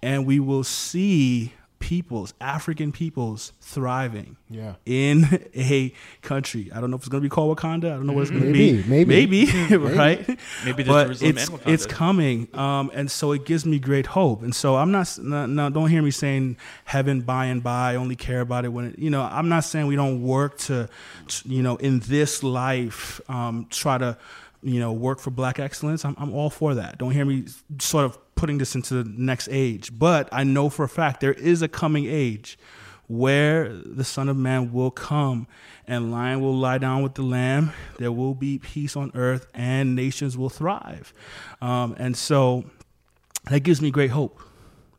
and 0.02 0.26
we 0.26 0.40
will 0.40 0.64
see 0.64 1.52
peoples, 1.78 2.32
African 2.40 2.90
peoples, 2.90 3.52
thriving 3.60 4.36
Yeah. 4.48 4.74
in 4.86 5.24
a 5.56 5.92
country. 6.22 6.70
I 6.74 6.80
don't 6.80 6.90
know 6.90 6.96
if 6.96 7.02
it's 7.02 7.08
going 7.08 7.20
to 7.22 7.24
be 7.26 7.30
called 7.30 7.56
Wakanda. 7.56 7.84
I 7.92 7.96
don't 7.96 8.06
know 8.06 8.12
what 8.14 8.22
it's 8.22 8.30
going 8.30 8.44
to 8.44 8.52
be. 8.52 8.82
maybe. 8.88 9.04
maybe, 9.46 9.76
right? 9.76 10.26
Maybe 10.64 10.82
the 10.82 10.90
but 10.90 11.10
it's 11.22 11.48
Wakanda. 11.50 11.60
it's 11.68 11.86
coming, 11.86 12.48
um, 12.54 12.90
and 12.94 13.10
so 13.10 13.32
it 13.32 13.44
gives 13.44 13.66
me 13.66 13.78
great 13.78 14.06
hope. 14.06 14.42
And 14.42 14.54
so 14.54 14.76
I'm 14.76 14.90
not, 14.90 15.18
not, 15.22 15.50
not 15.50 15.72
don't 15.74 15.90
hear 15.90 16.02
me 16.02 16.10
saying 16.10 16.56
heaven 16.86 17.20
by 17.20 17.46
and 17.46 17.62
by. 17.62 17.92
I 17.92 17.96
only 17.96 18.16
care 18.16 18.40
about 18.40 18.64
it 18.64 18.68
when 18.68 18.86
it, 18.86 18.98
you 18.98 19.10
know. 19.10 19.22
I'm 19.22 19.48
not 19.48 19.64
saying 19.64 19.86
we 19.86 19.96
don't 19.96 20.22
work 20.22 20.56
to, 20.58 20.88
to, 21.28 21.48
you 21.48 21.62
know, 21.62 21.76
in 21.76 22.00
this 22.00 22.42
life, 22.42 23.20
um, 23.28 23.66
try 23.70 23.98
to, 23.98 24.16
you 24.62 24.80
know, 24.80 24.92
work 24.92 25.20
for 25.20 25.30
Black 25.30 25.58
excellence. 25.58 26.04
I'm 26.04 26.14
I'm 26.18 26.32
all 26.32 26.50
for 26.50 26.74
that. 26.74 26.98
Don't 26.98 27.12
hear 27.12 27.24
me 27.24 27.44
sort 27.78 28.04
of 28.04 28.18
putting 28.34 28.58
this 28.58 28.74
into 28.74 29.02
the 29.02 29.10
next 29.10 29.48
age. 29.50 29.96
But 29.98 30.28
I 30.32 30.44
know 30.44 30.68
for 30.68 30.84
a 30.84 30.88
fact 30.88 31.20
there 31.20 31.32
is 31.32 31.62
a 31.62 31.68
coming 31.68 32.06
age 32.06 32.58
where 33.08 33.72
the 33.72 34.04
Son 34.04 34.28
of 34.28 34.36
Man 34.36 34.72
will 34.72 34.90
come 34.90 35.46
and 35.86 36.10
lion 36.10 36.40
will 36.40 36.56
lie 36.56 36.78
down 36.78 37.02
with 37.02 37.14
the 37.14 37.22
lamb. 37.22 37.72
There 37.98 38.12
will 38.12 38.34
be 38.34 38.58
peace 38.58 38.96
on 38.96 39.12
earth 39.14 39.46
and 39.54 39.94
nations 39.94 40.36
will 40.36 40.50
thrive. 40.50 41.14
Um, 41.60 41.94
and 41.98 42.16
so 42.16 42.64
that 43.50 43.60
gives 43.60 43.80
me 43.80 43.90
great 43.90 44.10
hope. 44.10 44.40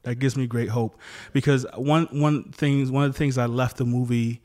That 0.04 0.16
gives 0.16 0.38
me 0.38 0.48
great 0.48 0.70
hope 0.70 0.98
because 1.34 1.66
one 1.76 2.06
one 2.12 2.46
thing 2.54 2.90
one 2.94 3.04
of 3.04 3.12
the 3.12 3.18
things 3.18 3.38
I 3.38 3.46
left 3.46 3.76
the 3.76 3.84
movie 3.84 4.42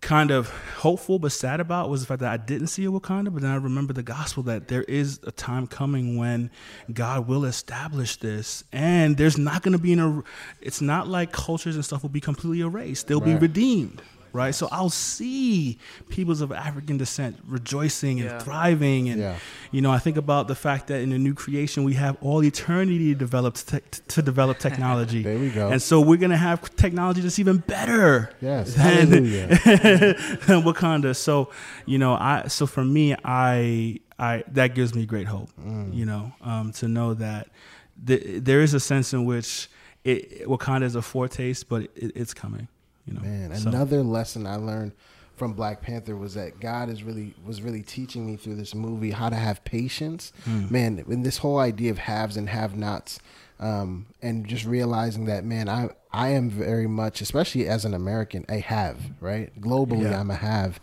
kind 0.00 0.30
of 0.30 0.48
hopeful 0.78 1.18
but 1.18 1.30
sad 1.30 1.60
about 1.60 1.90
was 1.90 2.00
the 2.00 2.06
fact 2.06 2.20
that 2.20 2.32
I 2.32 2.36
didn't 2.38 2.68
see 2.68 2.84
a 2.84 2.88
Wakanda, 2.90 3.32
but 3.32 3.42
then 3.42 3.50
I 3.50 3.56
remember 3.56 3.92
the 3.92 4.02
gospel 4.02 4.42
that 4.44 4.68
there 4.68 4.82
is 4.84 5.20
a 5.26 5.30
time 5.32 5.66
coming 5.66 6.16
when 6.16 6.50
God 6.92 7.28
will 7.28 7.44
establish 7.44 8.16
this, 8.16 8.64
and 8.72 9.16
there's 9.16 9.36
not 9.38 9.62
going 9.62 9.72
to 9.72 9.78
be 9.78 9.92
an. 9.92 10.00
er- 10.00 10.24
It's 10.60 10.80
not 10.80 11.06
like 11.06 11.32
cultures 11.32 11.74
and 11.76 11.84
stuff 11.84 12.02
will 12.02 12.08
be 12.10 12.20
completely 12.20 12.60
erased; 12.60 13.06
they'll 13.08 13.20
be 13.20 13.34
redeemed. 13.34 14.00
Right, 14.32 14.54
so 14.54 14.68
I'll 14.70 14.90
see 14.90 15.78
peoples 16.08 16.40
of 16.40 16.52
African 16.52 16.96
descent 16.98 17.36
rejoicing 17.48 18.20
and 18.20 18.30
Yeah. 18.30 18.38
thriving, 18.38 19.08
and 19.08 19.20
Yeah. 19.20 19.36
you 19.72 19.80
know, 19.82 19.90
I 19.90 19.98
think 19.98 20.16
about 20.16 20.46
the 20.48 20.54
fact 20.54 20.86
that 20.88 21.00
in 21.00 21.10
the 21.10 21.18
new 21.18 21.34
creation 21.34 21.84
we 21.84 21.94
have 21.94 22.16
all 22.20 22.42
eternity 22.44 23.12
to 23.12 23.18
develop 23.18 23.54
te- 23.56 23.78
to 24.08 24.22
develop 24.22 24.58
technology. 24.68 25.22
There 25.22 25.38
we 25.38 25.50
go. 25.50 25.68
And 25.70 25.82
so 25.82 26.00
we're 26.00 26.16
gonna 26.18 26.36
have 26.36 26.74
technology 26.76 27.20
that's 27.20 27.38
even 27.38 27.58
better 27.58 28.30
Yes. 28.40 28.74
than, 28.80 29.10
than 29.10 30.62
Wakanda. 30.62 31.14
So, 31.16 31.50
you 31.86 31.98
know, 31.98 32.14
I 32.14 32.44
so 32.48 32.66
for 32.66 32.84
me, 32.84 33.14
I 33.24 33.98
I 34.18 34.44
that 34.52 34.74
gives 34.74 34.94
me 34.94 35.06
great 35.06 35.26
hope. 35.26 35.50
Mm. 35.60 35.94
You 35.94 36.06
know, 36.06 36.32
um, 36.42 36.72
to 36.72 36.88
know 36.88 37.14
that 37.14 37.48
th- 38.06 38.42
there 38.44 38.60
is 38.60 38.74
a 38.74 38.80
sense 38.80 39.12
in 39.12 39.24
which 39.24 39.68
it, 40.04 40.46
Wakanda 40.46 40.84
is 40.84 40.94
a 40.94 41.02
foretaste, 41.02 41.68
but 41.68 41.82
it, 41.96 42.12
it's 42.14 42.32
coming. 42.34 42.68
You 43.10 43.16
know, 43.16 43.22
Man, 43.22 43.56
So- 43.56 43.68
another 43.68 44.02
lesson 44.02 44.46
I 44.46 44.56
learned 44.56 44.92
from 45.36 45.52
Black 45.54 45.80
Panther 45.80 46.16
was 46.16 46.34
that 46.34 46.60
God 46.60 46.90
is 46.90 47.02
really 47.02 47.34
was 47.46 47.62
really 47.62 47.82
teaching 47.82 48.26
me 48.26 48.36
through 48.36 48.56
this 48.56 48.74
movie 48.74 49.10
how 49.10 49.30
to 49.30 49.36
have 49.36 49.64
patience. 49.64 50.32
Man, 50.46 51.02
in 51.08 51.22
this 51.22 51.38
whole 51.38 51.58
idea 51.58 51.90
of 51.90 51.98
haves 51.98 52.36
and 52.36 52.48
have-nots, 52.48 53.20
um, 53.58 54.06
and 54.20 54.46
just 54.46 54.64
realizing 54.66 55.24
that, 55.26 55.44
man, 55.44 55.68
I 55.68 55.88
I 56.12 56.28
am 56.30 56.50
very 56.50 56.86
much, 56.86 57.20
especially 57.22 57.66
as 57.68 57.84
an 57.84 57.94
American, 57.94 58.44
a 58.48 58.58
have. 58.60 58.98
Right, 59.20 59.58
globally, 59.60 60.02
Yeah. 60.02 60.20
I'm 60.20 60.30
a 60.30 60.34
have. 60.36 60.78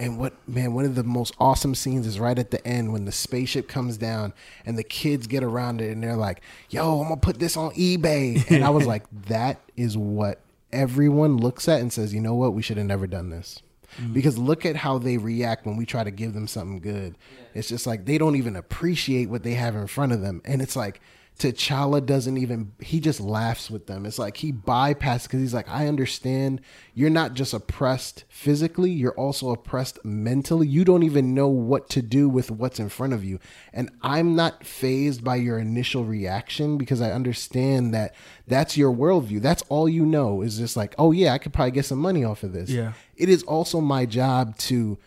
And 0.00 0.16
what 0.18 0.32
man, 0.48 0.72
one 0.74 0.84
of 0.86 0.94
the 0.94 1.02
most 1.04 1.34
awesome 1.40 1.74
scenes 1.74 2.06
is 2.06 2.18
right 2.20 2.38
at 2.38 2.50
the 2.50 2.64
end 2.66 2.92
when 2.94 3.04
the 3.04 3.12
spaceship 3.12 3.68
comes 3.68 3.96
down 3.98 4.32
and 4.64 4.78
the 4.78 4.84
kids 4.84 5.26
get 5.26 5.42
around 5.42 5.80
it 5.82 5.90
and 5.90 6.02
they're 6.02 6.16
like, 6.16 6.40
"Yo, 6.70 7.00
I'm 7.02 7.08
gonna 7.08 7.20
put 7.20 7.38
this 7.40 7.56
on 7.58 7.72
eBay." 7.72 8.48
And 8.50 8.64
I 8.64 8.70
was 8.70 8.86
like, 8.94 9.04
"That 9.26 9.60
is 9.76 9.98
what 9.98 10.40
everyone 10.72 11.36
looks 11.36 11.68
at 11.68 11.80
and 11.80 11.92
says, 11.92 12.14
you 12.14 12.20
know 12.20 12.34
what, 12.34 12.54
we 12.54 12.62
should 12.62 12.76
have 12.76 12.86
never 12.86 13.06
done 13.06 13.30
this. 13.30 13.62
Mm. 14.00 14.12
Because 14.12 14.36
look 14.38 14.66
at 14.66 14.76
how 14.76 14.98
they 14.98 15.16
react 15.16 15.66
when 15.66 15.76
we 15.76 15.86
try 15.86 16.04
to 16.04 16.10
give 16.10 16.34
them 16.34 16.46
something 16.46 16.80
good. 16.80 17.16
It's 17.54 17.68
just 17.68 17.86
like 17.86 18.04
they 18.04 18.18
don't 18.18 18.36
even 18.36 18.56
appreciate 18.56 19.30
what 19.30 19.42
they 19.42 19.54
have 19.54 19.74
in 19.74 19.86
front 19.86 20.12
of 20.12 20.20
them. 20.20 20.42
And 20.44 20.60
it's 20.60 20.76
like 20.76 21.00
T'Challa 21.38 22.04
doesn't 22.04 22.36
even, 22.36 22.72
he 22.80 22.98
just 22.98 23.20
laughs 23.20 23.70
with 23.70 23.86
them. 23.86 24.04
It's 24.04 24.18
like 24.18 24.38
he 24.38 24.52
bypasses 24.52 25.22
because 25.22 25.40
he's 25.40 25.54
like, 25.54 25.68
I 25.68 25.86
understand 25.86 26.60
you're 26.94 27.10
not 27.10 27.34
just 27.34 27.54
oppressed 27.54 28.24
physically, 28.28 28.90
you're 28.90 29.12
also 29.12 29.52
oppressed 29.52 30.04
mentally. 30.04 30.66
You 30.66 30.84
don't 30.84 31.04
even 31.04 31.34
know 31.34 31.46
what 31.46 31.88
to 31.90 32.02
do 32.02 32.28
with 32.28 32.50
what's 32.50 32.80
in 32.80 32.88
front 32.88 33.12
of 33.12 33.22
you. 33.22 33.38
And 33.72 33.88
I'm 34.02 34.34
not 34.34 34.64
fazed 34.64 35.22
by 35.22 35.36
your 35.36 35.60
initial 35.60 36.04
reaction 36.04 36.76
because 36.76 37.00
I 37.00 37.12
understand 37.12 37.94
that 37.94 38.16
that's 38.48 38.76
your 38.76 38.92
worldview. 38.92 39.40
That's 39.40 39.62
all 39.68 39.88
you 39.88 40.04
know 40.04 40.42
is 40.42 40.58
just 40.58 40.76
like, 40.76 40.96
oh, 40.98 41.12
yeah, 41.12 41.34
I 41.34 41.38
could 41.38 41.52
probably 41.52 41.70
get 41.70 41.84
some 41.84 41.98
money 41.98 42.24
off 42.24 42.42
of 42.42 42.52
this. 42.52 42.68
Yeah. 42.68 42.94
It 43.16 43.28
is 43.28 43.44
also 43.44 43.80
my 43.80 44.06
job 44.06 44.56
to 44.58 44.98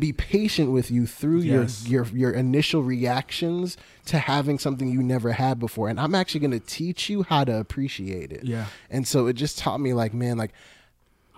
be 0.00 0.12
patient 0.12 0.70
with 0.72 0.90
you 0.90 1.06
through 1.06 1.40
Yes. 1.40 1.86
your, 1.88 2.04
your 2.06 2.16
your 2.16 2.30
initial 2.32 2.82
reactions 2.82 3.76
to 4.06 4.18
having 4.18 4.58
something 4.58 4.88
you 4.88 5.02
never 5.02 5.32
had 5.32 5.58
before 5.58 5.88
and 5.88 5.98
i'm 6.00 6.14
actually 6.14 6.40
going 6.40 6.50
to 6.50 6.60
teach 6.60 7.08
you 7.10 7.22
how 7.24 7.44
to 7.44 7.56
appreciate 7.58 8.32
it 8.32 8.44
Yeah. 8.44 8.66
and 8.90 9.06
so 9.06 9.26
it 9.26 9.34
just 9.34 9.58
taught 9.58 9.80
me 9.80 9.92
like 9.92 10.12
man 10.14 10.36
like 10.38 10.52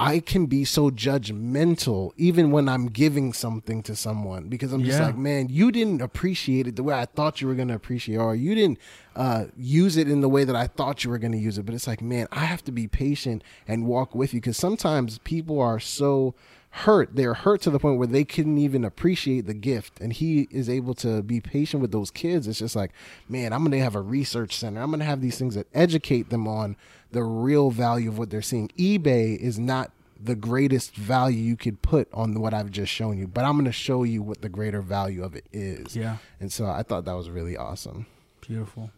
I 0.00 0.20
can 0.20 0.46
be 0.46 0.64
so 0.64 0.90
judgmental 0.90 2.12
even 2.16 2.52
when 2.52 2.68
I'm 2.68 2.86
giving 2.86 3.32
something 3.32 3.82
to 3.82 3.96
someone 3.96 4.48
because 4.48 4.72
I'm 4.72 4.84
just 4.84 5.00
Yeah. 5.00 5.06
like, 5.06 5.16
man, 5.16 5.48
you 5.48 5.72
didn't 5.72 6.00
appreciate 6.02 6.68
it 6.68 6.76
the 6.76 6.84
way 6.84 6.94
I 6.94 7.04
thought 7.04 7.40
you 7.40 7.48
were 7.48 7.56
going 7.56 7.66
to 7.66 7.74
appreciate 7.74 8.14
it, 8.14 8.18
or 8.18 8.36
you 8.36 8.54
didn't 8.54 8.78
uh, 9.16 9.46
use 9.56 9.96
it 9.96 10.08
in 10.08 10.20
the 10.20 10.28
way 10.28 10.44
that 10.44 10.54
I 10.54 10.68
thought 10.68 11.02
you 11.02 11.10
were 11.10 11.18
going 11.18 11.32
to 11.32 11.38
use 11.38 11.58
it. 11.58 11.66
But 11.66 11.74
it's 11.74 11.88
like, 11.88 12.00
man, 12.00 12.28
I 12.30 12.44
have 12.44 12.62
to 12.66 12.70
be 12.72 12.86
patient 12.86 13.42
and 13.66 13.86
walk 13.86 14.14
with 14.14 14.32
you 14.32 14.40
because 14.40 14.56
sometimes 14.56 15.18
people 15.18 15.60
are 15.60 15.80
so 15.80 16.34
hurt. 16.70 17.16
They're 17.16 17.34
hurt 17.34 17.60
to 17.62 17.70
the 17.70 17.78
point 17.78 17.98
where 17.98 18.06
they 18.06 18.24
couldn't 18.24 18.58
even 18.58 18.84
appreciate 18.84 19.46
the 19.46 19.54
gift. 19.54 20.00
And 20.00 20.12
he 20.12 20.48
is 20.50 20.68
able 20.68 20.94
to 20.94 21.22
be 21.22 21.40
patient 21.40 21.80
with 21.80 21.92
those 21.92 22.10
kids. 22.10 22.46
It's 22.46 22.58
just 22.58 22.76
like, 22.76 22.92
man, 23.28 23.52
I'm 23.52 23.60
going 23.60 23.72
to 23.72 23.80
have 23.80 23.94
a 23.94 24.00
research 24.00 24.54
center. 24.54 24.80
I'm 24.80 24.90
going 24.90 25.00
to 25.00 25.06
have 25.06 25.20
these 25.20 25.38
things 25.38 25.54
that 25.54 25.66
educate 25.74 26.30
them 26.30 26.46
on 26.46 26.76
the 27.10 27.22
real 27.22 27.70
value 27.70 28.08
of 28.08 28.18
what 28.18 28.30
they're 28.30 28.42
seeing. 28.42 28.68
eBay 28.78 29.36
is 29.38 29.58
not 29.58 29.90
the 30.20 30.34
greatest 30.34 30.94
value 30.94 31.38
you 31.38 31.56
could 31.56 31.80
put 31.80 32.08
on 32.12 32.40
what 32.40 32.52
I've 32.52 32.70
just 32.70 32.92
shown 32.92 33.18
you, 33.18 33.28
but 33.28 33.44
I'm 33.44 33.52
going 33.52 33.64
to 33.66 33.72
show 33.72 34.02
you 34.02 34.22
what 34.22 34.42
the 34.42 34.48
greater 34.48 34.82
value 34.82 35.22
of 35.24 35.34
it 35.34 35.44
is. 35.52 35.96
Yeah. 35.96 36.16
And 36.40 36.52
so 36.52 36.66
I 36.66 36.82
thought 36.82 37.04
that 37.04 37.16
was 37.16 37.30
really 37.30 37.56
awesome. 37.56 38.06
Beautiful. 38.40 38.90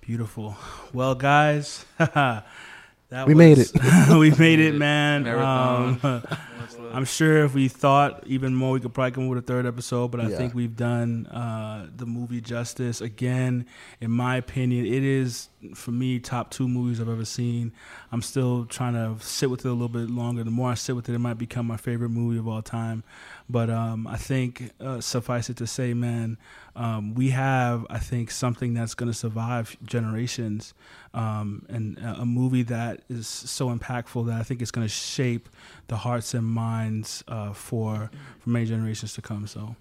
Beautiful. 0.00 0.56
Well, 0.94 1.14
guys, 1.14 1.84
that 1.98 3.26
We 3.26 3.34
made 3.34 3.58
it. 3.58 3.70
we 4.18 4.30
made 4.32 4.58
it, 4.58 4.74
man. 4.74 5.24
Marathon. 5.24 6.00
Um, 6.02 6.22
I'm 6.92 7.04
sure 7.04 7.44
if 7.44 7.54
we 7.54 7.68
thought 7.68 8.22
even 8.26 8.54
more, 8.54 8.72
we 8.72 8.80
could 8.80 8.92
probably 8.94 9.10
come 9.12 9.24
up 9.24 9.30
with 9.30 9.38
a 9.38 9.42
third 9.46 9.66
episode. 9.66 10.08
But 10.10 10.20
I 10.20 10.28
Yeah. 10.28 10.36
think 10.36 10.54
we've 10.54 10.76
done 10.76 11.26
uh, 11.26 11.86
the 11.96 12.06
movie 12.06 12.40
justice. 12.40 13.00
Again, 13.00 13.66
in 14.00 14.10
my 14.10 14.36
opinion, 14.36 14.86
it 14.86 15.02
is 15.04 15.48
for 15.74 15.90
me 15.90 16.18
top 16.20 16.50
two 16.50 16.68
movies 16.68 17.00
I've 17.00 17.08
ever 17.08 17.24
seen. 17.24 17.72
I'm 18.12 18.22
still 18.22 18.64
trying 18.64 18.94
to 18.94 19.16
sit 19.24 19.50
with 19.50 19.64
it 19.64 19.68
a 19.68 19.72
little 19.72 19.88
bit 19.88 20.10
longer. 20.10 20.44
The 20.44 20.50
more 20.50 20.70
I 20.70 20.74
sit 20.74 20.94
with 20.96 21.08
it, 21.08 21.14
it 21.14 21.18
might 21.18 21.38
become 21.38 21.66
my 21.66 21.76
favorite 21.76 22.10
movie 22.10 22.38
of 22.38 22.46
all 22.46 22.62
time. 22.62 23.02
But 23.50 23.70
um, 23.70 24.06
I 24.06 24.16
think 24.18 24.72
uh, 24.78 25.00
suffice 25.00 25.48
it 25.48 25.56
to 25.56 25.66
say, 25.66 25.94
man, 25.94 26.36
um, 26.76 27.14
we 27.14 27.30
have 27.30 27.86
I 27.88 27.98
think 27.98 28.30
something 28.30 28.74
that's 28.74 28.94
going 28.94 29.10
to 29.10 29.16
survive 29.16 29.74
generations, 29.84 30.74
um, 31.14 31.64
and 31.68 31.96
a 31.98 32.20
a 32.20 32.26
movie 32.26 32.62
that 32.64 33.00
is 33.08 33.26
so 33.26 33.74
impactful 33.74 34.26
that 34.26 34.38
I 34.38 34.42
think 34.42 34.60
it's 34.60 34.70
going 34.70 34.86
to 34.86 34.92
shape 34.92 35.48
the 35.86 35.96
hearts 35.96 36.34
and 36.34 36.44
minds 36.46 37.24
uh, 37.26 37.52
for 37.54 38.10
for 38.40 38.50
many 38.50 38.66
generations 38.66 39.14
to 39.14 39.22
come. 39.22 39.46
So, 39.46 39.76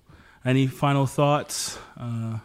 any 0.46 0.68
final 0.68 1.06
thoughts? 1.06 1.78
Uh, 2.00 2.40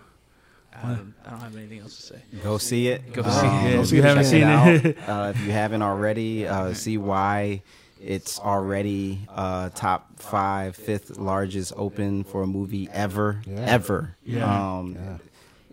I 0.75 0.89
don't, 0.89 1.15
I 1.27 1.31
don't 1.31 1.41
have 1.41 1.57
anything 1.57 1.81
else 1.81 1.95
to 1.97 2.03
say. 2.03 2.23
Go 2.43 2.59
see 2.59 2.89
it. 2.89 3.13
Go 3.13 3.23
Um, 3.23 3.31
see 3.31 3.69
it. 3.69 3.81
If 3.81 3.93
you 3.93 4.03
haven't 4.03 4.27
again. 4.27 4.31
seen 4.33 4.43
out. 4.45 4.69
it, 4.87 4.99
uh, 5.09 5.33
if 5.35 5.41
you 5.45 5.53
haven't 5.53 5.83
already, 5.83 6.49
uh, 6.49 6.73
see 6.75 6.97
why 6.99 7.63
it's 8.03 8.39
already 8.41 9.21
uh, 9.29 9.71
top 9.71 10.19
five, 10.19 10.77
fifth 10.77 11.19
largest 11.19 11.73
open 11.77 12.25
for 12.25 12.43
a 12.43 12.47
movie 12.47 12.89
ever, 12.93 13.41
Yeah. 13.47 13.61
ever. 13.61 14.17
Yeah. 14.25 14.79
Um, 14.79 14.95
Yeah. 14.95 15.19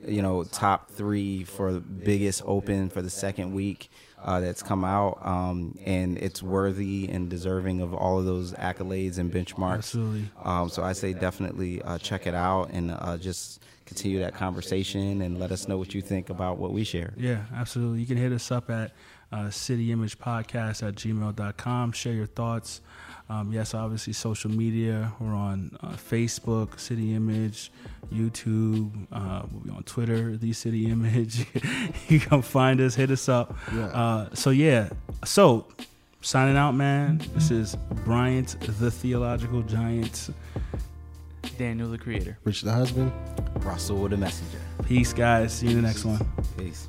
You 0.07 0.21
know, 0.21 0.45
top 0.45 0.89
three 0.91 1.43
for 1.43 1.73
the 1.73 1.82
biggest 1.82 2.41
open 2.45 2.89
for 2.89 3.01
the 3.01 3.09
second 3.09 3.53
week 3.53 3.91
uh, 4.23 4.39
that's 4.39 4.63
come 4.63 4.86
out, 4.86 5.19
um, 5.25 5.77
and 5.86 6.17
it's 6.17 6.41
worthy 6.41 7.09
and 7.09 7.30
deserving 7.30 7.82
of 7.82 7.93
all 7.93 8.17
of 8.17 8.25
those 8.25 8.53
accolades 8.53 9.17
and 9.17 9.30
benchmarks. 9.32 9.75
absolutely. 9.80 10.30
Um, 10.41 10.69
so 10.69 10.84
I 10.84 10.93
say 10.93 11.11
definitely 11.13 11.82
uh, 11.82 11.97
check 11.97 12.27
it 12.27 12.34
out 12.34 12.69
and 12.71 12.91
uh, 12.91 13.17
just 13.17 13.61
continue 13.86 14.19
that 14.19 14.36
conversation 14.36 15.21
and 15.21 15.38
let 15.38 15.51
us 15.51 15.67
know 15.67 15.77
what 15.77 15.93
you 15.93 16.01
think 16.01 16.30
about 16.30 16.57
what 16.59 16.71
we 16.71 16.84
share. 16.86 17.13
Yeah, 17.17 17.43
absolutely. 17.53 17.99
You 17.99 18.05
can 18.07 18.17
hit 18.17 18.32
us 18.32 18.51
up 18.51 18.69
at 18.69 18.91
uh, 19.32 19.45
cityimagepodcast 19.45 20.88
at 20.88 20.95
gmail.com. 20.95 21.91
Share 21.91 22.13
your 22.13 22.25
thoughts. 22.27 22.82
Um, 23.30 23.53
yes, 23.53 23.75
obviously, 23.75 24.13
social 24.13 24.49
media. 24.49 25.13
We're 25.19 25.36
on 25.36 25.77
uh, 25.82 25.89
Facebook, 25.89 26.80
City 26.80 27.13
Image, 27.13 27.71
YouTube. 28.11 28.91
Uh, 29.11 29.43
we'll 29.51 29.61
be 29.61 29.69
on 29.69 29.84
Twitter, 29.84 30.36
The 30.36 30.51
City 30.53 30.89
Image. 30.89 31.45
you 32.07 32.19
can 32.19 32.41
find 32.41 32.82
us, 32.82 32.95
hit 32.95 33.11
us 33.11 33.30
up. 33.30 33.55
Yeah. 33.73 33.86
Uh, 33.86 34.34
so, 34.34 34.49
yeah. 34.49 34.89
So, 35.25 35.67
signing 36.21 36.57
out, 36.57 36.71
man. 36.71 37.21
This 37.36 37.51
is 37.51 37.75
Bryant, 38.03 38.59
the 38.80 38.89
Theological 38.89 39.61
Giant. 39.61 40.32
Daniel, 41.59 41.89
the 41.89 41.97
creator. 41.97 42.38
Rich 42.45 42.61
the 42.61 42.71
husband. 42.71 43.11
Russell 43.57 44.07
the 44.07 44.17
messenger. 44.17 44.59
Peace, 44.86 45.13
guys. 45.13 45.53
See 45.53 45.67
you 45.67 45.77
in 45.77 45.82
the 45.84 45.88
next 45.88 46.03
one. 46.05 46.19
Peace. 46.57 46.88